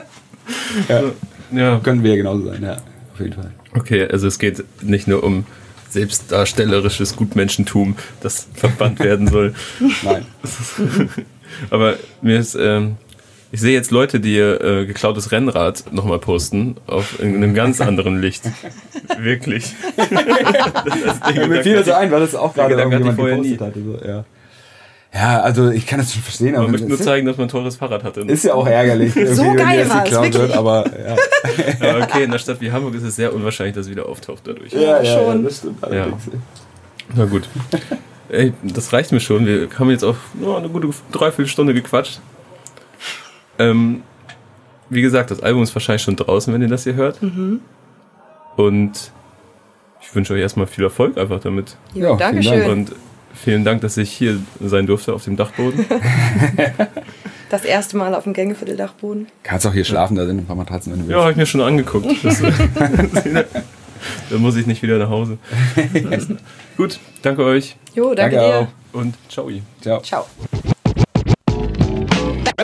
ja. 0.88 1.02
ja. 1.52 1.80
Können 1.80 2.02
wir 2.02 2.10
ja 2.10 2.16
genauso 2.16 2.46
sein, 2.46 2.62
ja. 2.62 2.76
Auf 3.12 3.20
jeden 3.20 3.34
Fall. 3.34 3.50
Okay, 3.74 4.06
also 4.10 4.26
es 4.26 4.38
geht 4.38 4.64
nicht 4.82 5.08
nur 5.08 5.22
um 5.22 5.46
selbstdarstellerisches 5.90 7.16
Gutmenschentum, 7.16 7.96
das 8.20 8.48
verbannt 8.54 8.98
werden 9.00 9.28
soll. 9.28 9.54
Nein. 10.02 10.26
Aber 11.70 11.96
mir 12.22 12.38
ist 12.38 12.54
ähm, 12.54 12.96
ich 13.52 13.60
sehe 13.60 13.74
jetzt 13.74 13.90
Leute, 13.90 14.18
die 14.18 14.34
ihr 14.34 14.60
äh, 14.62 14.86
geklautes 14.86 15.30
Rennrad 15.30 15.92
nochmal 15.92 16.18
posten, 16.18 16.76
auf 16.86 17.20
in 17.20 17.36
einem 17.36 17.52
ganz 17.52 17.82
anderen 17.82 18.18
Licht. 18.18 18.44
Wirklich. 19.18 19.74
das 19.94 21.34
ja, 21.34 21.46
mir 21.46 21.62
fiel 21.62 21.76
das 21.76 21.84
so 21.84 21.92
ein, 21.92 22.10
weil 22.10 22.20
das 22.20 22.34
auch 22.34 22.54
gerade 22.54 22.74
irgendjemand 22.74 23.18
gepostet 23.18 23.44
nie. 23.44 23.58
hatte. 23.58 23.82
So, 23.84 24.08
ja. 24.08 24.24
ja, 25.14 25.40
also 25.42 25.68
ich 25.68 25.86
kann 25.86 25.98
das 25.98 26.14
schon 26.14 26.22
verstehen. 26.22 26.54
Aber 26.54 26.62
man 26.62 26.72
möchte 26.72 26.88
nur 26.88 26.98
zeigen, 26.98 27.26
dass 27.26 27.36
man 27.36 27.46
ein 27.46 27.50
teures 27.50 27.76
Fahrrad 27.76 28.04
hatte. 28.04 28.22
Ist 28.22 28.44
ja 28.44 28.54
auch 28.54 28.66
ärgerlich, 28.66 29.12
so 29.32 29.52
geil 29.52 29.86
war 29.86 30.06
es, 30.06 30.32
wird, 30.32 30.52
aber 30.52 30.86
ja. 30.86 31.16
ja. 31.86 32.04
Okay, 32.04 32.24
in 32.24 32.30
einer 32.30 32.38
Stadt 32.38 32.58
wie 32.62 32.72
Hamburg 32.72 32.94
ist 32.94 33.02
es 33.02 33.16
sehr 33.16 33.34
unwahrscheinlich, 33.34 33.74
dass 33.74 33.84
es 33.84 33.92
wieder 33.92 34.08
auftaucht 34.08 34.44
dadurch. 34.46 34.72
Ja, 34.72 34.80
ja, 34.80 35.02
ja 35.02 35.24
schon. 35.26 35.44
das 35.44 35.58
stimmt. 35.58 35.76
Ja. 35.90 36.06
Na 37.14 37.26
gut. 37.26 37.46
Ey, 38.30 38.54
das 38.62 38.94
reicht 38.94 39.12
mir 39.12 39.20
schon. 39.20 39.44
Wir 39.44 39.68
haben 39.78 39.90
jetzt 39.90 40.04
auch 40.04 40.16
oh, 40.42 40.54
eine 40.54 40.70
gute 40.70 40.88
Dreiviertelstunde 41.12 41.74
gequatscht. 41.74 42.22
Ähm, 43.58 44.02
wie 44.88 45.02
gesagt, 45.02 45.30
das 45.30 45.40
Album 45.40 45.62
ist 45.62 45.74
wahrscheinlich 45.74 46.02
schon 46.02 46.16
draußen, 46.16 46.52
wenn 46.52 46.62
ihr 46.62 46.68
das 46.68 46.84
hier 46.84 46.94
hört. 46.94 47.22
Mhm. 47.22 47.60
Und 48.56 49.12
ich 50.00 50.14
wünsche 50.14 50.34
euch 50.34 50.40
erstmal 50.40 50.66
viel 50.66 50.84
Erfolg 50.84 51.16
einfach 51.16 51.40
damit. 51.40 51.76
Ja, 51.94 52.14
danke 52.16 52.42
schön. 52.42 52.70
Und 52.70 52.92
vielen 53.34 53.64
Dank, 53.64 53.80
dass 53.80 53.96
ich 53.96 54.10
hier 54.10 54.38
sein 54.60 54.86
durfte 54.86 55.14
auf 55.14 55.24
dem 55.24 55.36
Dachboden. 55.36 55.86
das 57.50 57.64
erste 57.64 57.96
Mal 57.96 58.14
auf 58.14 58.24
dem 58.24 58.34
Gängeviertel-Dachboden. 58.34 59.28
Kannst 59.42 59.66
auch 59.66 59.72
hier 59.72 59.84
schlafen, 59.84 60.16
da 60.16 60.26
sind 60.26 60.38
ein 60.38 60.46
paar 60.46 60.56
Matratzen, 60.56 60.92
wenn 60.92 61.00
du 61.00 61.06
willst. 61.06 61.16
Ja, 61.16 61.22
habe 61.22 61.30
ich 61.30 61.36
mir 61.36 61.46
schon 61.46 61.60
angeguckt. 61.60 62.06
da 64.30 64.38
muss 64.38 64.56
ich 64.56 64.66
nicht 64.66 64.82
wieder 64.82 64.98
nach 64.98 65.08
Hause. 65.08 65.38
Gut, 66.76 66.98
danke 67.22 67.44
euch. 67.44 67.76
Jo, 67.94 68.14
danke, 68.14 68.36
danke 68.36 68.52
dir. 68.52 68.58
Auch. 68.58 69.00
Und 69.00 69.14
ciao. 69.28 69.48
Ciao. 69.80 70.00
Ciao. 70.02 70.26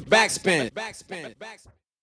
Backspin. 0.00 0.70
Backspin. 0.74 1.34
Backspin. 1.38 1.77